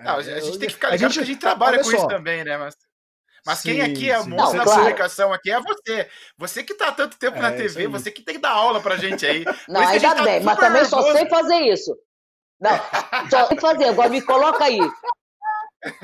Não, 0.00 0.16
a 0.16 0.22
gente 0.22 0.46
eu- 0.46 0.58
tem 0.58 0.68
que 0.68 0.74
ficar 0.74 0.88
a 0.88 0.90
ligado 0.92 1.10
gente- 1.10 1.18
porque 1.18 1.30
a 1.30 1.32
gente 1.34 1.40
trabalha 1.40 1.78
com 1.78 1.84
só. 1.84 1.96
isso 1.96 2.08
também, 2.08 2.44
né? 2.44 2.56
Mas, 2.56 2.74
mas 3.48 3.62
quem 3.62 3.74
Sim, 3.76 3.80
aqui 3.80 4.10
é 4.10 4.22
sim. 4.22 4.28
moço 4.28 4.52
Não, 4.52 4.58
da 4.58 4.64
claro. 4.64 4.80
comunicação 4.80 5.32
aqui 5.32 5.50
é 5.50 5.58
você. 5.60 6.08
Você 6.36 6.62
que 6.62 6.74
tá 6.74 6.88
há 6.88 6.92
tanto 6.92 7.18
tempo 7.18 7.38
É, 7.38 7.40
na 7.40 7.50
TV, 7.52 7.88
você 7.88 8.10
que 8.10 8.22
tem 8.22 8.34
que 8.34 8.40
dar 8.42 8.50
aula 8.52 8.78
pra 8.80 8.96
gente 8.96 9.24
aí. 9.26 9.42
Não, 9.68 9.80
ainda 9.80 10.14
tá 10.14 10.22
bem, 10.22 10.40
mas 10.42 10.58
também 10.58 10.84
só 10.84 10.96
nervoso. 10.96 11.18
sei 11.18 11.28
fazer 11.30 11.56
isso. 11.60 11.96
Não, 12.60 12.70
só 13.30 13.46
sei 13.46 13.58
fazer. 13.58 13.84
Agora 13.86 14.08
me 14.10 14.20
coloca 14.20 14.64
aí. 14.64 14.78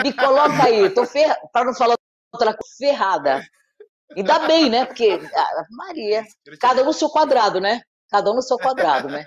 Me 0.02 0.12
coloca 0.12 0.64
aí. 0.64 0.88
Tô 0.90 1.04
fer... 1.04 1.34
Para 1.52 1.66
não 1.66 1.74
falar 1.74 1.96
outra 2.32 2.54
coisa, 2.54 2.74
ferrada. 2.78 3.44
Ainda 4.16 4.38
bem, 4.46 4.70
né? 4.70 4.84
Porque, 4.86 5.20
ah, 5.34 5.64
Maria, 5.70 6.24
cada 6.60 6.82
um 6.82 6.86
no 6.86 6.92
seu 6.92 7.08
quadrado, 7.10 7.60
né? 7.60 7.80
Cada 8.10 8.30
um 8.30 8.34
no 8.36 8.42
seu 8.42 8.56
quadrado, 8.58 9.08
né? 9.08 9.26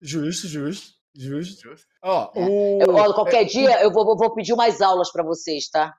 Justo, 0.00 0.46
justo, 0.48 0.92
justo. 1.14 1.86
Ó, 2.02 2.30
É. 2.34 2.40
o... 2.40 2.78
Eu, 2.82 2.94
ó, 2.94 3.12
qualquer 3.12 3.44
dia 3.44 3.82
eu 3.82 3.90
vou, 3.92 4.04
vou- 4.04 4.16
vou 4.16 4.34
pedir 4.34 4.54
mais 4.54 4.80
aulas 4.80 5.10
para 5.12 5.22
vocês, 5.24 5.68
tá? 5.68 5.92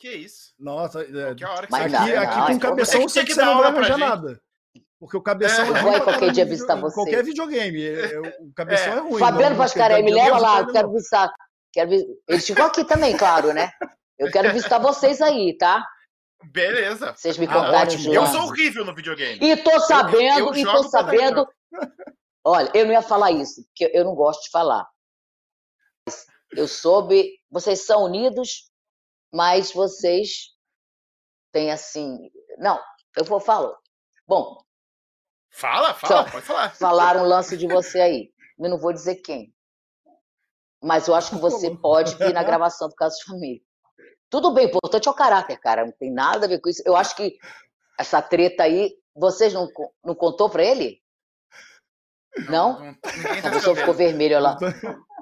Que 0.00 0.08
isso? 0.08 0.54
Nossa, 0.58 1.02
é, 1.02 1.06
Qualquer 1.26 1.46
hora 1.46 1.66
que 1.66 1.72
Mas 1.72 1.92
você 1.92 1.96
aqui, 1.98 2.12
não, 2.14 2.22
aqui 2.22 2.36
não, 2.38 2.46
com 2.46 2.52
é 2.52 2.56
o 2.56 2.60
cabeção 2.60 3.00
que 3.00 3.06
eu 3.06 3.12
tem 3.12 3.22
que 3.22 3.28
que 3.28 3.34
você 3.34 3.44
não 3.44 3.58
vai 3.58 3.66
arranjar 3.68 3.98
nada. 3.98 4.40
Porque 4.98 5.16
o 5.16 5.22
cabeção 5.22 5.64
É. 5.64 5.66
é, 5.66 5.70
Eu 5.70 5.72
ruim 5.74 5.82
vou 5.82 5.90
aí 5.92 6.00
pra 6.00 6.12
qualquer 6.12 6.32
dia 6.32 6.44
visitar 6.46 6.74
você. 6.76 6.94
Qualquer 6.94 7.22
videogame. 7.24 7.82
é- 7.84 8.14
é- 8.14 8.20
O 8.40 8.52
cabeção 8.54 8.92
É. 8.94 8.96
é, 8.96 9.00
ruim. 9.00 9.18
Fabiano 9.18 9.56
Pascaré, 9.56 9.98
não 9.98 10.04
me 10.04 10.12
leva 10.14 10.38
lá, 10.38 10.60
eu 10.60 10.72
quero 10.72 10.90
visitar. 10.92 11.30
Quero 11.72 11.90
vis... 11.90 12.02
Ele 12.26 12.40
ficou 12.40 12.64
aqui 12.64 12.84
também, 12.84 13.14
claro, 13.16 13.52
né? 13.52 13.70
Eu 14.18 14.30
quero 14.30 14.50
visitar 14.52 14.78
vocês 14.78 15.20
aí, 15.20 15.56
tá? 15.56 15.86
Beleza. 16.44 17.14
Vocês 17.14 17.36
me 17.36 17.46
Ah, 17.46 17.52
contarem 17.52 17.96
os 17.96 18.06
Eu 18.06 18.26
sou 18.26 18.42
horrível 18.44 18.84
no 18.86 18.94
videogame. 18.94 19.38
E 19.42 19.56
tô 19.58 19.78
sabendo, 19.80 20.38
eu 20.40 20.54
e 20.54 20.62
jogo 20.62 20.78
tô 20.78 20.88
sabendo. 20.88 21.46
Olha, 22.42 22.70
eu 22.74 22.86
não 22.86 22.92
ia 22.92 23.02
falar 23.02 23.30
isso, 23.32 23.62
porque 23.66 23.90
eu 23.94 24.02
não 24.04 24.14
gosto 24.14 24.42
de 24.44 24.50
falar. 24.50 24.86
Eu 26.52 26.66
soube, 26.66 27.30
vocês 27.50 27.84
são 27.84 28.04
unidos, 28.04 28.69
mas 29.32 29.72
vocês 29.72 30.50
têm 31.52 31.70
assim. 31.70 32.30
Não, 32.58 32.80
eu 33.16 33.24
vou 33.24 33.40
falar. 33.40 33.76
Bom, 34.26 34.58
Fala, 35.52 35.92
fala, 35.94 36.24
Só. 36.24 36.30
pode 36.30 36.46
falar. 36.46 36.70
falaram 36.76 37.20
um 37.22 37.26
lance 37.26 37.56
de 37.56 37.66
você 37.66 38.00
aí. 38.00 38.32
Eu 38.58 38.70
não 38.70 38.78
vou 38.78 38.92
dizer 38.92 39.16
quem. 39.16 39.52
Mas 40.82 41.08
eu 41.08 41.14
acho 41.14 41.30
que 41.30 41.40
você 41.40 41.76
pode 41.76 42.14
vir 42.16 42.32
na 42.32 42.42
gravação 42.44 42.88
do 42.88 42.94
Caso 42.94 43.16
de 43.18 43.24
Família. 43.24 43.60
Tudo 44.30 44.52
bem, 44.52 44.66
importante 44.66 45.08
é 45.08 45.10
o 45.10 45.14
caráter, 45.14 45.58
cara. 45.58 45.84
Não 45.84 45.92
tem 45.92 46.12
nada 46.12 46.46
a 46.46 46.48
ver 46.48 46.60
com 46.60 46.68
isso. 46.68 46.82
Eu 46.86 46.94
acho 46.96 47.16
que 47.16 47.36
essa 47.98 48.22
treta 48.22 48.62
aí, 48.62 48.94
vocês 49.14 49.52
não, 49.52 49.68
não 50.04 50.14
contou 50.14 50.48
pra 50.48 50.62
ele? 50.64 51.02
Não? 52.48 52.78
Ninguém 52.80 53.42
tá 53.42 53.50
Cabeção 53.50 53.74
ficou 53.74 53.92
sabendo. 53.92 53.96
vermelho 53.96 54.40
lá. 54.40 54.56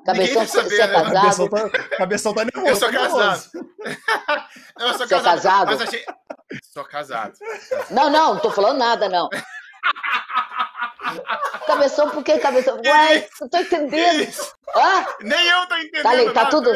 Cabeção, 0.05 0.41
tá 0.43 0.47
sabendo, 0.47 0.71
você 0.71 0.83
é 0.83 0.87
né? 0.87 0.93
Cabeção 1.13 1.49
casado? 1.49 1.71
tá, 1.73 1.97
cabeção 1.97 2.35
tá 2.35 2.45
nervoso. 2.45 2.67
Eu 2.69 2.77
sou 2.77 2.91
tá 2.91 2.99
casado. 2.99 3.51
Eu 4.79 4.89
sou 4.95 5.07
Você 5.09 5.15
é 5.15 5.21
casado? 5.23 5.67
Mas 5.67 5.81
achei... 5.83 6.05
Sou 6.73 6.85
casado. 6.85 7.33
Não, 7.91 8.09
não, 8.09 8.35
não 8.35 8.41
tô 8.41 8.51
falando 8.51 8.79
nada, 8.79 9.09
não. 9.09 9.29
Cabeção, 11.67 12.11
por 12.11 12.23
que 12.25 12.39
cabeção? 12.39 12.81
Ué, 12.85 13.29
não 13.41 13.49
tô 13.49 13.59
entendendo. 13.59 14.23
Isso. 14.23 14.55
Ah, 14.75 15.07
Nem 15.21 15.47
eu 15.47 15.67
tô 15.67 15.77
entendendo. 15.77 16.03
Tá 16.03 16.11
ali, 16.11 16.25
tá 16.27 16.33
nada. 16.45 16.51
tudo- 16.51 16.73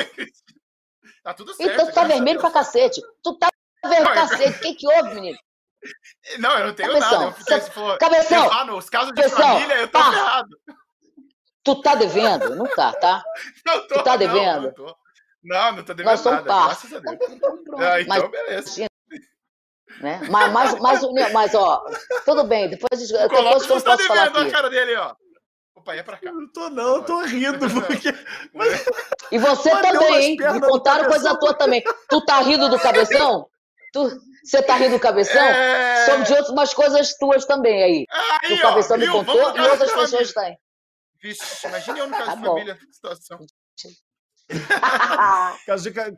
Tá 1.22 1.32
tudo 1.34 1.54
certo. 1.54 1.72
então 1.72 1.86
tu 1.86 1.92
tá 1.94 2.04
vermelho 2.04 2.40
pra 2.40 2.50
cacete. 2.50 3.00
Tu 3.22 3.38
tá 3.38 3.48
vermelho 3.84 4.04
pra 4.06 4.14
cacete. 4.14 4.58
O 4.58 4.60
que 4.60 4.74
que 4.74 4.86
houve, 4.88 5.14
menino? 5.14 5.38
Não, 6.38 6.58
eu 6.58 6.66
não 6.68 6.74
tenho 6.74 6.88
Cabeção, 6.92 7.10
nada. 7.12 7.24
Eu 7.24 7.32
fiquei, 7.32 7.60
você- 7.60 7.98
Cabeção, 7.98 8.42
levar 8.42 8.66
nos 8.66 8.90
casos 8.90 9.08
de 9.14 9.22
Cabeção, 9.22 9.38
família, 9.54 9.74
eu 9.76 9.88
tô 9.88 9.98
pá. 9.98 10.10
ferrado. 10.12 10.48
Tu 11.64 11.80
tá 11.82 11.94
devendo? 11.94 12.54
Não 12.56 12.66
tá, 12.66 12.92
tá? 12.92 13.22
Não 13.66 13.86
tô, 13.86 13.94
Tu 13.94 14.02
tá 14.04 14.10
não, 14.12 14.18
devendo? 14.18 14.62
Não, 14.62 14.72
tô. 14.74 14.96
não, 15.44 15.72
não 15.72 15.82
tô 15.84 15.94
devendo 15.94 16.10
Nós 16.12 16.20
somos 16.20 16.44
nada, 16.44 16.48
par. 16.48 16.78
Então, 17.30 17.64
pronto. 17.64 17.82
Ah, 17.82 18.00
então, 18.00 18.08
Mas, 18.08 18.30
beleza. 18.30 18.86
né? 20.00 20.20
mas, 20.30 20.52
mas, 20.52 20.80
mas, 20.80 21.32
mas, 21.32 21.54
ó, 21.54 21.84
tudo 22.24 22.44
bem, 22.44 22.68
depois, 22.68 23.08
depois 23.08 23.30
Colosso 23.30 23.66
que 23.66 23.72
eu 23.72 23.76
não 23.76 23.76
não 23.76 23.82
tá 23.82 23.90
posso 23.92 24.06
falar 24.08 24.20
devendo 24.24 24.38
a 24.38 24.42
aqui. 24.42 24.50
cara 24.50 24.70
dele, 24.70 24.96
ó. 24.96 25.14
Opa, 25.76 25.94
é 25.94 26.02
pra 26.02 26.16
cá. 26.16 26.28
Eu 26.30 26.34
não 26.34 26.52
tô 26.52 26.70
não, 26.70 26.96
eu 26.96 27.02
tô 27.04 27.20
rindo, 27.22 27.58
porque 27.70 28.08
E 29.32 29.38
você 29.38 29.70
Bateu 29.70 29.92
também, 29.92 30.14
hein? 30.32 30.36
Me 30.52 30.60
contaram 30.60 31.08
coisa 31.08 31.36
tua 31.38 31.54
também. 31.54 31.82
Tu 32.08 32.24
tá 32.24 32.38
rindo 32.40 32.68
do 32.68 32.78
cabeção? 32.78 33.48
Tu, 33.92 34.10
você 34.44 34.62
tá 34.62 34.76
rindo 34.76 34.92
do 34.96 35.00
cabeção? 35.00 35.42
É... 35.42 36.06
Soube 36.06 36.24
de 36.24 36.34
outras 36.34 36.74
coisas 36.74 37.16
tuas 37.18 37.44
também 37.46 37.82
aí. 37.82 38.06
Aí, 38.44 38.54
o 38.54 38.60
cabeção 38.60 38.96
ó, 38.96 38.98
me 38.98 39.04
viu? 39.06 39.12
contou 39.12 39.56
e 39.56 39.60
outras 39.60 39.92
pessoas 39.92 40.32
têm. 40.32 40.56
Vixe, 41.22 41.66
imagina 41.68 41.98
eu 41.98 42.06
no 42.06 42.12
caso 42.12 42.26
Tá 42.26 42.34
de 42.34 42.42
família. 42.46 42.74
Que 42.76 42.86
situação. 42.92 43.38
caso 45.66 45.90
de 45.90 46.16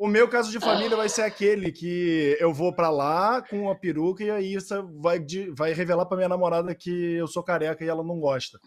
o 0.00 0.08
meu 0.08 0.28
caso 0.28 0.50
de 0.50 0.58
família 0.58 0.96
vai 0.96 1.08
ser 1.08 1.22
aquele 1.22 1.70
que 1.70 2.36
eu 2.40 2.52
vou 2.52 2.74
pra 2.74 2.90
lá 2.90 3.40
com 3.42 3.70
a 3.70 3.74
peruca 3.76 4.24
e 4.24 4.30
aí 4.30 4.54
isso 4.54 4.74
vai, 5.00 5.20
de- 5.20 5.50
vai 5.54 5.72
revelar 5.72 6.06
pra 6.06 6.16
minha 6.16 6.28
namorada 6.28 6.74
que 6.74 7.14
eu 7.14 7.28
sou 7.28 7.42
careca 7.44 7.84
e 7.84 7.88
ela 7.88 8.02
não 8.02 8.18
gosta. 8.18 8.58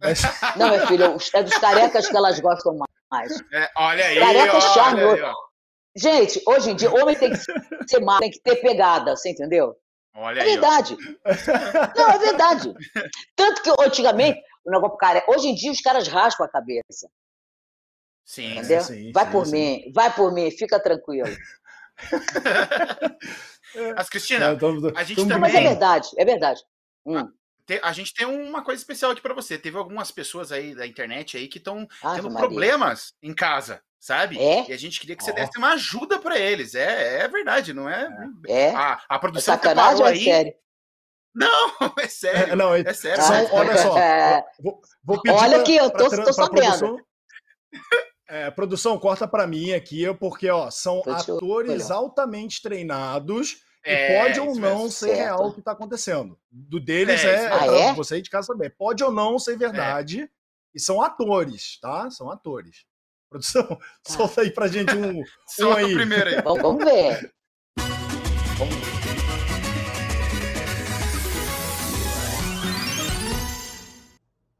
Mas- 0.00 0.22
Não, 0.58 0.70
meu 0.70 0.84
filho, 0.88 1.04
é 1.34 1.42
dos 1.42 1.58
carecas 1.58 2.08
que 2.08 2.16
elas 2.16 2.40
gostam 2.40 2.76
mais. 3.10 3.30
É, 3.52 3.70
olha 3.76 4.04
aí, 4.06 4.18
Careca 4.18 4.52
é 4.54 4.56
ó, 4.56 4.60
charme, 4.60 5.00
aí, 5.02 5.22
ó. 5.22 5.32
Gente, 5.96 6.42
hoje 6.48 6.70
em 6.70 6.74
dia, 6.76 6.90
homem 6.92 7.14
tem 7.16 7.30
que 7.30 7.36
ser 7.36 8.00
macho, 8.00 8.18
tem 8.20 8.30
que 8.32 8.40
ter 8.42 8.56
pegada, 8.56 9.14
você 9.14 9.30
entendeu? 9.30 9.76
Olha 10.16 10.40
É 10.40 10.42
aí, 10.42 10.48
ó. 10.48 10.52
verdade. 10.52 10.96
Não, 11.96 12.10
é 12.10 12.18
verdade. 12.18 12.74
Tanto 13.36 13.62
que 13.62 13.70
antigamente, 13.80 14.40
o 14.64 14.70
negócio 14.70 14.96
cara, 14.96 15.22
hoje 15.28 15.48
em 15.48 15.54
dia 15.54 15.70
os 15.70 15.80
caras 15.80 16.08
raspam 16.08 16.46
a 16.46 16.48
cabeça, 16.48 17.08
Sim, 18.24 18.58
entendeu? 18.58 18.80
sim, 18.80 19.12
vai 19.12 19.26
sim, 19.26 19.32
por 19.32 19.46
sim. 19.46 19.52
mim, 19.52 19.92
vai 19.92 20.14
por 20.14 20.32
mim, 20.32 20.50
fica 20.50 20.80
tranquilo. 20.80 21.28
Mas, 23.96 24.08
Cristina, 24.08 24.52
Então, 24.52 24.70
a 24.96 25.04
gente 25.04 25.20
também- 25.22 25.38
Mas 25.38 25.54
é 25.54 25.60
verdade, 25.60 26.08
é 26.16 26.24
verdade. 26.24 26.62
Hum. 27.04 27.30
te- 27.66 27.80
a 27.82 27.92
gente 27.92 28.14
tem 28.14 28.26
uma 28.26 28.62
coisa 28.62 28.80
especial 28.80 29.10
aqui 29.12 29.20
pra 29.20 29.34
você. 29.34 29.58
Teve 29.58 29.76
algumas 29.76 30.10
pessoas 30.10 30.52
aí 30.52 30.74
da 30.74 30.86
internet 30.86 31.36
aí 31.36 31.48
que 31.48 31.58
estão 31.58 31.86
tendo 32.14 32.30
Maria. 32.30 32.38
problemas 32.38 33.14
em 33.22 33.34
casa, 33.34 33.82
sabe? 33.98 34.38
É? 34.38 34.68
E 34.68 34.72
a 34.72 34.76
gente 34.78 35.00
queria 35.00 35.16
que 35.16 35.24
você 35.24 35.32
desse 35.32 35.58
uma 35.58 35.72
ajuda 35.72 36.18
pra 36.18 36.38
eles. 36.38 36.74
É, 36.74 37.20
é 37.22 37.28
verdade, 37.28 37.72
não 37.74 37.88
é? 37.88 38.08
É? 38.48 38.70
A, 38.70 39.00
a 39.08 39.16
É 39.16 39.18
produção 39.18 39.58
preparou 39.58 40.00
ou 40.02 40.06
é 40.06 40.10
aí. 40.12 40.24
sério? 40.24 40.54
Não, 41.34 41.74
é 41.98 42.08
sério. 42.08 42.52
É, 42.52 42.56
não, 42.56 42.74
é 42.74 42.94
sério. 42.94 43.22
São, 43.22 43.54
olha 43.54 43.76
só. 43.78 43.94
Vou, 44.62 44.80
vou 45.02 45.20
pedir 45.22 45.36
olha 45.36 45.50
pra, 45.50 45.60
aqui, 45.60 45.76
eu 45.76 45.90
tô, 45.90 46.08
pra, 46.08 46.24
tô 46.24 46.32
sabendo. 46.32 46.60
Produção, 46.60 46.98
é, 48.28 48.50
produção, 48.50 48.98
corta 48.98 49.26
para 49.26 49.46
mim 49.46 49.72
aqui, 49.72 50.12
porque 50.14 50.48
ó, 50.48 50.70
são 50.70 51.02
atores 51.06 51.90
altamente 51.90 52.62
treinados 52.62 53.56
é, 53.84 54.16
e 54.16 54.18
pode 54.18 54.40
ou 54.40 54.54
não 54.56 54.90
ser 54.90 55.08
certo. 55.08 55.18
real 55.18 55.48
o 55.48 55.52
que 55.52 55.58
está 55.58 55.72
acontecendo. 55.72 56.38
Do 56.50 56.80
deles 56.80 57.22
é, 57.24 57.34
é, 57.34 57.52
ah, 57.52 57.66
é? 57.66 57.92
você 57.92 58.22
de 58.22 58.30
casa 58.30 58.46
saber. 58.46 58.74
Pode 58.76 59.02
ou 59.02 59.12
não 59.12 59.38
ser 59.38 59.58
verdade. 59.58 60.30
E 60.74 60.80
são 60.80 61.02
atores, 61.02 61.78
tá? 61.80 62.10
São 62.10 62.30
atores. 62.30 62.84
Produção, 63.28 63.66
tá. 64.02 64.12
solta 64.12 64.40
aí 64.40 64.50
pra 64.50 64.68
gente 64.68 64.94
um, 64.96 65.20
um 65.20 65.72
aí. 65.72 65.92
o 65.92 65.96
primeiro 65.96 66.30
aí. 66.30 66.42
Vamos, 66.42 66.62
vamos 66.62 66.84
ver. 66.84 67.32
Vamos 68.56 68.74
ver. 68.74 69.03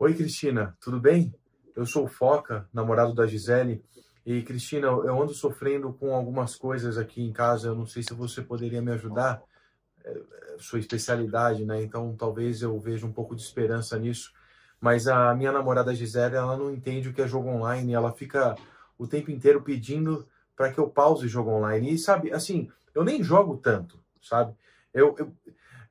Oi, 0.05 0.13
Cristina, 0.13 0.77
tudo 0.83 1.01
bem? 1.01 1.35
Eu 1.75 1.87
sou 1.87 2.05
o 2.05 2.09
Foca, 2.09 2.69
namorado 2.75 3.15
da 3.15 3.27
Gisele. 3.27 3.83
E, 4.27 4.43
Cristina, 4.43 4.89
eu 4.89 5.23
ando 5.23 5.33
sofrendo 5.33 5.95
com 5.95 6.15
algumas 6.15 6.57
coisas 6.57 6.99
aqui 6.99 7.23
em 7.23 7.33
casa. 7.33 7.69
Eu 7.69 7.75
não 7.75 7.87
sei 7.87 8.03
se 8.03 8.13
você 8.13 8.43
poderia 8.43 8.83
me 8.83 8.93
ajudar. 8.93 9.43
É, 10.05 10.11
é 10.11 10.57
sua 10.59 10.79
especialidade, 10.79 11.65
né? 11.65 11.83
Então, 11.83 12.15
talvez 12.19 12.61
eu 12.61 12.79
veja 12.79 13.07
um 13.07 13.13
pouco 13.15 13.35
de 13.35 13.41
esperança 13.41 13.99
nisso. 13.99 14.31
Mas 14.79 15.09
a 15.09 15.35
minha 15.35 15.51
namorada 15.51 15.95
Gisele, 15.95 16.37
ela 16.37 16.55
não 16.55 16.71
entende 16.71 17.09
o 17.09 17.15
que 17.15 17.23
é 17.23 17.27
jogo 17.27 17.49
online. 17.49 17.95
Ela 17.95 18.13
fica 18.13 18.57
o 18.99 19.07
tempo 19.07 19.31
inteiro 19.31 19.63
pedindo 19.63 20.29
para 20.55 20.71
que 20.71 20.79
eu 20.79 20.91
pause 20.91 21.27
jogo 21.29 21.49
online. 21.49 21.95
E, 21.95 21.99
sabe, 21.99 22.31
assim, 22.31 22.71
eu 22.95 23.05
nem 23.05 23.23
jogo 23.23 23.57
tanto, 23.57 23.99
sabe? 24.21 24.55
Eu, 24.93 25.17
eu, 25.19 25.33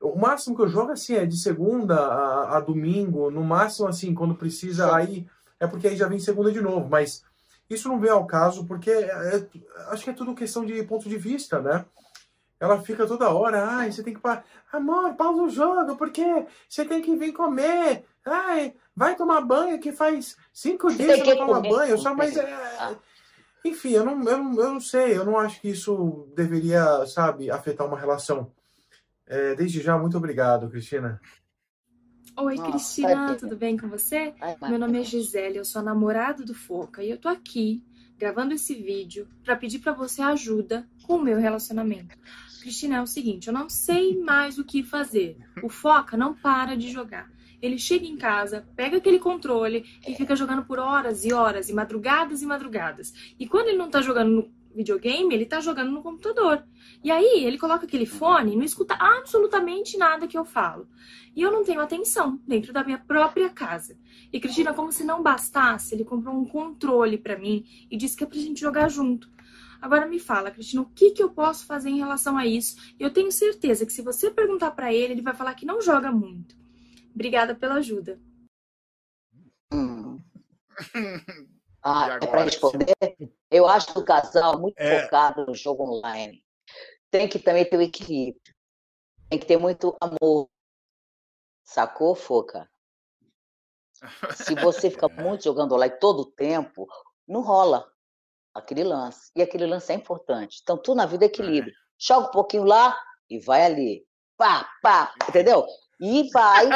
o 0.04 0.18
máximo 0.18 0.54
que 0.54 0.62
eu 0.62 0.68
jogo 0.68 0.92
assim 0.92 1.14
é 1.14 1.24
de 1.24 1.36
segunda 1.36 1.96
a, 1.96 2.58
a, 2.58 2.60
domingo, 2.60 3.30
no 3.30 3.42
máximo 3.42 3.88
assim, 3.88 4.14
quando 4.14 4.34
precisa, 4.34 4.94
aí 4.94 5.26
é 5.58 5.66
porque 5.66 5.88
aí 5.88 5.96
já 5.96 6.06
vem 6.06 6.18
segunda 6.18 6.52
de 6.52 6.60
novo, 6.60 6.88
mas 6.88 7.24
isso 7.68 7.88
não 7.88 7.98
vem 7.98 8.10
ao 8.10 8.26
caso 8.26 8.66
porque 8.66 8.90
é, 8.90 9.36
é, 9.36 9.48
acho 9.88 10.04
que 10.04 10.10
é 10.10 10.14
tudo 10.14 10.34
questão 10.34 10.64
de 10.64 10.82
ponto 10.82 11.08
de 11.08 11.16
vista, 11.16 11.60
né? 11.60 11.84
Ela 12.60 12.80
fica 12.82 13.06
toda 13.06 13.30
hora, 13.30 13.64
ai, 13.64 13.90
você 13.90 14.02
tem 14.02 14.14
que 14.14 14.20
parar, 14.20 14.44
amor, 14.72 15.14
pausa 15.14 15.42
o 15.42 15.48
jogo, 15.48 15.96
porque 15.96 16.46
você 16.68 16.84
tem 16.84 17.00
que 17.00 17.16
vir 17.16 17.32
comer, 17.32 18.04
ai, 18.24 18.74
vai 18.94 19.16
tomar 19.16 19.40
banho 19.40 19.80
que 19.80 19.90
faz 19.90 20.36
cinco 20.52 20.92
dias 20.92 21.22
que 21.22 21.34
não 21.34 21.46
toma 21.46 21.60
banho, 21.60 21.98
só, 21.98 22.14
mas 22.14 22.36
é... 22.36 22.52
Ah. 22.78 22.94
Enfim, 23.64 23.92
eu 23.92 24.04
não, 24.04 24.22
eu, 24.22 24.38
não, 24.38 24.60
eu 24.60 24.72
não 24.74 24.80
sei, 24.80 25.16
eu 25.16 25.24
não 25.24 25.38
acho 25.38 25.58
que 25.60 25.70
isso 25.70 26.28
deveria, 26.34 27.06
sabe, 27.06 27.50
afetar 27.50 27.86
uma 27.86 27.98
relação. 27.98 28.52
É, 29.26 29.54
desde 29.54 29.80
já, 29.80 29.96
muito 29.98 30.16
obrigado, 30.16 30.68
Cristina. 30.68 31.20
Oi, 32.36 32.58
Cristina, 32.58 33.36
tudo 33.36 33.56
bem 33.56 33.76
com 33.76 33.88
você? 33.88 34.34
Meu 34.68 34.78
nome 34.78 35.00
é 35.00 35.04
Gisele, 35.04 35.58
eu 35.58 35.64
sou 35.64 35.80
a 35.80 35.84
namorada 35.84 36.44
do 36.44 36.52
Foca 36.52 37.02
e 37.02 37.10
eu 37.10 37.16
tô 37.16 37.28
aqui 37.28 37.82
gravando 38.18 38.54
esse 38.54 38.74
vídeo 38.74 39.28
para 39.44 39.56
pedir 39.56 39.78
para 39.78 39.92
você 39.92 40.20
ajuda 40.20 40.86
com 41.04 41.16
o 41.16 41.22
meu 41.22 41.38
relacionamento. 41.38 42.16
Cristina, 42.60 42.96
é 42.96 43.02
o 43.02 43.06
seguinte, 43.06 43.48
eu 43.48 43.54
não 43.54 43.68
sei 43.68 44.20
mais 44.20 44.58
o 44.58 44.64
que 44.64 44.82
fazer. 44.82 45.38
O 45.62 45.68
Foca 45.68 46.16
não 46.16 46.34
para 46.34 46.76
de 46.76 46.90
jogar. 46.90 47.30
Ele 47.62 47.78
chega 47.78 48.04
em 48.04 48.16
casa, 48.16 48.66
pega 48.76 48.98
aquele 48.98 49.18
controle 49.18 49.84
e 50.06 50.14
fica 50.14 50.36
jogando 50.36 50.64
por 50.64 50.78
horas 50.78 51.24
e 51.24 51.32
horas, 51.32 51.68
e 51.68 51.72
madrugadas 51.72 52.42
e 52.42 52.46
madrugadas. 52.46 53.12
E 53.38 53.46
quando 53.46 53.68
ele 53.68 53.78
não 53.78 53.88
tá 53.88 54.02
jogando 54.02 54.30
no 54.30 54.52
videogame, 54.74 55.34
ele 55.34 55.46
tá 55.46 55.60
jogando 55.60 55.90
no 55.90 56.02
computador. 56.02 56.64
E 57.02 57.10
aí 57.10 57.44
ele 57.44 57.58
coloca 57.58 57.86
aquele 57.86 58.06
fone 58.06 58.52
e 58.52 58.56
não 58.56 58.64
escuta 58.64 58.94
absolutamente 58.94 59.96
nada 59.96 60.26
que 60.26 60.36
eu 60.36 60.44
falo. 60.44 60.88
E 61.34 61.42
eu 61.42 61.50
não 61.50 61.64
tenho 61.64 61.80
atenção 61.80 62.40
dentro 62.46 62.72
da 62.72 62.84
minha 62.84 62.98
própria 62.98 63.50
casa. 63.50 63.98
E 64.32 64.40
Cristina, 64.40 64.72
como 64.72 64.92
se 64.92 65.04
não 65.04 65.22
bastasse, 65.22 65.94
ele 65.94 66.04
comprou 66.04 66.34
um 66.34 66.44
controle 66.44 67.18
para 67.18 67.38
mim 67.38 67.64
e 67.90 67.96
disse 67.96 68.16
que 68.16 68.24
é 68.24 68.26
pra 68.26 68.38
gente 68.38 68.60
jogar 68.60 68.88
junto. 68.88 69.32
Agora 69.80 70.06
me 70.06 70.18
fala, 70.18 70.50
Cristina, 70.50 70.82
o 70.82 70.86
que, 70.86 71.10
que 71.10 71.22
eu 71.22 71.30
posso 71.30 71.66
fazer 71.66 71.90
em 71.90 71.98
relação 71.98 72.38
a 72.38 72.46
isso? 72.46 72.76
Eu 72.98 73.10
tenho 73.12 73.30
certeza 73.30 73.84
que 73.84 73.92
se 73.92 74.00
você 74.00 74.30
perguntar 74.30 74.70
para 74.70 74.92
ele, 74.92 75.12
ele 75.12 75.22
vai 75.22 75.34
falar 75.34 75.54
que 75.54 75.66
não 75.66 75.80
joga 75.82 76.10
muito. 76.10 76.56
Obrigada 77.14 77.54
pela 77.54 77.74
ajuda. 77.74 78.18
Ah, 81.84 82.18
é 82.20 82.26
para 82.26 82.44
responder? 82.44 82.94
Eu 83.50 83.68
acho 83.68 83.98
o 83.98 84.04
casal 84.04 84.58
muito 84.58 84.80
é... 84.80 85.02
focado 85.02 85.44
no 85.44 85.54
jogo 85.54 85.84
online. 85.84 86.42
Tem 87.10 87.28
que 87.28 87.38
também 87.38 87.68
ter 87.68 87.76
o 87.76 87.82
equilíbrio. 87.82 88.40
Tem 89.28 89.38
que 89.38 89.44
ter 89.44 89.58
muito 89.58 89.94
amor. 90.00 90.48
Sacou, 91.62 92.14
Foca? 92.14 92.68
Se 94.34 94.54
você 94.54 94.90
fica 94.90 95.08
muito 95.12 95.44
jogando 95.44 95.74
online 95.74 95.98
todo 95.98 96.20
o 96.20 96.30
tempo, 96.30 96.86
não 97.28 97.42
rola 97.42 97.86
aquele 98.54 98.82
lance. 98.82 99.30
E 99.36 99.42
aquele 99.42 99.66
lance 99.66 99.92
é 99.92 99.94
importante. 99.94 100.60
Então, 100.62 100.78
tudo 100.78 100.96
na 100.96 101.06
vida 101.06 101.24
é 101.24 101.28
equilíbrio. 101.28 101.74
Joga 101.98 102.28
um 102.28 102.30
pouquinho 102.30 102.64
lá 102.64 102.98
e 103.28 103.38
vai 103.38 103.64
ali. 103.64 104.06
Pá, 104.38 104.68
pá, 104.82 105.14
entendeu? 105.28 105.66
E 106.00 106.30
vai. 106.30 106.66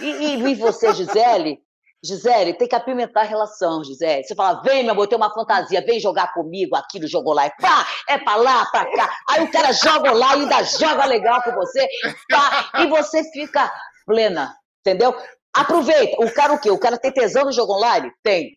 E, 0.00 0.04
e, 0.04 0.50
e 0.50 0.54
você, 0.54 0.92
Gisele, 0.94 1.63
Gisele, 2.04 2.52
tem 2.52 2.68
que 2.68 2.74
apimentar 2.74 3.22
a 3.22 3.24
relação, 3.24 3.82
Gisele. 3.82 4.24
Você 4.24 4.34
fala, 4.34 4.60
vem, 4.60 4.82
meu 4.82 4.92
amor, 4.92 5.06
tem 5.06 5.16
uma 5.16 5.32
fantasia, 5.32 5.84
vem 5.84 5.98
jogar 5.98 6.34
comigo 6.34 6.76
aqui 6.76 7.00
no 7.00 7.08
Jogo 7.08 7.32
Lá. 7.32 7.48
Pá, 7.58 7.86
é 8.06 8.18
pra 8.18 8.36
lá, 8.36 8.66
pra 8.66 8.84
cá. 8.94 9.16
Aí 9.30 9.42
o 9.42 9.50
cara 9.50 9.72
joga 9.72 10.12
lá 10.12 10.36
e 10.36 10.40
ainda 10.40 10.62
joga 10.62 11.06
legal 11.06 11.42
com 11.42 11.52
você. 11.52 11.88
Pá, 12.28 12.70
e 12.80 12.86
você 12.88 13.24
fica 13.32 13.72
plena, 14.04 14.54
entendeu? 14.80 15.16
Aproveita. 15.54 16.22
O 16.22 16.30
cara 16.32 16.52
o 16.52 16.60
quê? 16.60 16.70
O 16.70 16.78
cara 16.78 16.98
tem 16.98 17.10
tesão 17.10 17.44
no 17.44 17.52
jogo 17.52 17.72
online? 17.72 18.12
Tem. 18.22 18.54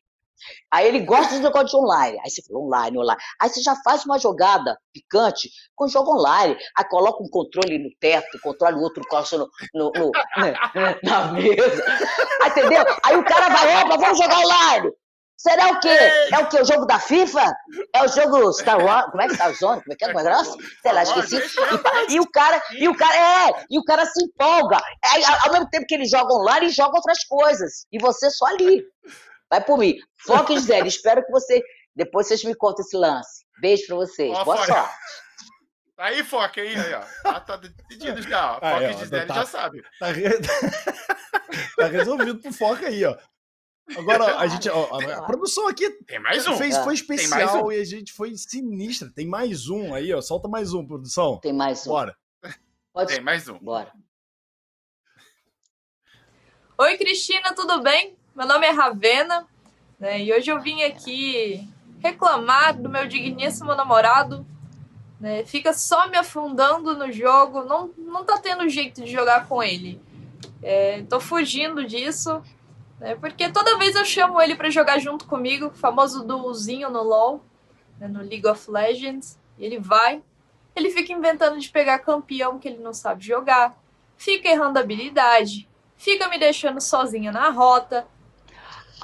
Aí 0.71 0.87
ele 0.87 1.01
gosta 1.01 1.35
de 1.35 1.41
jogar 1.41 1.63
de 1.63 1.75
online. 1.75 2.17
Aí 2.23 2.29
você 2.29 2.41
fala 2.41 2.59
online, 2.59 2.97
online. 2.97 3.21
Aí 3.41 3.49
você 3.49 3.61
já 3.61 3.75
faz 3.83 4.05
uma 4.05 4.19
jogada 4.19 4.77
picante 4.93 5.49
com 5.75 5.87
jogo 5.87 6.11
online. 6.13 6.57
Aí 6.77 6.85
coloca 6.85 7.23
um 7.23 7.29
controle 7.29 7.77
no 7.79 7.89
teto, 7.99 8.39
controle 8.41 8.75
o 8.75 8.81
outro 8.81 9.03
costa 9.07 9.37
no, 9.37 9.49
no, 9.73 9.91
no, 9.91 10.11
na 11.03 11.31
mesa. 11.31 11.83
Aí, 12.41 12.51
entendeu? 12.51 12.85
Aí 13.03 13.15
o 13.15 13.25
cara 13.25 13.49
vai, 13.49 13.83
opa, 13.83 13.97
vamos 13.97 14.17
jogar 14.17 14.39
online. 14.39 14.91
Será 15.37 15.67
o 15.67 15.79
quê? 15.79 15.89
É 15.89 16.39
o 16.39 16.49
quê? 16.49 16.59
O 16.59 16.65
jogo 16.65 16.85
da 16.85 16.97
FIFA? 16.97 17.53
É 17.93 18.03
o 18.03 18.07
jogo 18.07 18.51
Star 18.53 18.83
Wars? 18.83 19.11
Como 19.11 19.21
é 19.21 19.27
que 19.27 19.35
Star 19.35 19.53
Zone? 19.53 19.81
Como 19.83 19.93
é 19.93 19.95
que 19.95 20.05
é 20.05 20.07
o 20.09 20.13
negócio? 20.13 20.57
Sei 20.81 20.91
lá, 20.91 21.03
esqueci. 21.03 21.35
E, 22.09 22.15
e, 22.15 22.19
o 22.19 22.27
cara, 22.31 22.61
e 22.71 22.89
o 22.89 22.95
cara, 22.97 23.15
é, 23.15 23.65
e 23.69 23.77
o 23.77 23.83
cara 23.83 24.03
se 24.07 24.23
empolga. 24.23 24.81
Aí, 25.05 25.23
ao 25.45 25.51
mesmo 25.51 25.69
tempo 25.69 25.85
que 25.85 25.93
ele 25.93 26.05
joga 26.05 26.33
online, 26.33 26.65
ele 26.65 26.73
joga 26.73 26.95
outras 26.95 27.23
coisas. 27.25 27.85
E 27.91 27.99
você 27.99 28.31
só 28.31 28.47
ali. 28.47 28.83
Vai 29.49 29.63
por 29.63 29.77
mim. 29.77 29.95
Foca, 30.17 30.53
Gisele. 30.53 30.87
Espero 30.89 31.25
que 31.25 31.31
você. 31.31 31.61
Depois 31.95 32.27
vocês 32.27 32.43
me 32.43 32.55
contem 32.55 32.83
esse 32.85 32.95
lance. 32.95 33.45
Beijo 33.59 33.87
pra 33.87 33.95
vocês. 33.95 34.31
Ó, 34.35 34.43
Boa 34.43 34.57
foca. 34.57 34.73
sorte. 34.73 34.95
Aí, 35.97 36.23
Foca, 36.23 36.61
aí, 36.61 36.75
aí, 36.75 36.93
ó. 36.93 37.01
Tá, 37.23 37.39
tá 37.39 37.57
decidido 37.57 38.21
já. 38.21 38.53
Foca 38.53 38.67
aí, 38.67 38.91
e 38.91 38.97
Gisele 38.97 39.25
tá, 39.25 39.33
já 39.33 39.45
sabe. 39.45 39.83
Tá, 39.99 40.11
re... 40.11 40.29
tá 41.75 41.87
resolvido 41.87 42.37
pro 42.39 42.53
Foca 42.53 42.87
aí, 42.87 43.03
ó. 43.03 43.17
Agora, 43.95 44.37
a 44.37 44.47
gente. 44.47 44.69
Ó, 44.69 44.99
a, 44.99 45.23
produção 45.23 45.67
aqui. 45.67 45.89
Tem 46.05 46.19
mais 46.19 46.45
um. 46.45 46.55
Fez, 46.57 46.77
foi 46.77 46.93
especial 46.93 47.65
um. 47.65 47.71
e 47.71 47.79
a 47.79 47.85
gente 47.85 48.11
foi 48.11 48.35
sinistra. 48.35 49.09
Tem 49.09 49.25
mais 49.25 49.69
um 49.69 49.93
aí, 49.93 50.13
ó. 50.13 50.21
Solta 50.21 50.47
mais 50.47 50.73
um, 50.73 50.85
produção. 50.85 51.39
Tem 51.39 51.53
mais 51.53 51.87
um. 51.87 51.91
Bora. 51.91 52.15
Pode... 52.93 53.13
Tem 53.13 53.21
mais 53.21 53.47
um. 53.47 53.57
Bora. 53.57 53.91
Oi, 56.79 56.97
Cristina, 56.97 57.55
tudo 57.55 57.81
bem? 57.81 58.15
Meu 58.37 58.45
nome 58.45 58.67
é 58.67 58.69
Ravena 58.69 59.47
né, 59.99 60.21
e 60.21 60.31
hoje 60.31 60.51
eu 60.51 60.61
vim 60.61 60.83
aqui 60.83 61.67
reclamar 61.99 62.79
do 62.79 62.87
meu 62.87 63.07
digníssimo 63.07 63.73
namorado. 63.73 64.45
Né, 65.19 65.43
fica 65.43 65.73
só 65.73 66.07
me 66.07 66.17
afundando 66.17 66.95
no 66.95 67.11
jogo, 67.11 67.63
não, 67.63 67.89
não 67.97 68.23
tá 68.23 68.37
tendo 68.37 68.69
jeito 68.69 69.03
de 69.03 69.11
jogar 69.11 69.47
com 69.47 69.63
ele. 69.63 69.99
É, 70.61 71.01
tô 71.09 71.19
fugindo 71.19 71.83
disso, 71.83 72.39
né, 72.99 73.15
porque 73.15 73.49
toda 73.49 73.75
vez 73.79 73.95
eu 73.95 74.05
chamo 74.05 74.39
ele 74.39 74.55
para 74.55 74.69
jogar 74.69 74.99
junto 74.99 75.25
comigo, 75.25 75.71
famoso 75.71 76.23
duozinho 76.23 76.91
no 76.91 77.01
LoL, 77.01 77.43
né, 77.99 78.07
no 78.07 78.19
League 78.19 78.45
of 78.45 78.69
Legends, 78.69 79.35
e 79.57 79.65
ele 79.65 79.79
vai. 79.79 80.21
Ele 80.75 80.91
fica 80.91 81.11
inventando 81.11 81.57
de 81.57 81.69
pegar 81.71 81.97
campeão 81.97 82.59
que 82.59 82.67
ele 82.67 82.83
não 82.83 82.93
sabe 82.93 83.25
jogar, 83.25 83.75
fica 84.15 84.47
errando 84.47 84.77
habilidade, 84.77 85.67
fica 85.95 86.29
me 86.29 86.37
deixando 86.37 86.79
sozinha 86.79 87.31
na 87.31 87.49
rota, 87.49 88.05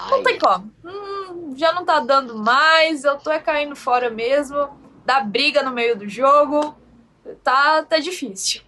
não 0.09 0.23
tem 0.23 0.39
como. 0.39 0.71
Hum, 0.83 1.55
já 1.55 1.71
não 1.73 1.85
tá 1.85 1.99
dando 1.99 2.37
mais, 2.37 3.03
eu 3.03 3.17
tô 3.17 3.31
é 3.31 3.39
caindo 3.39 3.75
fora 3.75 4.09
mesmo. 4.09 4.69
Dá 5.05 5.19
briga 5.19 5.61
no 5.63 5.71
meio 5.71 5.97
do 5.97 6.07
jogo. 6.07 6.75
Tá, 7.43 7.83
tá 7.83 7.99
difícil. 7.99 8.61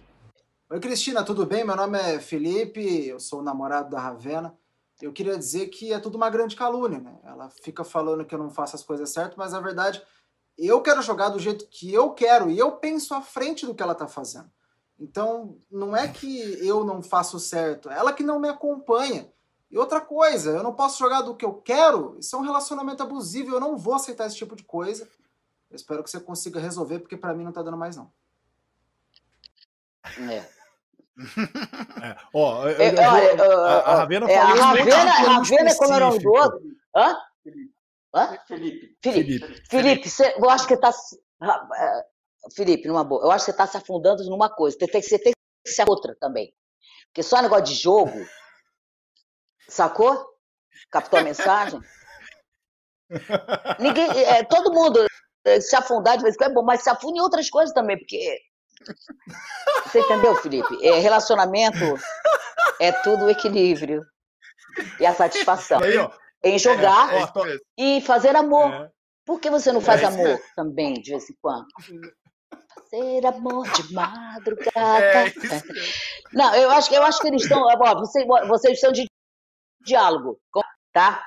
Oi, 0.68 0.80
Cristina, 0.80 1.22
tudo 1.22 1.46
bem? 1.46 1.64
Meu 1.64 1.76
nome 1.76 1.98
é 1.98 2.18
Felipe, 2.18 3.06
eu 3.06 3.20
sou 3.20 3.40
o 3.40 3.42
namorado 3.42 3.90
da 3.90 4.00
Ravena. 4.00 4.56
Eu 5.00 5.12
queria 5.12 5.36
dizer 5.36 5.68
que 5.68 5.92
é 5.92 5.98
tudo 5.98 6.16
uma 6.16 6.30
grande 6.30 6.56
calúnia, 6.56 6.98
né? 6.98 7.18
Ela 7.22 7.50
fica 7.62 7.84
falando 7.84 8.24
que 8.24 8.34
eu 8.34 8.38
não 8.38 8.50
faço 8.50 8.74
as 8.74 8.82
coisas 8.82 9.10
certas, 9.10 9.36
mas 9.36 9.52
na 9.52 9.60
verdade 9.60 10.02
eu 10.58 10.80
quero 10.80 11.02
jogar 11.02 11.28
do 11.28 11.38
jeito 11.38 11.66
que 11.68 11.92
eu 11.92 12.10
quero 12.10 12.50
e 12.50 12.58
eu 12.58 12.72
penso 12.72 13.14
à 13.14 13.20
frente 13.20 13.66
do 13.66 13.74
que 13.74 13.82
ela 13.82 13.94
tá 13.94 14.08
fazendo. 14.08 14.50
Então, 14.98 15.58
não 15.70 15.94
é 15.94 16.08
que 16.08 16.66
eu 16.66 16.82
não 16.82 17.02
faço 17.02 17.38
certo, 17.38 17.90
ela 17.90 18.12
que 18.12 18.22
não 18.22 18.40
me 18.40 18.48
acompanha. 18.48 19.30
E 19.70 19.78
outra 19.78 20.00
coisa, 20.00 20.50
eu 20.50 20.62
não 20.62 20.72
posso 20.74 20.98
jogar 20.98 21.22
do 21.22 21.34
que 21.34 21.44
eu 21.44 21.54
quero, 21.54 22.16
isso 22.20 22.34
é 22.36 22.38
um 22.38 22.42
relacionamento 22.42 23.02
abusivo, 23.02 23.54
eu 23.54 23.60
não 23.60 23.76
vou 23.76 23.94
aceitar 23.94 24.26
esse 24.26 24.36
tipo 24.36 24.54
de 24.54 24.62
coisa. 24.62 25.08
Eu 25.70 25.74
espero 25.76 26.02
que 26.04 26.10
você 26.10 26.20
consiga 26.20 26.60
resolver, 26.60 27.00
porque 27.00 27.16
para 27.16 27.34
mim 27.34 27.42
não 27.44 27.52
tá 27.52 27.62
dando 27.62 27.76
mais, 27.76 27.96
não. 27.96 28.10
É. 30.30 30.36
É. 30.38 32.16
Ó, 32.32 32.68
eu- 32.68 32.76
É, 32.80 33.34
eu 33.34 33.60
a, 33.64 33.78
a 33.80 33.94
Ravena 33.96 34.30
é, 34.30 34.38
a 34.38 34.46
falou 34.46 34.62
Ravena, 34.62 34.82
muito 34.84 34.94
a 34.94 35.32
Ravena, 35.32 35.74
como 35.76 35.92
era 35.94 36.06
o 36.06 36.08
nome 36.10 36.22
do 36.22 36.36
específico. 36.36 36.38
outro? 36.38 36.60
Hã? 36.94 37.16
Hã? 38.14 38.38
Felipe. 38.46 38.96
Felipe. 39.02 39.38
Felipe. 39.38 39.68
Felipe, 39.68 40.10
você, 40.10 40.34
eu 40.36 40.50
acho 40.50 40.66
que 40.68 40.76
tá. 40.76 40.90
ah, 41.40 42.04
Felipe, 42.54 42.86
numa 42.86 43.02
boa, 43.02 43.24
eu 43.24 43.30
acho 43.30 43.44
que 43.46 43.50
você 43.50 43.56
tá 43.56 43.66
se 43.66 43.76
afundando 43.76 44.22
numa 44.30 44.48
coisa. 44.48 44.76
Você 44.78 44.86
tem, 44.86 45.00
que- 45.00 45.08
você 45.08 45.18
tem 45.18 45.32
que 45.64 45.70
ser 45.72 45.88
outra 45.88 46.14
também. 46.20 46.54
Porque 47.06 47.22
só 47.22 47.40
negócio 47.42 47.64
de 47.64 47.74
jogo. 47.74 48.12
Sacou? 49.68 50.26
Captou 50.90 51.18
a 51.18 51.22
mensagem? 51.22 51.80
Ninguém, 53.78 54.10
é, 54.24 54.44
todo 54.44 54.72
mundo 54.72 55.04
é, 55.44 55.60
se 55.60 55.76
afundar 55.76 56.16
de 56.16 56.22
vez 56.24 56.34
em 56.34 56.38
quando 56.38 56.50
é 56.50 56.54
bom, 56.54 56.62
mas 56.64 56.82
se 56.82 56.90
afunde 56.90 57.18
em 57.18 57.22
outras 57.22 57.48
coisas 57.48 57.72
também, 57.74 57.98
porque. 57.98 58.38
Você 59.86 60.00
entendeu, 60.00 60.34
Felipe? 60.36 60.84
É, 60.86 60.98
relacionamento 60.98 61.78
é 62.80 62.92
tudo 62.92 63.30
equilíbrio 63.30 64.04
e 65.00 65.06
a 65.06 65.14
satisfação. 65.14 65.80
Aí, 65.82 65.96
ó, 65.96 66.10
Em 66.44 66.58
jogar 66.58 67.12
É 67.12 67.16
Ó, 67.20 67.24
isso 67.24 67.32
tô- 67.32 67.44
mesmo. 67.44 67.60
e 67.78 68.00
fazer 68.02 68.36
amor. 68.36 68.70
é, 68.72 68.90
Por 69.24 69.40
que 69.40 69.50
você 69.50 69.72
não 69.72 69.80
faz 69.80 70.02
É 70.02 70.04
amor 70.04 70.40
também, 70.54 70.94
de 70.94 71.10
vez 71.10 71.28
em 71.30 71.34
quando? 71.40 71.66
Fazer 72.74 73.26
amor 73.26 73.68
de 73.70 73.92
madrugada. 73.92 75.04
É. 75.04 75.32
Não, 76.32 76.54
eu 76.54 76.70
acho, 76.70 76.88
que- 76.90 76.94
eu 76.94 77.02
acho 77.02 77.20
que 77.20 77.28
eles 77.28 77.42
estão. 77.42 77.62
ó, 77.62 77.94
vocês, 77.98 78.24
vocês 78.46 78.74
estão 78.74 78.92
de 78.92 79.06
diálogo, 79.86 80.38
tá? 80.92 81.24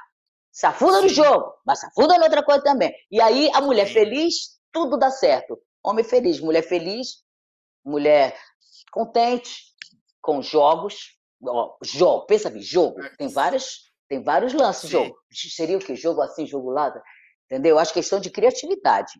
Se 0.52 0.66
afunda 0.66 1.02
no 1.02 1.10
jogo, 1.10 1.54
mas 1.66 1.80
se 1.80 1.86
afunda 1.86 2.16
em 2.16 2.22
outra 2.22 2.44
coisa 2.44 2.62
também. 2.64 2.94
E 3.10 3.22
aí, 3.22 3.50
a 3.54 3.62
mulher 3.62 3.86
feliz, 3.88 4.60
tudo 4.72 4.98
dá 4.98 5.10
certo. 5.10 5.58
Homem 5.84 6.04
feliz, 6.04 6.40
mulher 6.42 6.62
feliz, 6.64 7.24
mulher 7.86 8.38
contente 8.92 9.52
com 10.22 10.42
jogos. 10.42 11.18
Ó, 11.42 11.78
jogo, 11.84 12.26
pensa 12.26 12.50
bem, 12.50 12.62
jogo. 12.62 13.00
Tem 13.18 13.30
várias, 13.30 13.84
tem 14.10 14.22
vários 14.22 14.54
lances, 14.54 14.90
jogo. 14.90 15.16
Seria 15.32 15.78
o 15.78 15.80
quê? 15.80 15.96
Jogo 15.96 16.22
assim, 16.22 16.46
jogo 16.46 16.72
lá? 16.72 16.94
Entendeu? 17.46 17.76
Eu 17.76 17.80
acho 17.80 17.94
questão 17.94 18.20
de 18.20 18.30
criatividade, 18.30 19.14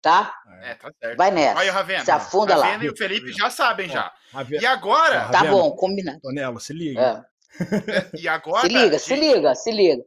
tá? 0.00 0.32
É, 0.62 0.74
tá 0.76 0.90
certo. 1.02 1.16
Vai 1.16 1.30
nessa. 1.32 1.58
Olha 1.58 1.70
o 1.72 1.74
Ravena. 1.74 2.04
Se 2.04 2.10
afunda 2.12 2.54
lá. 2.56 2.66
Ravena 2.66 2.84
e 2.84 2.90
o 2.90 2.96
Felipe 2.96 3.32
já 3.32 3.50
sabem 3.50 3.88
já. 3.88 4.12
Ravena, 4.30 4.62
E 4.62 4.66
agora, 4.66 5.28
Tá 5.30 5.38
Ravena. 5.40 5.50
bom, 5.50 5.74
combinado. 5.74 6.20
Tonelo, 6.20 6.60
se 6.60 6.72
liga. 6.72 7.00
É. 7.00 7.35
e 8.18 8.28
agora, 8.28 8.66
Se 8.68 8.72
liga, 8.72 8.98
se 8.98 9.16
liga, 9.16 9.54
se 9.54 9.70
liga. 9.70 10.04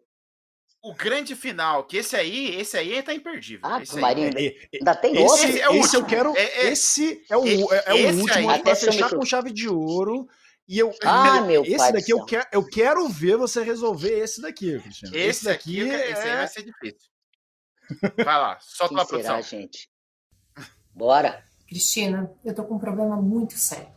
o 0.83 0.93
grande 0.93 1.35
final, 1.35 1.83
que 1.85 1.97
esse 1.97 2.15
aí, 2.15 2.55
esse 2.59 2.77
aí 2.77 3.01
tá 3.03 3.13
imperdível. 3.13 3.61
Ah, 3.69 3.81
esse 3.81 3.95
aí. 3.95 4.01
Marinho, 4.01 4.29
É, 4.37 4.45
é, 4.45 4.55
Ainda 4.75 4.95
tem 4.95 5.13
Esse, 5.13 5.23
outro? 5.23 5.45
Esse 5.49 5.59
é 5.61 5.69
o 5.69 5.73
esse 5.75 5.95
eu 5.95 6.01
último. 6.01 6.05
quero. 6.07 6.37
É- 6.37 6.41
é- 6.41 6.71
esse 6.71 7.25
é 7.29 7.37
o, 7.37 7.45
é, 7.73 7.83
é 7.87 7.93
o 7.93 7.97
esse 7.97 8.21
último 8.21 8.49
aí- 8.49 8.61
filme 8.63 8.75
fechar 8.75 9.09
com 9.09 9.25
chave 9.25 9.51
de 9.51 9.67
ouro. 9.69 10.27
E 10.67 10.77
eu, 10.77 10.93
Ah, 11.03 11.41
meu 11.41 11.63
esse 11.63 11.77
pai 11.77 11.91
daqui 11.91 12.13
eu 12.13 12.23
quero, 12.25 12.47
eu 12.51 12.63
quero 12.63 13.09
ver 13.09 13.35
você 13.37 13.63
resolver 13.63 14.19
esse 14.19 14.39
daqui, 14.39 14.79
Cristiano. 14.79 15.15
Esse, 15.15 15.49
aqui, 15.49 15.81
é... 15.89 16.11
esse 16.11 16.21
aí 16.21 16.35
vai 16.37 16.47
ser 16.47 16.61
difícil. 16.63 17.09
Vai 18.17 18.25
lá, 18.37 18.59
solta 18.61 18.93
Quem 18.93 19.03
a 19.03 19.07
produção. 19.07 19.41
será, 19.43 19.61
gente? 19.61 19.89
Bora. 20.93 21.43
Cristina, 21.67 22.31
eu 22.45 22.53
tô 22.53 22.63
com 22.63 22.75
um 22.75 22.79
problema 22.79 23.15
muito 23.19 23.57
sério. 23.57 23.87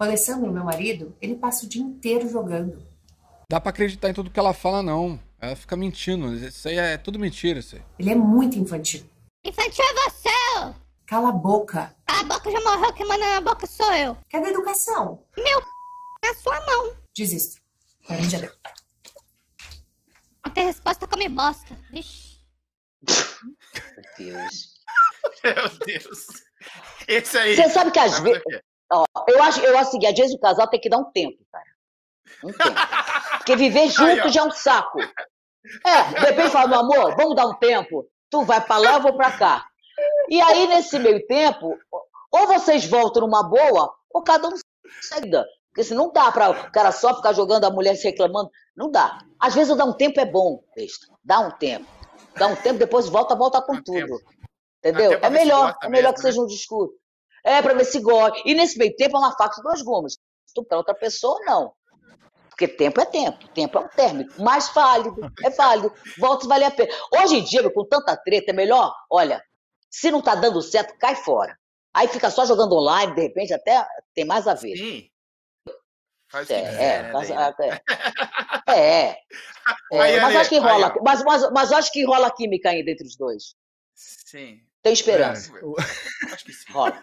O 0.00 0.04
Alessandro, 0.04 0.52
meu 0.52 0.62
marido, 0.62 1.16
ele 1.20 1.34
passa 1.34 1.66
o 1.66 1.68
dia 1.68 1.82
inteiro 1.82 2.28
jogando. 2.28 2.80
Dá 3.50 3.60
pra 3.60 3.70
acreditar 3.70 4.08
em 4.08 4.14
tudo 4.14 4.30
que 4.30 4.38
ela 4.38 4.54
fala, 4.54 4.80
não. 4.80 5.18
Ela 5.40 5.56
fica 5.56 5.76
mentindo. 5.76 6.32
Isso 6.34 6.68
aí 6.68 6.76
é 6.76 6.96
tudo 6.96 7.18
mentira, 7.18 7.58
isso 7.58 7.74
aí. 7.74 7.82
Ele 7.98 8.10
é 8.10 8.14
muito 8.14 8.56
infantil. 8.56 9.04
Infantil 9.44 9.84
é 9.84 10.10
você! 10.10 10.74
Cala 11.06 11.30
a 11.30 11.32
boca. 11.32 11.92
A 12.06 12.22
boca 12.22 12.50
já 12.50 12.60
morreu, 12.60 12.92
quem 12.92 13.08
manda 13.08 13.24
na 13.24 13.40
boca 13.40 13.66
sou 13.66 13.92
eu. 13.94 14.16
Cadê 14.30 14.46
a 14.46 14.50
educação? 14.50 15.24
Na 16.22 16.34
sua 16.34 16.64
mão. 16.66 16.94
Desisto. 17.16 17.60
Pra 18.06 18.16
mim 18.16 18.30
já 18.30 18.38
deu. 18.38 18.52
Não 20.44 20.52
tem 20.52 20.66
resposta, 20.66 21.08
come 21.08 21.28
bosta. 21.28 21.76
Vixe. 21.90 22.38
Meu 23.08 24.04
Deus. 24.18 24.74
Meu 25.42 25.78
Deus. 25.86 26.26
Esse 27.08 27.38
aí. 27.38 27.56
Você 27.56 27.68
sabe 27.70 27.90
que 27.90 27.98
às 27.98 28.18
vezes. 28.20 28.42
Ó, 28.90 29.04
eu 29.26 29.42
acho, 29.42 29.60
eu 29.60 29.76
acho 29.78 29.90
seguinte, 29.90 30.12
às 30.12 30.18
vezes 30.18 30.34
o 30.34 30.40
casal 30.40 30.68
tem 30.68 30.80
que 30.80 30.88
dar 30.88 30.98
um 30.98 31.10
tempo, 31.10 31.38
cara. 31.52 31.64
Um 32.44 32.52
tempo. 32.52 32.80
Porque 33.38 33.56
viver 33.56 33.88
junto 33.90 34.28
já 34.28 34.40
é 34.40 34.44
um 34.44 34.50
saco. 34.50 34.98
É, 35.84 36.02
de 36.14 36.20
repente 36.20 36.50
fala, 36.50 36.68
meu 36.68 36.80
amor, 36.80 37.16
vamos 37.16 37.36
dar 37.36 37.46
um 37.46 37.54
tempo. 37.54 38.06
Tu 38.30 38.42
vai 38.44 38.60
pra 38.64 38.78
lá, 38.78 38.94
eu 38.94 39.02
vou 39.02 39.14
pra 39.14 39.36
cá. 39.36 39.66
E 40.28 40.40
aí, 40.40 40.66
nesse 40.68 40.98
meio 40.98 41.26
tempo, 41.26 41.76
ou 42.30 42.46
vocês 42.46 42.86
voltam 42.86 43.22
numa 43.22 43.42
boa, 43.42 43.92
ou 44.10 44.22
cada 44.22 44.48
um 44.48 44.52
segue. 45.00 45.42
Porque 45.68 45.84
se 45.84 45.94
não 45.94 46.12
dá 46.12 46.30
pra 46.32 46.50
o 46.50 46.72
cara 46.72 46.92
só 46.92 47.14
ficar 47.14 47.32
jogando 47.32 47.64
a 47.64 47.70
mulher 47.70 47.94
se 47.96 48.04
reclamando, 48.08 48.50
não 48.76 48.90
dá. 48.90 49.18
Às 49.38 49.54
vezes 49.54 49.76
dar 49.76 49.84
um 49.84 49.92
tempo 49.92 50.20
é 50.20 50.24
bom, 50.24 50.62
besta. 50.74 51.06
Dá 51.22 51.40
um 51.40 51.50
tempo. 51.50 51.86
Dá 52.36 52.46
um 52.46 52.56
tempo, 52.56 52.78
depois 52.78 53.08
volta, 53.08 53.34
volta 53.34 53.60
com 53.62 53.74
Dá 53.74 53.82
tudo. 53.82 53.92
tempo. 53.92 54.20
Entendeu? 54.78 55.12
É 55.12 55.24
se 55.24 55.30
melhor, 55.30 55.76
é 55.82 55.88
melhor 55.88 56.10
mesmo, 56.10 56.14
que 56.14 56.22
né? 56.22 56.30
seja 56.30 56.40
um 56.40 56.46
discurso. 56.46 56.94
É, 57.44 57.62
pra 57.62 57.74
ver 57.74 57.84
se 57.84 58.00
gosta. 58.00 58.40
E 58.44 58.54
nesse 58.54 58.78
meio 58.78 58.94
tempo 58.96 59.16
é 59.16 59.20
uma 59.20 59.36
faca 59.36 59.56
de 59.56 59.62
duas 59.62 59.82
gumas. 59.82 60.16
Tu 60.54 60.64
pra 60.64 60.78
outra 60.78 60.94
pessoa, 60.94 61.38
não. 61.44 61.72
Porque 62.48 62.66
tempo 62.66 63.00
é 63.00 63.04
tempo, 63.04 63.48
tempo 63.48 63.78
é 63.78 63.80
um 63.80 63.88
término. 63.88 64.32
Mais 64.38 64.68
válido, 64.70 65.32
é 65.44 65.50
válido. 65.50 65.92
Volta 66.18 66.42
se 66.42 66.48
valer 66.48 66.64
a 66.64 66.70
pena. 66.72 66.92
Hoje 67.14 67.36
em 67.36 67.44
dia, 67.44 67.70
com 67.70 67.84
tanta 67.84 68.16
treta, 68.16 68.50
é 68.50 68.54
melhor, 68.54 68.92
olha, 69.08 69.40
se 69.88 70.10
não 70.10 70.20
tá 70.20 70.34
dando 70.34 70.60
certo, 70.60 70.98
cai 70.98 71.14
fora. 71.14 71.56
Aí 71.94 72.08
fica 72.08 72.30
só 72.30 72.44
jogando 72.44 72.74
online, 72.74 73.14
de 73.14 73.22
repente 73.22 73.54
até 73.54 73.86
tem 74.12 74.24
mais 74.24 74.48
a 74.48 74.54
ver. 74.54 74.76
Sim. 74.76 75.08
Faz 76.30 76.50
É, 76.50 76.62
quiser, 76.62 76.82
é, 76.82 77.02
né, 77.02 77.54
né? 77.58 77.80
é, 78.68 78.72
é, 78.76 79.18
é, 79.92 80.00
Aí, 80.00 80.20
mas 80.20 80.36
acho 80.36 80.50
que 80.50 80.58
rola, 80.58 80.94
mas, 81.02 81.24
mas, 81.24 81.50
mas 81.52 81.72
acho 81.72 81.92
que 81.92 82.04
rola 82.04 82.30
química 82.30 82.70
ainda 82.70 82.90
entre 82.90 83.06
os 83.06 83.16
dois. 83.16 83.54
Sim. 83.94 84.60
Tem 84.82 84.92
esperança. 84.92 85.52
Acho 86.32 86.44
que 86.44 86.52
sim. 86.52 86.72
Rola. 86.72 87.02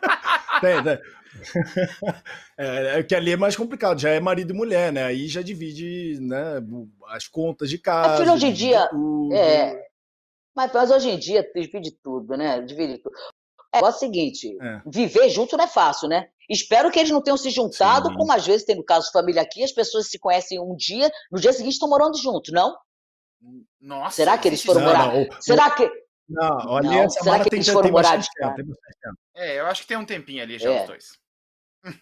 Tem, 0.61 0.83
tem. 0.83 0.99
É, 2.57 2.99
é 2.99 3.03
que 3.03 3.13
ali 3.13 3.33
é 3.33 3.37
mais 3.37 3.55
complicado, 3.55 3.99
já 3.99 4.09
é 4.09 4.19
marido 4.19 4.53
e 4.53 4.55
mulher, 4.55 4.91
né? 4.91 5.03
Aí 5.03 5.27
já 5.27 5.41
divide 5.41 6.17
né, 6.21 6.61
as 7.09 7.27
contas 7.27 7.69
de 7.69 7.77
casa. 7.77 8.17
filho, 8.17 8.33
hoje 8.33 8.47
em 8.47 8.53
dia, 8.53 8.87
tudo. 8.87 9.33
É. 9.33 9.85
Mas, 10.55 10.71
mas 10.71 10.91
hoje 10.91 11.09
em 11.09 11.19
dia 11.19 11.45
divide 11.53 11.91
tudo, 12.01 12.37
né? 12.37 12.61
Divide 12.61 12.99
tudo. 12.99 13.13
É, 13.73 13.79
é 13.79 13.83
o 13.83 13.91
seguinte, 13.91 14.57
É. 14.61 14.81
viver 14.85 15.27
junto 15.29 15.57
não 15.57 15.65
é 15.65 15.67
fácil, 15.67 16.07
né? 16.07 16.29
Espero 16.49 16.89
que 16.89 16.99
eles 16.99 17.11
não 17.11 17.21
tenham 17.21 17.37
se 17.37 17.49
juntado, 17.49 18.07
Sim. 18.09 18.15
como 18.15 18.31
às 18.31 18.45
vezes 18.45 18.65
tem 18.65 18.75
no 18.75 18.83
caso 18.85 19.07
de 19.07 19.11
família 19.11 19.41
aqui, 19.41 19.63
as 19.63 19.73
pessoas 19.73 20.09
se 20.09 20.17
conhecem 20.17 20.59
um 20.61 20.75
dia, 20.75 21.11
no 21.29 21.39
dia 21.39 21.51
seguinte 21.51 21.73
estão 21.73 21.89
morando 21.89 22.17
juntos, 22.17 22.53
não? 22.53 22.73
Nossa. 23.81 24.15
Será 24.15 24.37
que 24.37 24.47
eles 24.47 24.63
foram 24.63 24.81
isso? 24.81 24.89
morar? 24.89 25.13
Não, 25.13 25.41
Será 25.41 25.71
que. 25.71 25.89
Não, 26.27 26.57
olha, 26.67 26.89
Não, 26.89 27.03
essa 27.03 27.23
será 27.23 27.43
que 27.43 27.49
tem, 27.49 27.57
eles 27.57 27.67
foram 27.67 27.83
tem 27.83 27.91
morar 27.91 28.17
bastante 28.17 28.49
de 28.49 28.55
tempo. 28.55 28.79
É, 29.35 29.59
eu 29.59 29.65
acho 29.67 29.81
que 29.83 29.87
tem 29.87 29.97
um 29.97 30.05
tempinho 30.05 30.41
ali 30.41 30.57
já, 30.57 30.71
É. 30.71 30.81
os 30.81 30.87
dois. 30.87 31.05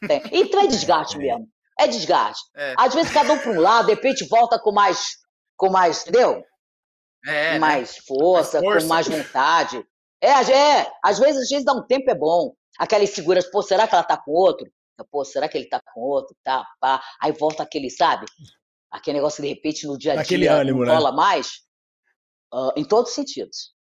Tem. 0.08 0.22
Então 0.32 0.62
é 0.64 0.68
desgaste 0.68 1.18
mesmo. 1.18 1.48
É 1.80 1.88
desgaste. 1.88 2.44
É. 2.56 2.74
Às 2.78 2.94
vezes 2.94 3.12
cada 3.12 3.34
um 3.34 3.40
para 3.40 3.52
um 3.52 3.60
lado, 3.60 3.88
de 3.88 3.94
repente 3.96 4.26
volta 4.28 4.58
com 4.60 4.72
mais. 4.72 5.18
Com 5.58 5.70
mais, 5.70 6.02
entendeu? 6.04 6.44
É, 7.26 7.48
com 7.48 7.54
né? 7.54 7.60
mais 7.60 7.98
força, 7.98 8.62
Mais 8.62 8.66
força. 8.72 8.82
com 8.82 8.88
mais 8.94 9.08
vontade. 9.08 9.86
É, 10.22 10.30
é, 10.30 10.92
às 11.04 11.20
vezes, 11.20 11.42
às 11.42 11.50
vezes 11.50 11.66
dá 11.66 11.74
um 11.74 11.86
tempo 11.86 12.10
é 12.10 12.16
bom. 12.16 12.54
Aquela 12.80 13.04
insegurança, 13.04 13.50
pô, 13.52 13.62
será 13.62 13.88
que 13.88 13.94
ela 13.94 14.04
tá 14.04 14.18
com 14.18 14.32
outro? 14.32 14.72
Pô, 15.12 15.26
será 15.26 15.50
que 15.50 15.58
ele 15.58 15.68
tá 15.68 15.82
com 15.94 16.00
outro? 16.02 16.36
Tá, 16.44 16.66
pá. 16.80 17.04
Aí 17.22 17.32
volta 17.34 17.62
aquele, 17.64 17.90
sabe? 17.90 18.26
Aquele 18.90 19.18
negócio 19.18 19.38
que 19.38 19.50
de 19.50 19.54
repente 19.54 19.86
no 19.86 19.98
dia 19.98 20.12
a 20.12 20.16
dia 20.16 20.24
Aquele 20.24 20.48
ânimo, 20.48 20.80
não 20.80 20.86
né? 20.86 20.94
rola 20.96 21.12
mais. 21.12 21.62
Ah, 22.54 22.72
em 22.78 22.86
todos 22.86 23.10
os 23.10 23.16
sentidos. 23.16 23.74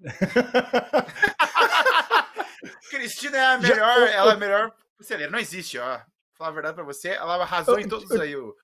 Cristina 2.90 3.36
é 3.36 3.40
a 3.40 3.60
Já- 3.60 3.68
melhor, 3.68 3.98
o- 3.98 4.06
ela 4.06 4.30
é 4.30 4.34
o- 4.34 4.36
a 4.36 4.38
melhor 4.38 4.72
conselheira. 4.96 5.30
Não 5.32 5.38
existe, 5.38 5.78
ó. 5.78 5.96
Vou 5.96 6.02
falar 6.38 6.50
a 6.50 6.54
verdade 6.54 6.74
pra 6.74 6.84
você, 6.84 7.08
ela 7.10 7.34
arrasou 7.36 7.78
em 7.78 7.88
todos 7.88 8.10
aí. 8.12 8.36
o- 8.36 8.54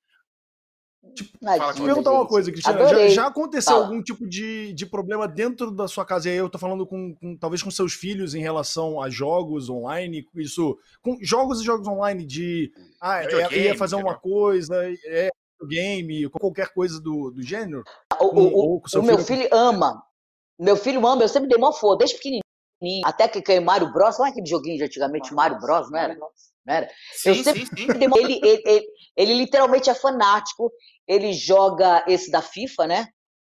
Ai, 1.47 1.57
Fala 1.59 1.73
Te 1.73 1.81
perguntar 1.83 2.13
uma 2.13 2.27
coisa, 2.27 2.53
Cristina. 2.53 2.87
Já, 2.89 3.09
já 3.09 3.27
aconteceu 3.29 3.73
Fala. 3.73 3.87
algum 3.87 4.03
tipo 4.03 4.29
de, 4.29 4.75
de 4.75 4.85
problema 4.85 5.27
dentro 5.27 5.71
da 5.71 5.89
sua 5.89 6.05
casa? 6.05 6.29
E 6.29 6.33
aí 6.33 6.37
eu 6.37 6.51
tô 6.51 6.59
falando 6.59 6.87
com, 6.87 7.15
com- 7.15 7.39
talvez 7.39 7.63
com 7.63 7.71
seus 7.71 7.95
filhos 7.95 8.35
em 8.35 8.43
relação 8.43 9.01
a 9.01 9.09
jogos 9.09 9.71
online, 9.71 10.27
isso. 10.37 10.77
Com 11.01 11.17
jogos 11.23 11.63
e 11.63 11.65
jogos 11.65 11.89
online 11.89 12.27
de. 12.27 12.71
Ah, 13.01 13.21
é- 13.23 13.25
Videogame, 13.29 13.63
ia 13.65 13.79
fazer 13.79 13.97
uma 13.97 14.15
coisa, 14.19 14.77
é 15.07 15.31
game, 15.67 16.29
qualquer 16.29 16.69
coisa 16.75 17.01
do, 17.01 17.31
do 17.31 17.43
gênero. 17.43 17.83
O, 18.21 18.29
Com- 18.29 18.81
o- 18.83 18.89
seu 18.89 19.01
o 19.01 19.05
meu 19.05 19.17
filho- 19.21 19.45
filho 19.45 19.49
ama. 19.55 20.03
Meu 20.61 20.77
filho 20.77 21.05
ama, 21.07 21.23
eu 21.23 21.29
sempre 21.29 21.49
dei 21.49 21.59
mó 21.59 21.73
foda, 21.73 21.99
desde 21.99 22.17
pequenininho. 22.17 22.43
Até 23.05 23.27
que 23.29 23.41
caiu 23.43 23.63
Mario 23.63 23.93
Bros. 23.93 24.19
Não 24.19 24.27
é 24.27 24.31
aquele 24.31 24.47
joguinho 24.47 24.77
de 24.79 24.85
antigamente, 24.85 25.33
Mario 25.35 25.59
Bros, 25.59 25.91
não 25.91 25.99
era? 25.99 26.15
Não 26.15 26.29
era? 26.75 26.89
Sim, 27.15 27.29
Eu 27.31 27.35
sim, 27.35 27.43
sempre- 27.45 27.67
sim. 27.67 27.87
Ele, 28.19 28.41
ele, 28.43 28.63
ele, 28.67 28.87
ele 29.17 29.35
literalmente 29.35 29.89
é 29.89 29.95
fanático. 29.95 30.71
Ele 31.09 31.33
joga 31.33 32.05
esse 32.07 32.31
da 32.31 32.43
FIFA, 32.43 32.87
né? 32.87 33.09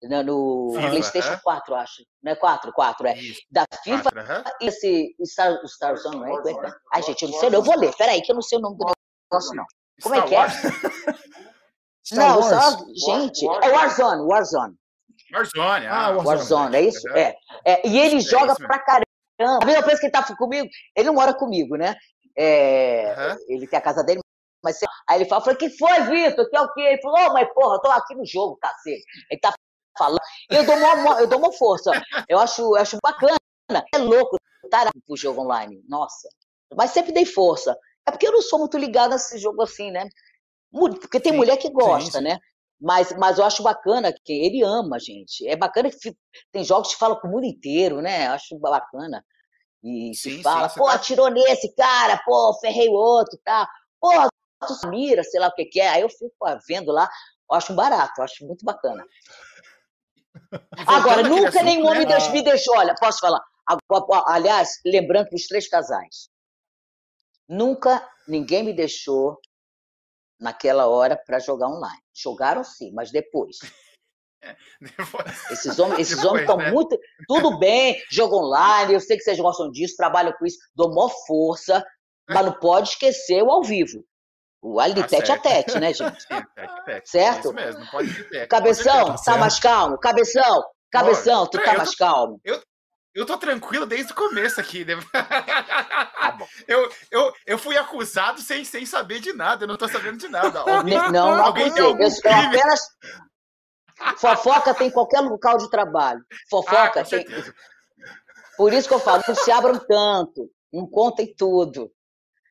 No, 0.02 0.72
FIFA, 0.74 0.90
PlayStation 0.90 1.32
é. 1.32 1.40
4, 1.42 1.74
acho. 1.76 2.02
Não 2.22 2.32
é 2.32 2.36
4? 2.36 2.72
4, 2.72 3.06
é. 3.06 3.18
Isso, 3.18 3.40
Da 3.50 3.64
FIFA 3.82 4.02
quatro, 4.02 4.20
aham. 4.20 4.44
e 4.60 4.66
esse 4.66 5.14
Star, 5.24 5.66
Star 5.66 5.96
Zone, 5.96 6.16
não 6.16 6.26
é? 6.26 6.72
Ai, 6.92 7.02
gente, 7.02 7.22
eu 7.24 7.30
não 7.30 7.38
sei, 7.40 7.48
não. 7.50 7.58
Eu 7.58 7.62
vou 7.62 7.78
ler. 7.78 7.94
Peraí, 7.96 8.20
que 8.20 8.30
eu 8.30 8.34
não 8.34 8.42
sei 8.42 8.58
o 8.58 8.60
nome 8.60 8.76
do 8.76 8.84
negócio, 9.32 9.54
não. 9.56 9.64
Como 10.02 10.14
é 10.14 10.22
que 10.26 10.34
é? 10.34 10.46
Não. 12.12 12.42
Star- 12.42 12.78
gente, 12.94 13.46
é 13.46 13.68
Warzone, 13.70 14.22
Warzone. 14.26 14.74
Warzone. 15.32 15.86
Ah, 15.86 16.06
Ah, 16.06 16.10
Warzone. 16.10 16.26
Warzone, 16.26 16.76
é 16.76 16.80
isso? 16.82 17.08
É. 17.10 17.36
é. 17.64 17.86
E 17.86 17.98
ele 17.98 18.16
É 18.16 18.20
joga 18.20 18.54
pra 18.56 18.78
caramba. 18.78 19.04
A 19.40 19.66
mesma 19.66 19.82
vez 19.82 19.98
que 19.98 20.06
ele 20.06 20.12
tá 20.12 20.22
comigo, 20.36 20.68
ele 20.94 21.06
não 21.08 21.14
mora 21.14 21.34
comigo, 21.34 21.76
né? 21.76 21.96
É, 22.36 23.12
Aham. 23.12 23.36
Ele 23.48 23.66
tem 23.66 23.78
a 23.78 23.82
casa 23.82 24.02
dele, 24.04 24.20
mas 24.62 24.78
aí 25.08 25.18
ele 25.20 25.28
fala, 25.28 25.40
eu 25.40 25.44
falei, 25.44 25.58
que 25.58 25.70
foi, 25.76 26.00
Vitor? 26.02 26.48
Que 26.48 26.56
é 26.56 26.60
o 26.60 26.72
quê? 26.72 26.80
Ele 26.80 27.02
falou, 27.02 27.18
ô, 27.18 27.32
mas 27.32 27.48
porra, 27.52 27.76
eu 27.76 27.80
tô 27.80 27.90
aqui 27.90 28.14
no 28.14 28.24
jogo, 28.24 28.56
cacete. 28.60 29.04
Ele 29.30 29.40
tá 29.40 29.52
falando. 29.98 30.20
Eu 30.50 30.64
dou 30.64 30.76
uma, 30.76 31.20
eu 31.20 31.26
dou 31.26 31.38
uma 31.38 31.52
força. 31.52 31.90
Eu 32.28 32.38
acho, 32.38 32.62
eu 32.62 32.76
acho 32.76 32.98
bacana. 33.02 33.36
É 33.94 33.98
louco, 33.98 34.36
tarado 34.70 35.00
pro 35.06 35.16
jogo 35.16 35.42
online. 35.42 35.82
Nossa. 35.88 36.28
Mas 36.76 36.90
sempre 36.90 37.12
dei 37.12 37.24
força. 37.26 37.76
É 38.06 38.10
porque 38.10 38.26
eu 38.26 38.32
não 38.32 38.42
sou 38.42 38.58
muito 38.58 38.76
ligada 38.78 39.14
nesse 39.14 39.38
jogo 39.38 39.62
assim, 39.62 39.90
né? 39.90 40.08
Porque 40.72 41.20
tem 41.20 41.32
Sim, 41.32 41.38
mulher 41.38 41.56
que 41.56 41.70
gosta, 41.70 42.18
sim. 42.18 42.24
né? 42.24 42.38
Mas, 42.84 43.16
mas 43.16 43.38
eu 43.38 43.44
acho 43.46 43.62
bacana 43.62 44.12
que 44.12 44.32
ele 44.44 44.62
ama, 44.62 44.98
gente. 45.00 45.48
É 45.48 45.56
bacana 45.56 45.90
que 45.90 46.14
tem 46.52 46.62
jogos 46.62 46.92
que 46.92 46.98
falam 46.98 47.18
com 47.18 47.28
o 47.28 47.30
mundo 47.30 47.46
inteiro, 47.46 48.02
né? 48.02 48.26
Eu 48.26 48.32
acho 48.32 48.58
bacana. 48.58 49.24
E 49.82 50.12
Sim, 50.14 50.14
se 50.14 50.36
sim, 50.36 50.42
fala, 50.42 50.68
você 50.68 50.78
pô, 50.78 50.84
tá- 50.84 50.92
atirou 50.92 51.30
nesse 51.30 51.74
cara, 51.74 52.20
pô, 52.26 52.52
ferrei 52.60 52.86
o 52.88 52.92
outro, 52.92 53.38
tá? 53.42 53.66
Pô, 53.98 54.10
tu 54.66 54.88
mira, 54.88 55.24
sei 55.24 55.40
lá 55.40 55.48
o 55.48 55.54
que 55.54 55.64
que 55.64 55.80
é. 55.80 55.88
Aí 55.88 56.02
eu 56.02 56.10
fico 56.10 56.30
pô, 56.38 56.46
vendo 56.68 56.92
lá, 56.92 57.08
eu 57.50 57.56
acho 57.56 57.74
barato, 57.74 58.12
eu 58.18 58.24
acho 58.24 58.46
muito 58.46 58.62
bacana. 58.66 59.02
Agora, 60.86 61.22
nunca 61.22 61.48
assunto, 61.48 61.64
nenhum 61.64 61.84
né? 61.84 61.90
homem 61.90 62.06
Deus 62.06 62.28
me 62.28 62.42
deixou. 62.42 62.76
Olha, 62.76 62.94
posso 63.00 63.18
falar? 63.18 63.40
Aliás, 64.26 64.68
lembrando 64.84 65.28
os 65.32 65.46
três 65.46 65.66
casais, 65.66 66.28
nunca 67.48 68.06
ninguém 68.28 68.62
me 68.62 68.74
deixou 68.74 69.38
naquela 70.40 70.86
hora 70.86 71.16
para 71.26 71.38
jogar 71.38 71.68
online. 71.68 72.00
Jogaram 72.14 72.62
sim, 72.64 72.92
mas 72.92 73.10
depois. 73.10 73.56
Depois- 74.80 75.50
Esses 75.50 75.78
homens, 75.78 76.00
esses 76.00 76.16
Depois, 76.16 76.30
homens 76.30 76.42
estão 76.42 76.56
né? 76.58 76.70
muito. 76.70 76.98
Tudo 77.26 77.58
bem, 77.58 77.96
jogo 78.10 78.36
online, 78.36 78.92
eu 78.92 79.00
sei 79.00 79.16
que 79.16 79.22
vocês 79.22 79.38
gostam 79.38 79.70
disso, 79.70 79.96
trabalham 79.96 80.32
com 80.38 80.44
isso, 80.44 80.58
dou 80.74 80.94
maior 80.94 81.10
força, 81.26 81.82
mas 82.28 82.44
não 82.44 82.52
pode 82.52 82.90
esquecer 82.90 83.42
o 83.42 83.50
ao 83.50 83.62
vivo. 83.62 84.04
O 84.62 84.78
ali 84.80 85.00
Tá 85.02 85.08
tete 85.08 85.32
a 85.32 85.40
certo. 85.40 85.42
tete, 85.42 85.78
né, 85.78 85.92
gente? 85.94 86.20
Sim, 86.28 86.42
tec, 86.54 86.84
tec. 86.84 87.06
Certo? 87.08 87.38
Isso 87.40 87.52
mesmo, 87.54 87.80
não 87.80 87.86
pode 87.90 88.24
ter. 88.28 88.46
Cabeção, 88.46 89.14
Tá 89.14 89.22
tá 89.24 89.36
mais 89.38 89.58
calmo? 89.58 89.98
Cabeção, 89.98 90.62
cabeção, 90.90 91.46
tu 91.46 91.58
eu 91.58 91.64
tá 91.64 91.70
tô- 91.72 91.76
mais 91.78 91.94
calmo? 91.94 92.40
Eu 92.44 92.62
tô 93.24 93.36
tranquilo 93.38 93.86
desde 93.86 94.12
o 94.12 94.16
começo 94.16 94.60
aqui. 94.60 94.84
né? 94.84 94.94
Tá 95.12 96.32
bom. 96.32 96.46
Eu, 96.66 96.90
eu, 97.10 97.32
eu 97.46 97.58
fui 97.58 97.76
acusado 97.76 98.40
sem, 98.40 98.64
sem 98.64 98.84
saber 98.84 99.20
de 99.20 99.32
nada, 99.32 99.64
eu 99.64 99.68
não 99.68 99.76
tô 99.76 99.86
sabendo 99.86 100.18
de 100.18 100.26
nada. 100.28 100.60
Alguém, 100.60 100.94
Não, 100.94 101.10
não 101.12 101.44
alguém 101.44 101.70
tem 101.72 101.84
algum 101.84 102.02
Eu, 102.02 102.08
eu 102.08 102.20
crime? 102.22 102.46
apenas. 102.46 102.80
Fofoca 104.18 104.74
tem 104.74 104.88
em 104.88 104.90
qualquer 104.90 105.20
local 105.20 105.56
de 105.58 105.70
trabalho. 105.70 106.20
Ah, 106.30 106.36
Fofoca 106.50 106.88
com 106.88 106.94
tem. 106.94 107.04
certeza. 107.04 107.54
Por 108.56 108.72
isso 108.72 108.88
que 108.88 108.94
eu 108.94 108.98
falo, 109.00 109.22
não 109.28 109.34
se 109.34 109.50
abram 109.52 109.78
tanto, 109.78 110.50
não 110.72 110.86
contem 110.88 111.32
tudo. 111.36 111.90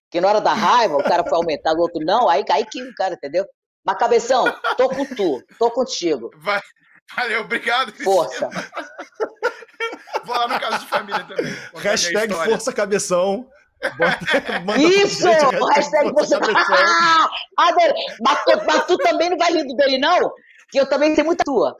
Porque 0.05 0.22
na 0.22 0.28
hora 0.30 0.41
da 0.41 0.53
raiva, 0.53 0.95
o 0.95 1.03
cara 1.03 1.24
foi 1.24 1.38
aumentar, 1.38 1.74
o 1.74 1.80
outro 1.80 1.99
não, 2.05 2.30
aí, 2.30 2.43
aí 2.51 2.66
que 2.66 2.82
o 2.84 2.93
cara, 2.95 3.16
entendeu? 3.16 3.45
Mas, 3.84 3.97
cabeção, 3.97 4.45
tô 4.78 4.88
com 4.89 5.03
tu, 5.05 5.43
tô 5.59 5.70
contigo. 5.72 6.30
Vai- 6.38 6.61
Valeu, 7.16 7.41
obrigado. 7.41 7.91
Força. 8.03 8.49
Vou 10.26 10.36
lá 10.36 10.48
no 10.48 10.60
caso 10.60 10.80
de 10.80 10.86
família 10.88 11.24
também. 11.24 11.46
minha 11.46 11.82
Hashtag. 11.82 12.34
Força 12.34 12.74
Cabeção. 12.74 13.48
Bota, 13.98 14.80
Isso! 14.80 15.24
gente, 15.24 15.56
Hashtag 15.76 16.14
você. 16.14 16.40
Cabeção. 16.40 17.30
Ah, 17.60 17.72
mas, 18.22 18.44
tu, 18.44 18.66
mas 18.66 18.86
tu 18.86 18.98
também 18.98 19.30
não 19.30 19.38
vai 19.38 19.52
rir 19.52 19.68
do 19.68 19.76
dele, 19.76 19.98
não? 19.98 20.32
Que 20.70 20.80
eu 20.80 20.86
também 20.88 21.14
tenho 21.14 21.28
muita 21.28 21.44
tua. 21.44 21.76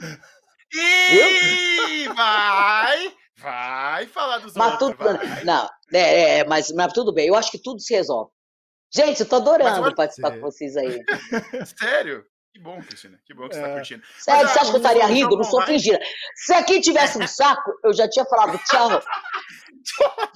Ih, 0.74 2.08
vai! 2.16 3.14
Vai 3.38 4.08
falar 4.08 4.38
dos 4.39 4.54
Mas 4.54 4.82
outros, 4.82 5.08
tudo. 5.08 5.18
vai. 5.18 5.43
Não, 5.43 5.70
é, 5.93 6.39
é, 6.39 6.43
mas, 6.45 6.72
mas 6.72 6.93
tudo 6.93 7.14
bem, 7.14 7.28
eu 7.28 7.36
acho 7.36 7.51
que 7.51 7.62
tudo 7.62 7.80
se 7.82 7.93
resolve. 7.93 8.32
Gente, 8.93 9.22
eu 9.22 9.26
tô 9.28 9.38
adorando 9.38 9.95
participar 9.95 10.32
com 10.32 10.39
vocês 10.39 10.78
aí. 10.78 11.01
Sério? 11.78 12.24
Que 12.54 12.60
bom, 12.60 12.80
Cristina. 12.84 13.20
Que 13.26 13.34
bom 13.34 13.49
que 13.49 13.56
você 13.56 13.62
tá 13.62 13.68
É. 13.70 13.74
curtindo. 13.74 14.04
Sério, 14.20 14.43
Mas, 14.43 14.51
você 14.51 14.60
ah, 14.60 14.62
acha 14.62 14.70
que 14.72 14.76
eu 14.78 14.82
estaria 14.82 15.06
rindo? 15.08 15.36
Não 15.36 15.43
sou 15.43 15.62
fingida. 15.64 15.99
Se 16.36 16.54
aqui 16.54 16.80
tivesse 16.82 17.18
um 17.18 17.26
saco, 17.28 17.74
eu 17.84 17.91
já 17.93 18.08
tinha 18.08 18.24
falado 18.26 18.60
tchau. 18.70 18.89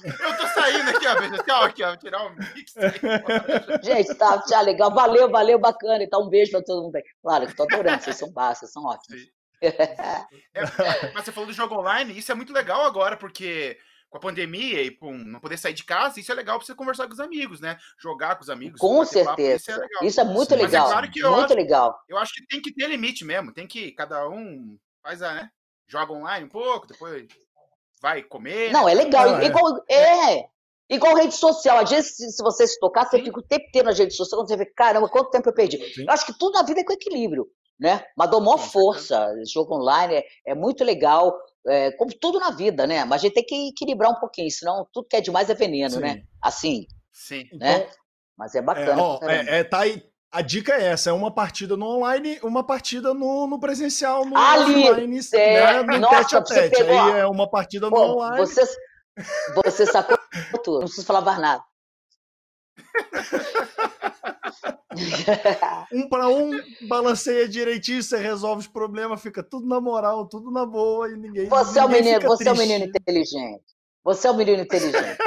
Eu 0.04 0.36
tô 0.36 0.46
saindo 0.48 0.90
aqui, 0.90 1.06
ó. 1.06 1.14
veja, 1.18 1.42
Tchau, 1.42 1.62
aqui, 1.62 1.82
ó. 1.82 1.88
Vou 1.88 1.96
tirar 1.96 2.26
o 2.26 2.30
mix. 2.36 2.76
aí. 2.76 2.92
Gente, 3.82 4.14
tá, 4.16 4.42
tchau, 4.42 4.62
legal. 4.62 4.92
Valeu, 4.92 5.30
valeu, 5.30 5.58
bacana. 5.58 6.04
Então, 6.04 6.22
um 6.22 6.28
beijo 6.28 6.50
pra 6.50 6.62
todo 6.62 6.82
mundo 6.82 6.96
aí. 6.96 7.02
Claro, 7.22 7.46
que 7.46 7.54
tô 7.56 7.62
adorando, 7.62 8.02
vocês 8.02 8.16
são 8.16 8.30
baixos, 8.30 8.58
vocês 8.60 8.72
são 8.72 8.84
ótimos. 8.84 9.20
Sim. 9.22 9.28
É, 10.54 11.12
mas 11.14 11.24
você 11.24 11.32
falou 11.32 11.46
do 11.48 11.52
jogo 11.52 11.74
online, 11.76 12.16
isso 12.16 12.30
é 12.30 12.34
muito 12.34 12.52
legal 12.52 12.84
agora, 12.84 13.16
porque 13.16 13.76
com 14.10 14.16
a 14.16 14.20
pandemia 14.20 14.82
e 14.82 14.90
com 14.90 15.12
não 15.12 15.38
poder 15.40 15.58
sair 15.58 15.74
de 15.74 15.84
casa, 15.84 16.18
isso 16.18 16.32
é 16.32 16.34
legal 16.34 16.56
pra 16.58 16.66
você 16.66 16.74
conversar 16.74 17.06
com 17.06 17.12
os 17.12 17.20
amigos, 17.20 17.60
né? 17.60 17.76
Jogar 17.98 18.36
com 18.36 18.42
os 18.42 18.50
amigos. 18.50 18.80
Com 18.80 18.98
bater 19.00 19.24
papo, 19.24 19.36
certeza. 19.36 19.56
isso 19.56 19.70
é 19.70 19.76
legal. 19.76 20.04
Isso 20.04 20.20
é 20.20 20.24
muito 20.24 20.48
Sim. 20.48 20.54
Mas 20.56 20.60
é 20.62 20.66
legal. 20.66 20.86
claro 20.88 21.10
que 21.10 21.20
eu 21.20 21.30
Muito 21.30 21.44
acho- 21.44 21.54
legal. 21.54 22.00
Eu 22.08 22.18
acho 22.18 22.32
que 22.34 22.46
tem 22.46 22.60
que 22.62 22.72
ter 22.74 22.86
limite 22.88 23.24
mesmo. 23.24 23.52
Tem 23.52 23.66
que 23.66 23.92
cada 23.92 24.28
um 24.28 24.78
faz 25.02 25.22
a, 25.22 25.34
né? 25.34 25.50
Joga 25.86 26.12
online 26.12 26.46
um 26.46 26.48
pouco, 26.50 26.86
depois 26.86 27.26
vai 28.00 28.22
comer. 28.22 28.72
Não, 28.72 28.88
é 28.88 28.94
legal. 28.94 29.28
Não, 29.30 29.38
é. 29.40 29.44
Igual, 29.46 29.84
é. 29.90 30.48
Igual 30.90 31.14
rede 31.16 31.34
social. 31.34 31.78
Às 31.78 31.90
vezes, 31.90 32.16
se, 32.34 32.42
você 32.42 32.66
se 32.66 32.78
tocar, 32.80 33.04
você 33.06 33.18
Sim. 33.18 33.24
fica 33.24 33.38
o 33.40 33.42
tempo 33.42 33.66
inteiro 33.66 33.88
na 33.90 33.94
rede 33.94 34.14
social, 34.14 34.40
você 34.46 34.56
vê, 34.56 34.64
caramba, 34.66 35.08
quanto 35.08 35.30
tempo 35.30 35.48
eu 35.50 35.54
perdi. 35.54 35.76
Sim. 35.94 36.04
Eu 36.06 36.10
acho 36.12 36.24
que 36.24 36.38
tudo 36.38 36.54
na 36.54 36.62
vida 36.62 36.80
é 36.80 36.84
com 36.84 36.92
equilíbrio, 36.92 37.46
né? 37.78 38.04
Mas 38.16 38.30
dou 38.30 38.40
maior 38.40 38.56
força. 38.58 39.28
Jogo 39.52 39.74
online 39.76 40.14
é, 40.14 40.24
é 40.46 40.54
muito 40.54 40.82
legal, 40.84 41.38
é, 41.66 41.92
como 41.92 42.12
tudo 42.18 42.38
na 42.38 42.50
vida, 42.50 42.86
né? 42.86 43.04
Mas 43.04 43.20
a 43.20 43.26
gente 43.26 43.34
tem 43.34 43.44
que 43.44 43.68
equilibrar 43.68 44.10
um 44.10 44.20
pouquinho, 44.20 44.50
senão 44.50 44.86
tudo 44.92 45.08
que 45.08 45.16
é 45.16 45.20
demais 45.20 45.50
é 45.50 45.54
veneno, 45.54 45.94
Sim. 45.94 46.00
né? 46.00 46.22
Assim, 46.42 46.86
Sim. 47.12 47.48
né? 47.54 47.78
Então, 47.78 47.90
Mas 48.36 48.54
é 48.54 48.58
é, 48.58 48.62
bacana. 48.62 49.02
ó, 49.02 49.18
pra 49.18 49.28
caramba. 49.28 49.50
é, 49.50 49.58
é, 49.60 49.64
tá 49.64 49.80
aí. 49.80 50.02
A 50.30 50.42
dica 50.42 50.74
é 50.74 50.88
essa: 50.88 51.08
é 51.10 51.12
uma 51.12 51.34
partida 51.34 51.76
no 51.76 51.86
online, 51.86 52.38
uma 52.42 52.62
partida 52.64 53.14
no, 53.14 53.46
no 53.46 53.58
presencial, 53.58 54.24
no 54.26 54.36
Ali, 54.36 54.88
offline, 54.88 55.20
é, 55.32 55.82
né, 55.82 55.82
no 55.82 55.98
nossa, 56.00 56.16
tete 56.18 56.36
a 56.36 56.42
tete. 56.42 56.76
pegou, 56.76 56.92
Aí 57.00 57.12
ó. 57.12 57.16
é 57.16 57.26
uma 57.26 57.50
partida 57.50 57.86
no 57.88 57.96
Pô, 57.96 58.12
online. 58.14 58.36
você, 58.36 58.62
você 59.64 59.86
sacou 59.86 60.18
tudo, 60.62 60.80
não 60.80 60.86
preciso 60.86 61.06
falar 61.06 61.22
mais 61.22 61.38
nada. 61.38 61.64
Um 65.92 66.08
para 66.08 66.28
um, 66.28 66.50
balanceia 66.88 67.48
direitinho, 67.48 68.02
você 68.02 68.18
resolve 68.18 68.60
os 68.62 68.66
problemas, 68.66 69.20
fica 69.22 69.42
tudo 69.42 69.66
na 69.66 69.80
moral, 69.80 70.26
tudo 70.28 70.50
na 70.50 70.66
boa 70.66 71.08
e 71.10 71.16
ninguém. 71.16 71.48
Você 71.48 71.78
é 71.78 71.84
um 71.84 71.88
ninguém 71.88 72.02
menino, 72.04 72.20
fica 72.20 72.28
você 72.36 72.48
é 72.48 72.52
um 72.52 72.54
triste. 72.54 72.72
menino 72.72 72.90
inteligente. 72.96 73.64
Você 74.04 74.26
é 74.26 74.30
um 74.30 74.36
menino 74.36 74.62
inteligente. 74.62 75.18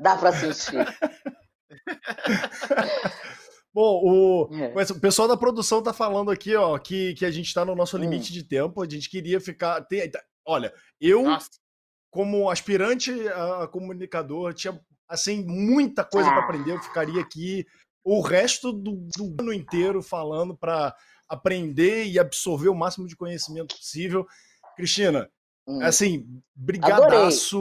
Dá 0.00 0.16
pra 0.16 0.32
sentir. 0.32 0.86
Bom, 3.74 4.02
o, 4.04 4.50
É. 4.54 4.74
o 4.92 5.00
pessoal 5.00 5.26
da 5.26 5.36
produção 5.36 5.82
tá 5.82 5.92
falando 5.94 6.30
aqui, 6.30 6.54
ó, 6.54 6.76
que, 6.78 7.14
que 7.14 7.24
a 7.24 7.30
gente 7.30 7.52
tá 7.54 7.64
no 7.64 7.72
Hum. 7.72 7.76
nosso 7.76 7.96
limite 7.96 8.30
de 8.32 8.42
tempo. 8.44 8.82
A 8.82 8.88
gente 8.88 9.08
queria 9.08 9.40
ficar. 9.40 9.80
tem- 9.86 10.10
tá- 10.10 10.22
olha, 10.46 10.72
eu, 11.00 11.22
Nossa, 11.22 11.48
como 12.10 12.50
aspirante 12.50 13.10
a, 13.28 13.66
comunicador, 13.68 14.52
tinha 14.52 14.78
assim 15.08 15.42
muita 15.44 16.04
coisa 16.04 16.28
para 16.28 16.40
Ah. 16.40 16.44
aprender. 16.44 16.72
Eu 16.72 16.82
ficaria 16.82 17.20
aqui 17.22 17.66
o 18.04 18.20
resto 18.20 18.72
do, 18.72 18.92
do 19.16 19.36
ano 19.40 19.52
inteiro 19.52 20.02
falando 20.02 20.56
para 20.56 20.94
aprender 21.28 22.04
e 22.06 22.18
absorver 22.18 22.68
o 22.68 22.74
máximo 22.74 23.06
de 23.06 23.16
conhecimento 23.16 23.76
possível. 23.76 24.26
Cristina, 24.76 25.28
Hum. 25.66 25.80
assim, 25.80 26.26
brigadaço. 26.56 27.60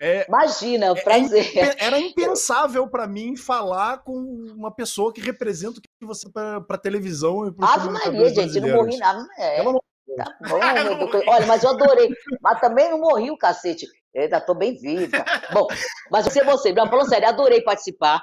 É, 0.00 0.26
Imagina, 0.28 0.86
é 0.86 0.92
um 0.92 0.96
é 0.96 1.00
prazer. 1.02 1.46
impe- 1.48 1.76
era 1.78 1.98
impensável 2.00 2.88
para 2.88 3.06
mim 3.06 3.36
falar 3.36 3.98
com 3.98 4.12
uma 4.56 4.74
pessoa 4.74 5.12
que 5.12 5.20
representa 5.20 5.78
o 5.78 5.80
que 5.82 5.88
você 6.06 6.28
para 6.30 6.78
televisão 6.78 7.46
e 7.46 7.52
para 7.52 7.74
Ave 7.74 7.90
Maria, 7.90 8.28
gente, 8.34 8.60
não 8.60 8.70
morri 8.70 8.96
nada. 8.98 9.24
É, 9.38 9.56
Pelo 9.58 9.68
amor 9.70 9.82
tá 10.16 10.36
bom. 10.48 10.58
Olha, 11.30 11.46
mas 11.46 11.62
eu 11.62 11.70
adorei. 11.70 12.10
Mas 12.42 12.60
também 12.60 12.90
não 12.90 12.98
morri 12.98 13.30
o 13.30 13.38
cacete. 13.38 13.86
Eu 14.12 14.22
ainda 14.24 14.40
tô 14.40 14.54
bem 14.54 14.76
viva. 14.76 15.24
Bom, 15.52 15.66
mas 16.10 16.24
você, 16.24 16.42
você, 16.42 16.72
não, 16.72 16.88
falando 16.88 17.08
sério, 17.08 17.28
adorei 17.28 17.60
participar. 17.62 18.20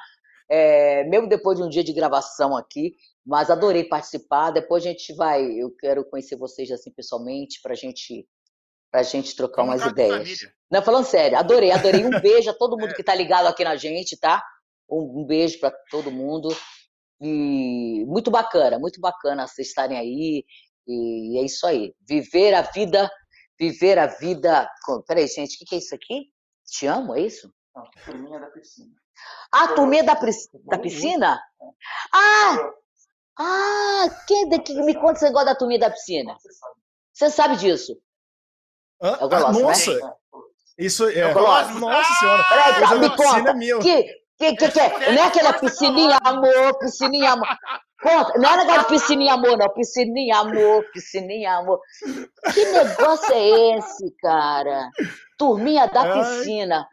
É, 0.50 1.04
mesmo 1.06 1.28
depois 1.28 1.58
de 1.58 1.64
um 1.64 1.70
dia 1.70 1.84
de 1.84 1.93
gravação 1.93 2.56
aqui, 2.56 2.96
mas 3.26 3.50
adorei 3.50 3.84
participar. 3.84 4.52
Depois 4.52 4.86
a 4.86 4.89
gente 4.89 5.14
vai, 5.16 5.43
eu 5.46 5.72
quero 5.72 6.06
conhecer 6.06 6.36
vocês 6.36 6.70
assim 6.72 6.91
pessoalmente, 6.91 7.60
para 7.62 7.74
a 7.74 7.76
gente 7.76 8.28
pra 8.91 9.04
gente 9.04 9.36
trocar 9.36 9.64
Vamos 9.66 9.82
umas 9.82 9.91
ideias. 9.91 10.39
Não, 10.72 10.82
falando 10.82 11.06
sério, 11.06 11.38
adorei, 11.38 11.72
adorei. 11.72 12.06
Um 12.06 12.10
beijo 12.22 12.50
a 12.50 12.54
todo 12.54 12.78
mundo 12.78 12.93
que 12.93 13.04
tá 13.04 13.14
ligado 13.14 13.48
aqui 13.48 13.64
na 13.64 13.76
gente, 13.76 14.18
tá? 14.18 14.41
Um, 14.89 15.22
um 15.22 15.26
beijo 15.26 15.60
para 15.60 15.72
todo 15.91 16.10
mundo. 16.12 16.48
E 17.22 18.06
muito 18.08 18.30
bacana, 18.32 18.80
muito 18.80 19.00
bacana 19.02 19.48
vocês 19.48 19.68
estarem 19.68 19.98
aí. 19.98 20.46
E 20.88 21.39
é 21.39 21.43
isso 21.43 21.66
aí. 21.66 21.93
Viver 22.08 22.54
a 22.54 22.62
vida, 22.62 23.10
viver 23.60 23.98
a 23.98 24.08
vida. 24.08 24.70
com- 24.86 25.02
Peraí, 25.02 25.28
gente, 25.28 25.56
o 25.56 25.60
que, 25.60 25.66
que 25.66 25.76
é 25.76 25.78
isso 25.80 25.96
aqui? 25.96 26.30
Te 26.66 26.86
amo, 26.88 27.16
é 27.16 27.22
isso? 27.22 27.52
Não, 27.76 28.39
da 28.39 28.48
piscina. 28.52 28.93
Ah, 29.51 29.70
turminha 29.70 30.03
da, 30.03 30.16
pris- 30.16 30.49
da 30.66 30.78
piscina? 30.78 31.41
Ah! 32.13 32.57
Ah, 33.38 34.05
quem 34.28 34.47
daqui 34.49 34.74
me 34.82 34.93
conta 34.95 35.13
esse 35.13 35.26
negócio 35.26 35.47
da 35.47 35.55
turminha 35.55 35.80
da 35.80 35.89
piscina? 35.89 36.36
Você 37.13 37.30
sabe 37.30 37.57
disso? 37.57 37.97
Hã? 39.01 39.18
É 39.20 39.26
o 39.26 39.30
Colossus, 39.30 39.45
Ah, 39.45 39.51
né? 39.51 39.61
nossa! 39.61 40.16
Isso 40.78 41.07
é. 41.07 41.20
É. 41.20 41.34
Nossa 41.34 42.13
senhora! 42.20 42.43
Peraí, 42.49 42.74
tá, 42.74 42.80
da 42.80 42.95
me 42.95 43.09
piscina 43.09 43.38
conta. 43.38 43.49
é 43.49 43.53
meu. 43.53 43.80
Que, 43.80 44.03
que, 44.38 44.55
que, 44.55 44.72
que 44.72 44.80
é? 44.80 45.11
Não 45.13 45.22
é 45.24 45.28
aquela 45.28 45.53
piscininha 45.53 46.18
amor, 46.24 46.78
piscininha 46.80 47.32
amor. 47.32 47.47
Conta, 48.01 48.38
não 48.39 48.49
é 48.49 48.57
negócio 48.63 48.82
de 48.82 48.88
piscininha 48.88 49.34
amor, 49.34 49.57
não. 49.57 49.70
Piscininha 49.74 50.38
amor, 50.38 50.84
piscininha 50.91 51.53
amor. 51.57 51.80
Que 52.53 52.66
negócio 52.66 53.34
é 53.34 53.78
esse, 53.78 54.13
cara? 54.22 54.89
Turminha 55.38 55.88
da 55.88 56.01
Ai. 56.01 56.13
piscina. 56.39 56.88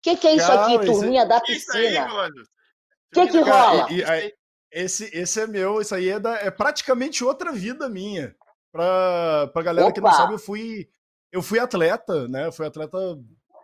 O 0.00 0.02
que, 0.02 0.16
que 0.16 0.26
é 0.26 0.34
isso 0.36 0.46
Cara, 0.46 0.64
aqui, 0.64 0.74
isso- 0.84 0.92
turminha 1.00 1.26
da 1.26 1.40
isso 1.48 1.72
aí, 1.76 1.82
piscina? 1.88 2.08
O 2.26 3.12
que, 3.12 3.26
que 3.28 3.40
rola? 3.40 3.86
e- 3.92 3.96
e 3.98 4.04
aí, 4.04 4.32
esse, 4.72 5.10
esse 5.16 5.40
é 5.40 5.46
meu, 5.46 5.80
isso 5.80 5.94
aí 5.94 6.08
é, 6.08 6.18
da- 6.18 6.38
é 6.38 6.50
praticamente 6.50 7.22
outra 7.22 7.52
vida 7.52 7.88
minha. 7.88 8.34
Pra, 8.72 9.48
pra 9.52 9.62
galera 9.62 9.92
que 9.92 10.00
não 10.00 10.08
Opa! 10.08 10.16
sabe, 10.16 10.34
eu 10.34 10.38
fui, 10.38 10.88
eu 11.32 11.42
fui 11.42 11.58
atleta, 11.58 12.28
né? 12.28 12.46
Eu 12.46 12.52
fui 12.52 12.64
atleta 12.66 12.96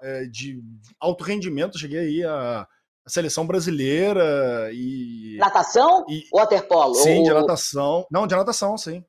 é, 0.03 0.25
de 0.27 0.61
alto 1.01 1.23
rendimento, 1.25 1.79
cheguei 1.79 2.01
aí 2.01 2.25
à, 2.25 2.63
à 2.63 3.09
seleção 3.09 3.47
brasileira 3.47 4.69
e. 4.73 5.37
Natação? 5.39 6.05
e- 6.09 6.25
Waterpolo? 6.33 6.97
Sim, 6.97 7.23
de 7.23 7.31
Ou- 7.33 7.41
natação. 7.41 8.05
Não, 8.11 8.27
de 8.27 8.35
natação, 8.35 8.77
sim. 8.77 9.03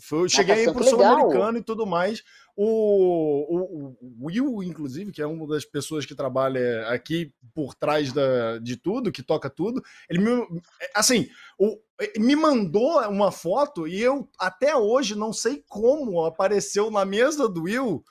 Foi, 0.00 0.24
eu 0.24 0.28
cheguei 0.28 0.54
aí 0.54 0.66
Natação, 0.66 0.74
pro. 0.74 1.02
Sul-Americano 1.02 1.58
e 1.58 1.62
tudo 1.62 1.86
mais. 1.86 2.22
O, 2.54 2.64
o, 2.64 3.96
o 4.00 4.26
Will, 4.26 4.62
inclusive, 4.62 5.12
que 5.12 5.20
é 5.20 5.26
uma 5.26 5.46
das 5.46 5.64
pessoas 5.64 6.06
que 6.06 6.14
trabalha 6.14 6.88
aqui 6.88 7.32
por 7.54 7.74
trás 7.74 8.12
da, 8.12 8.58
de 8.58 8.76
tudo, 8.76 9.12
que 9.12 9.22
toca 9.22 9.50
tudo, 9.50 9.82
ele 10.08 10.20
me. 10.20 10.62
Assim, 10.94 11.28
o, 11.58 11.78
me 12.18 12.34
mandou 12.36 13.00
uma 13.08 13.30
foto 13.30 13.86
e 13.86 14.00
eu 14.00 14.28
até 14.38 14.76
hoje 14.76 15.14
não 15.14 15.32
sei 15.32 15.62
como 15.68 16.24
apareceu 16.24 16.90
na 16.90 17.04
mesa 17.04 17.48
do 17.48 17.62
Will 17.64 18.04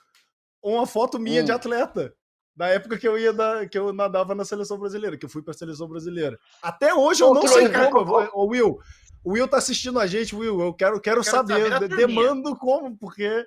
uma 0.62 0.86
foto 0.86 1.18
minha 1.18 1.42
de 1.42 1.52
Hum. 1.52 1.54
atleta. 1.54 2.14
Da 2.56 2.68
época 2.68 2.96
que 2.96 3.06
eu 3.06 3.18
ia 3.18 3.34
da, 3.34 3.66
que 3.68 3.78
eu 3.78 3.92
nadava 3.92 4.34
na 4.34 4.42
seleção 4.42 4.78
brasileira, 4.78 5.18
que 5.18 5.26
eu 5.26 5.28
fui 5.28 5.42
pra 5.42 5.52
seleção 5.52 5.86
brasileira. 5.86 6.38
Até 6.62 6.94
hoje 6.94 7.22
eu 7.22 7.34
não 7.34 7.46
sei 7.46 7.68
como. 7.68 8.48
Will, 8.48 8.78
o 9.26 9.32
Will 9.32 9.48
tá 9.48 9.56
assistindo 9.58 9.98
a 9.98 10.06
gente, 10.06 10.34
Will. 10.34 10.60
Eu 10.60 10.72
quero, 10.72 11.00
quero, 11.00 11.22
saber, 11.24 11.54
saber 11.54 11.70
da 11.70 11.78
de- 11.80 11.88
turminha. 11.88 12.06
demando 12.06 12.56
como, 12.56 12.96
porque 12.96 13.44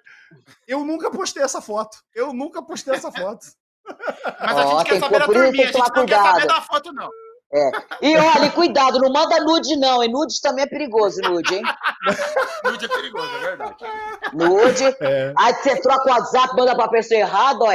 eu 0.67 0.83
nunca 0.83 1.09
postei 1.09 1.41
essa 1.43 1.61
foto. 1.61 1.97
Eu 2.13 2.33
nunca 2.33 2.61
postei 2.61 2.93
essa 2.95 3.11
foto. 3.11 3.45
Mas 4.39 4.57
a 4.57 4.65
gente 4.65 4.83
quer 4.85 4.91
tem- 4.91 4.99
saber 4.99 5.19
da 5.19 5.25
por 5.25 5.35
isso 5.35 5.43
tem 5.43 5.51
turminha, 5.51 5.63
a 5.69 5.71
que 5.71 5.73
gente 5.73 5.73
tomar 5.73 5.99
não 5.99 6.05
quer 6.05 6.15
saber 6.17 6.31
cuidado. 6.39 6.47
da 6.47 6.61
foto, 6.61 6.93
não. 6.93 7.09
E 7.99 8.15
olha, 8.15 8.51
cuidado, 8.51 8.99
não 8.99 9.11
manda 9.11 9.43
nude, 9.43 9.75
não, 9.77 10.03
hein? 10.03 10.11
Nudes 10.11 10.39
também 10.39 10.65
é 10.65 10.67
perigoso, 10.67 11.19
nude, 11.21 11.55
hein? 11.55 11.63
Nude 12.63 12.85
é 12.85 12.87
perigoso, 12.87 13.35
é 13.37 13.39
verdade. 13.39 13.75
Nude. 14.33 14.83
É, 15.01 15.33
Aí 15.35 15.53
você 15.55 15.81
troca 15.81 16.07
o 16.07 16.11
WhatsApp, 16.13 16.55
manda 16.55 16.75
pra 16.75 16.87
pessoa 16.89 17.19
errada, 17.19 17.63
ó. 17.63 17.71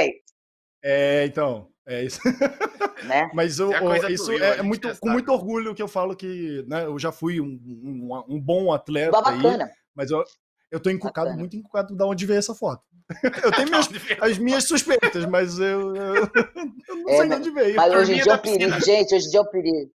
é, 0.84 1.24
então, 1.26 1.66
é 1.86 2.04
isso. 2.04 2.20
Né? 3.04 3.30
Mas 3.34 3.58
eu- 3.58 3.70
É 3.70 4.10
isso 4.10 4.30
a 4.30 4.34
é, 4.36 4.62
muito, 4.62 4.88
com 4.98 5.10
muito 5.10 5.30
orgulho 5.30 5.74
que 5.74 5.82
eu 5.82 5.88
falo 5.88 6.16
que 6.16 6.64
né, 6.66 6.86
eu 6.86 6.98
já 6.98 7.12
fui 7.12 7.38
um, 7.38 7.46
um, 7.46 8.24
um 8.36 8.40
bom 8.40 8.72
atleta 8.72 9.14
aí, 9.18 9.22
bacana. 9.42 9.70
mas 9.94 10.10
eu, 10.10 10.24
eu 10.70 10.80
tô 10.80 10.88
encucado, 10.88 11.26
Bacana. 11.26 11.38
muito 11.38 11.54
encucado 11.54 11.94
de 11.94 12.02
onde 12.02 12.24
veio 12.24 12.38
essa 12.38 12.54
foto. 12.54 12.82
Eu 13.44 13.52
tenho 13.52 13.68
minhas, 13.68 13.88
as 14.22 14.38
minhas 14.38 14.64
suspeitas, 14.64 15.26
mas 15.26 15.58
eu, 15.58 15.94
eu, 15.94 16.14
eu 16.14 16.96
não 16.96 17.10
É, 17.10 17.16
sei 17.18 17.28
de 17.28 17.34
onde 17.34 17.50
veio. 17.50 17.76
Mas 17.76 17.92
hoje 17.92 18.12
em 18.14 18.20
Turminha 18.20 18.22
dia 18.22 18.32
é 18.32 18.34
da 18.34 18.34
um 18.34 18.38
perigo, 18.42 18.80
gente, 18.86 19.14
hoje 19.14 19.26
em 19.26 19.30
dia 19.30 19.38
é 19.40 19.42
um 19.42 19.50
perigo. 19.50 19.90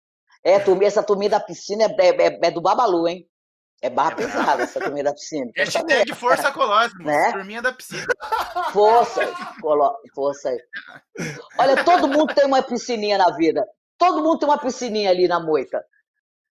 É, 0.44 0.84
essa 0.86 1.02
turminha 1.02 1.30
da 1.30 1.40
piscina 1.40 1.84
é, 1.84 1.86
é- 1.98 2.26
é- 2.26 2.38
é 2.42 2.50
do 2.50 2.60
Babalu, 2.60 3.08
hein? 3.08 3.26
É 3.80 3.88
barra 3.88 4.12
É 4.12 4.14
pesada 4.16 4.62
essa 4.64 4.80
turminha 4.80 5.04
da 5.04 5.12
piscina. 5.14 5.50
Saber. 5.70 5.94
Hashtag 5.94 6.14
Força 6.14 6.50
Colosmos, 6.52 7.04
Né? 7.04 7.32
turminha 7.32 7.62
da 7.62 7.72
piscina. 7.72 8.06
Força, 8.72 9.20
colo- 9.60 9.96
força 10.14 10.48
aí. 10.50 10.58
Olha, 11.58 11.84
todo 11.84 12.08
mundo 12.08 12.34
tem 12.34 12.44
uma 12.44 12.62
piscininha 12.62 13.16
na 13.18 13.30
vida. 13.36 13.64
Todo 13.96 14.22
mundo 14.22 14.38
tem 14.40 14.48
uma 14.48 14.58
piscininha 14.58 15.10
ali 15.10 15.28
na 15.28 15.38
moita. 15.40 15.84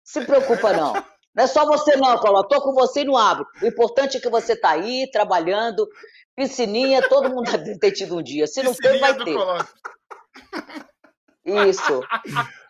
Se 0.05 0.25
preocupa, 0.25 0.73
não. 0.73 0.93
Não 1.35 1.45
é 1.45 1.47
só 1.47 1.65
você, 1.65 1.97
não, 1.97 2.19
Colo. 2.19 2.43
Tô 2.47 2.61
com 2.61 2.73
você 2.75 3.01
e 3.01 3.05
não 3.05 3.17
abre. 3.17 3.47
O 3.63 3.67
importante 3.67 4.17
é 4.17 4.21
que 4.21 4.29
você 4.29 4.55
tá 4.55 4.71
aí, 4.71 5.09
trabalhando. 5.11 5.89
Piscininha, 6.37 7.09
todo 7.09 7.31
mundo 7.31 7.51
deve 7.51 7.79
ter 7.79 7.93
tido 7.93 8.19
um 8.19 8.23
dia. 8.23 8.47
Se 8.47 8.63
não 8.63 8.75
tem, 8.75 8.99
vai 9.01 9.15
do 9.15 9.25
ter. 9.25 9.35
Colossus. 9.35 9.75
Isso. 11.45 12.01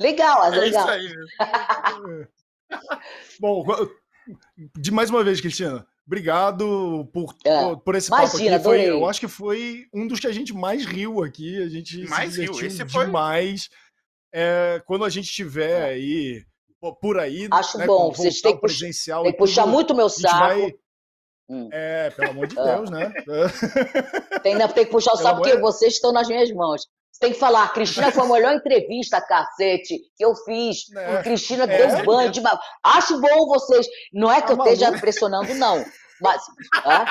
Legal, 0.01 0.45
É 0.45 0.49
isso 0.51 0.61
legal. 0.61 0.89
aí, 0.89 1.09
né? 1.09 2.27
Bom, 3.41 3.65
de 4.79 4.91
mais 4.91 5.11
uma 5.11 5.23
vez, 5.25 5.41
Cristina, 5.41 5.87
obrigado 6.07 7.09
por, 7.13 7.35
É. 7.45 7.75
por, 7.77 7.95
esse 7.95 8.09
Imagina, 8.09 8.57
papo 8.59 8.71
aqui. 8.71 8.83
Foi, 8.83 8.89
eu 8.89 9.07
acho 9.09 9.21
que 9.21 9.29
foi 9.29 9.87
um 9.93 10.07
dos 10.07 10.21
que 10.21 10.27
a 10.27 10.33
gente 10.33 10.53
mais 10.55 10.85
riu 10.85 11.23
aqui. 11.23 11.63
A 11.63 11.69
gente 11.69 11.99
Mais 12.09 12.35
se 12.35 12.41
riu, 12.43 12.53
divertiu 12.53 12.85
esse 12.85 12.93
foi- 12.93 13.07
demais. 13.07 13.69
É, 14.35 14.83
quando 14.87 15.05
a 15.05 15.09
gente 15.11 15.27
estiver 15.27 15.83
aí 15.85 16.45
pô, 16.81 16.95
por 16.95 17.19
aí, 17.19 17.47
Acho 17.51 17.79
né, 17.79 17.87
bom, 17.87 18.11
vocês 18.13 18.41
têm 18.41 18.55
que 18.55 18.61
puxar- 18.61 18.79
presencial 18.79 19.23
Tem 19.25 19.33
que 19.33 19.39
puxar 19.39 19.63
tudo, 19.65 19.73
muito 19.75 19.95
meu 19.95 20.09
saco. 20.09 20.39
vai- 20.39 20.75
Hum. 21.51 21.69
É, 21.71 22.09
pelo 22.11 22.31
amor 22.31 22.47
de 22.47 22.59
Ah. 22.59 22.65
Deus, 22.77 22.91
né? 22.91 23.13
Tem, 24.43 24.55
né, 24.55 24.67
tem 24.69 24.85
que 24.87 24.91
puxar 24.91 25.13
o 25.13 25.17
saco 25.17 25.43
porque 25.43 25.59
vocês 25.59 25.95
estão 25.95 26.13
nas 26.13 26.27
minhas 26.29 26.51
mãos. 26.53 26.87
Tem 27.23 27.33
que 27.33 27.39
falar, 27.39 27.73
Cristina 27.73 28.11
foi 28.11 28.25
a 28.25 28.29
melhor 28.29 28.53
entrevista, 28.55 29.21
cacete, 29.21 29.97
que 30.17 30.25
eu 30.25 30.35
fiz. 30.45 30.79
É, 30.97 31.23
Cristina 31.23 31.65
é. 31.65 31.67
deu 31.79 31.89
um 31.97 32.05
banho 32.05 32.31
de... 32.33 32.41
ma- 32.41 32.59
Acho 32.83 33.21
bom 33.21 33.47
vocês. 33.47 33.87
Não 34.13 34.31
é 34.31 34.41
que 34.43 34.49
Tá 34.49 34.55
eu 34.55 34.59
esteja 34.59 34.85
maluco? 34.87 35.01
pressionando, 35.01 35.55
não. 35.55 35.85
Mas, 36.21 36.43
hã? 36.85 37.05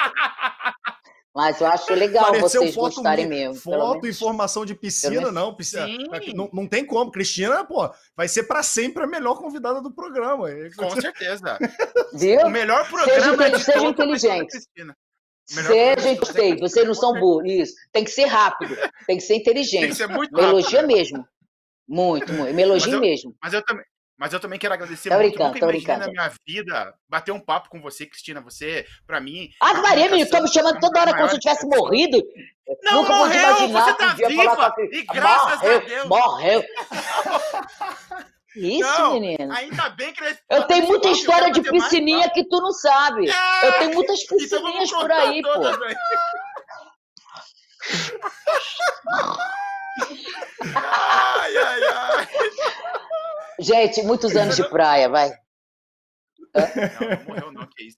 Mas 1.33 1.61
eu 1.61 1.67
acho 1.67 1.93
legal 1.93 2.25
Apareceu 2.25 2.61
vocês 2.61 2.75
foto 2.75 2.95
gostarem 2.95 3.25
mesmo. 3.25 3.55
Foto, 3.55 4.01
menos. 4.01 4.17
informação 4.17 4.65
de 4.65 4.75
piscina, 4.75 5.31
não, 5.31 5.55
piscina. 5.55 5.85
Sim. 5.85 6.33
Não, 6.35 6.49
não 6.51 6.67
tem 6.67 6.85
como. 6.85 7.09
Cristina, 7.09 7.63
pô, 7.63 7.89
vai 8.17 8.27
ser 8.27 8.43
pra 8.43 8.61
sempre 8.61 9.03
a 9.03 9.07
melhor 9.07 9.35
convidada 9.37 9.79
do 9.81 9.93
programa. 9.93 10.49
Com 10.75 10.89
certeza. 10.99 11.57
Viu? 12.13 12.41
O 12.41 12.49
melhor 12.49 12.83
Seja 12.85 12.89
programa 12.89 13.15
de 13.15 13.23
seja 13.23 13.35
vai 13.37 13.59
ser 13.59 13.79
da 13.81 13.85
inteligente. 13.87 14.57
Seja 15.53 16.09
inteligente. 16.11 16.59
Vocês 16.59 16.87
não 16.87 16.93
são 16.93 17.13
burros. 17.13 17.49
Isso. 17.49 17.73
Tem 17.91 18.03
que 18.03 18.11
ser 18.11 18.25
rápido. 18.25 18.75
Tem 19.07 19.17
que 19.17 19.21
ser 19.23 19.33
Tem 19.35 19.43
que 19.43 19.49
inteligente. 19.49 19.95
ser 19.95 20.07
muito 20.07 20.31
rápido, 20.35 20.49
elogia 20.49 20.81
né? 20.81 20.87
mesmo. 20.87 21.25
Muito, 21.87 22.31
muito. 22.33 22.53
Me 22.53 22.61
elogia 22.61 22.87
Mas 22.87 22.93
eu- 22.93 23.01
mesmo. 23.01 23.35
Mas 23.41 23.53
eu 23.53 23.61
também. 23.63 23.85
Mas 24.17 24.33
eu 24.33 24.39
também 24.39 24.59
quero 24.59 24.75
agradecer 24.75 25.09
muito. 25.09 25.39
nunca 25.39 25.57
imaginei 25.57 25.97
na 25.97 26.07
minha 26.07 26.31
vida 26.47 26.93
bater 27.09 27.31
um 27.31 27.39
papo 27.39 27.69
com 27.69 27.81
você, 27.81 28.05
Cristina. 28.05 28.39
Você, 28.41 28.85
pra 29.07 29.19
mim. 29.19 29.49
Ave 29.59 29.79
a 29.79 29.81
Maria, 29.81 30.09
menino, 30.11 30.29
tô 30.29 30.39
me 30.43 30.47
chamando 30.47 30.79
toda 30.79 31.01
hora 31.01 31.15
como 31.15 31.27
se 31.27 31.35
eu 31.35 31.39
tivesse 31.39 31.65
morrido. 31.65 32.21
Não 32.83 33.01
Nunca 33.01 33.15
morreu, 33.15 33.41
imaginar 33.41 33.81
você 33.85 33.93
tá 33.95 34.13
viva, 34.13 34.73
e 34.91 35.03
graças 35.05 35.59
morreu, 35.59 35.75
a 35.77 35.79
Deus. 35.79 36.05
Morreu. 36.07 36.63
Isso, 38.55 38.89
Não, 38.89 39.13
menino. 39.13 39.53
Ainda 39.53 39.89
bem 39.89 40.13
que 40.13 40.21
nesse 40.21 40.41
Eu 40.49 40.63
tenho 40.63 40.87
muita 40.87 41.09
história 41.09 41.51
de 41.51 41.61
mais 41.61 41.83
piscininha 41.83 42.29
que 42.29 42.43
tu 42.43 42.59
não 42.59 42.71
sabe. 42.73 43.29
É, 43.29 43.67
Eu 43.67 43.79
tenho 43.79 43.93
muitas 43.93 44.21
então 44.23 44.37
piscininhas 44.37 44.89
por 44.89 45.01
contar 45.01 45.21
aí, 45.21 45.41
pô. 45.41 45.49
aí. 45.49 45.95
Ai, 50.75 51.57
ai, 51.57 51.83
ai. 51.83 52.27
Gente, 53.59 54.01
muitos 54.03 54.35
anos 54.35 54.55
de 54.55 54.67
praia, 54.69 55.09
vai. 55.09 55.29
Não, 56.53 57.09
não 57.17 57.23
morreu 57.25 57.51
não, 57.51 57.67
que 57.67 57.83
isso. 57.83 57.97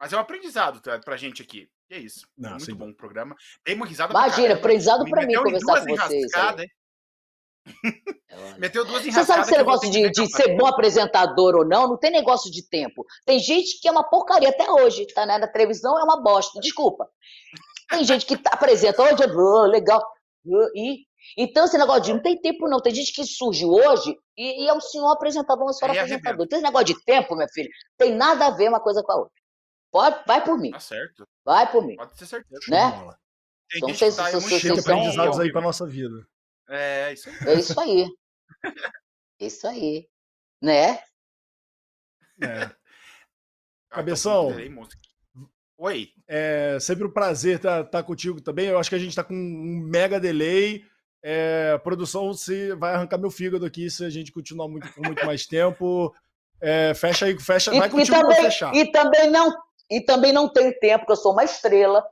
Mas 0.00 0.12
é 0.12 0.16
um 0.16 0.20
aprendizado 0.20 0.80
tá, 0.80 0.98
pra 0.98 1.16
gente 1.16 1.42
aqui. 1.42 1.68
Que 1.88 1.94
é 1.94 1.98
isso. 1.98 2.26
Não, 2.36 2.50
muito 2.50 2.64
sem 2.64 2.74
bom 2.74 2.88
o 2.90 2.94
programa. 2.94 3.36
Dei 3.64 3.74
uma 3.74 3.86
risada 3.86 4.12
pra 4.12 4.22
Imagina, 4.22 4.48
caramba. 4.48 4.60
aprendizado 4.60 5.04
Me 5.04 5.10
pra 5.10 5.26
mim 5.26 5.34
conversar 5.34 5.86
com 5.86 5.96
vocês. 5.96 6.32
aí. 8.30 8.48
hein? 8.48 8.54
Meteu 8.58 8.84
duas 8.84 9.04
Você 9.04 9.24
sabe 9.24 9.42
esse 9.42 9.56
negócio 9.56 9.90
de, 9.90 10.10
de 10.10 10.26
ser 10.28 10.56
bom 10.56 10.66
apresentador 10.66 11.54
ou 11.54 11.64
não? 11.64 11.88
Não 11.88 11.98
tem 11.98 12.10
negócio 12.10 12.50
de 12.50 12.68
tempo. 12.68 13.04
Tem 13.24 13.38
gente 13.38 13.80
que 13.80 13.88
é 13.88 13.92
uma 13.92 14.02
porcaria 14.08 14.48
até 14.48 14.70
hoje, 14.70 15.06
tá? 15.14 15.24
né? 15.26 15.38
Na 15.38 15.48
televisão 15.48 15.98
é 15.98 16.02
uma 16.02 16.20
bosta, 16.22 16.58
desculpa. 16.60 17.08
Tem 17.88 18.04
gente 18.04 18.26
que 18.26 18.38
apresenta 18.50 19.02
hoje, 19.02 19.22
oh, 19.24 19.66
legal. 19.66 20.02
E, 20.74 21.04
então, 21.36 21.64
esse 21.64 21.78
negócio 21.78 22.02
de 22.02 22.12
não 22.14 22.22
tem 22.22 22.40
tempo, 22.40 22.68
não. 22.68 22.80
Tem 22.80 22.94
gente 22.94 23.12
que 23.12 23.24
surge 23.24 23.64
hoje 23.64 24.16
e, 24.36 24.64
e 24.64 24.68
é 24.68 24.74
um 24.74 24.80
senhor 24.80 25.10
apresentador, 25.10 25.64
uma 25.64 25.72
senhora 25.72 25.92
Aí 25.92 25.98
apresentador. 26.00 26.48
Tem 26.48 26.56
esse 26.58 26.66
negócio 26.66 26.86
de 26.86 27.04
tempo, 27.04 27.36
minha 27.36 27.48
filha, 27.48 27.68
tem 27.96 28.14
nada 28.14 28.46
a 28.46 28.50
ver 28.50 28.68
uma 28.68 28.80
coisa 28.80 29.02
com 29.02 29.12
a 29.12 29.16
outra. 29.16 29.32
Pode, 29.90 30.24
vai 30.26 30.42
por 30.42 30.58
mim, 30.58 30.70
Tá 30.70 30.80
certo. 30.80 31.24
vai 31.44 31.70
por 31.70 31.86
mim. 31.86 31.96
Pode 31.96 32.16
ter 32.16 32.24
certeza. 32.26 32.60
Né? 32.68 32.90
Tem 33.70 33.78
Então, 33.78 33.88
gente 33.90 34.10
que 34.10 34.16
tá 34.16 34.32
muito 34.32 34.48
Cheio 34.48 34.74
de 34.74 34.80
aprendizados 34.80 35.38
aí 35.38 35.52
pra 35.52 35.60
nossa 35.60 35.86
vida. 35.86 36.26
É, 36.72 37.12
isso 37.12 37.28
aí. 37.28 37.36
É 37.46 37.54
isso 37.54 37.80
aí. 37.80 38.06
Isso 39.38 39.68
aí. 39.68 40.08
Né? 40.60 40.98
É. 42.42 42.62
Ah, 42.62 42.68
tô 42.68 43.96
Cabeção. 43.96 44.54
Oi. 45.76 46.08
É 46.26 46.78
sempre 46.80 47.06
um 47.06 47.10
prazer 47.10 47.56
estar 47.56 48.02
contigo 48.04 48.40
também. 48.40 48.68
Eu 48.68 48.78
acho 48.78 48.88
que 48.88 48.94
a 48.96 48.98
gente 48.98 49.10
está 49.10 49.22
com 49.22 49.34
um 49.34 49.86
mega 49.86 50.18
delay. 50.18 50.82
É, 51.22 51.76
produção 51.78 52.32
se 52.32 52.74
vai 52.76 52.94
arrancar 52.94 53.18
meu 53.18 53.30
fígado 53.30 53.66
aqui 53.66 53.90
se 53.90 54.04
a 54.04 54.10
gente 54.10 54.32
continuar 54.32 54.66
muito, 54.66 54.90
por 54.92 55.04
muito 55.04 55.26
mais 55.26 55.46
tempo. 55.46 56.14
É, 56.60 56.94
fecha 56.94 57.26
aí, 57.26 57.38
fecha, 57.38 57.74
E, 57.74 57.78
vai 57.78 57.88
e 57.88 58.06
pra 58.06 58.20
também, 58.22 58.42
fechar. 58.42 58.74
e, 58.74 58.90
também 58.90 59.30
não, 59.30 59.52
e 59.90 60.00
também 60.00 60.32
não 60.32 60.48
tenho 60.52 60.72
tempo, 60.78 61.00
porque 61.00 61.12
eu 61.12 61.16
sou 61.16 61.32
uma 61.32 61.44
estrela, 61.44 62.04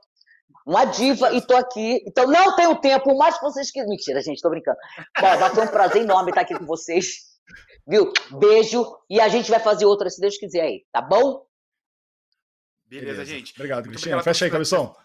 uma 0.65 0.85
diva, 0.85 1.33
e 1.33 1.41
tô 1.41 1.55
aqui. 1.55 2.03
Então 2.07 2.27
não 2.27 2.55
tenho 2.55 2.75
tempo, 2.79 3.17
mais 3.17 3.37
que 3.37 3.43
vocês 3.43 3.71
quiserem. 3.71 3.89
Mentira, 3.89 4.21
gente, 4.21 4.41
tô 4.41 4.49
brincando. 4.49 4.77
Bom, 5.19 5.37
vai 5.37 5.49
foi 5.49 5.63
um 5.65 5.67
prazer 5.67 6.01
enorme 6.01 6.31
estar 6.31 6.41
aqui 6.41 6.57
com 6.57 6.65
vocês. 6.65 7.31
Viu? 7.87 8.11
Beijo. 8.39 8.85
E 9.09 9.19
a 9.19 9.27
gente 9.27 9.49
vai 9.49 9.59
fazer 9.59 9.85
outra, 9.85 10.09
se 10.09 10.21
Deus 10.21 10.37
quiser 10.37 10.61
aí, 10.61 10.85
tá 10.91 11.01
bom? 11.01 11.45
Beleza, 12.85 13.23
gente. 13.25 13.53
Obrigado, 13.55 13.87
Cristina. 13.87 14.21
Fecha 14.21 14.45
aí, 14.45 14.51
cabeção. 14.51 14.95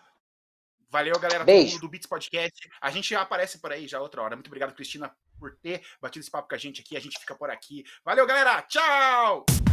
Valeu, 0.89 1.19
galera, 1.19 1.45
Beijo. 1.45 1.81
do 1.81 1.89
Beats 1.89 2.07
Podcast. 2.07 2.69
A 2.81 2.91
gente 2.91 3.11
já 3.11 3.21
aparece 3.21 3.59
por 3.59 3.73
aí 3.73 3.87
já 3.87 4.01
outra 4.01 4.23
hora. 4.23 4.37
Muito 4.37 4.47
obrigado, 4.47 4.75
Cristina, 4.75 5.15
por 5.39 5.57
ter 5.57 5.83
batido 6.01 6.23
esse 6.23 6.31
papo 6.31 6.49
com 6.49 6.55
a 6.55 6.59
gente 6.59 6.81
aqui. 6.81 6.97
A 6.97 7.01
gente 7.01 7.19
fica 7.19 7.35
por 7.35 7.51
aqui. 7.51 7.85
Valeu, 8.05 8.27
galera. 8.27 8.63
Tchau! 8.63 9.66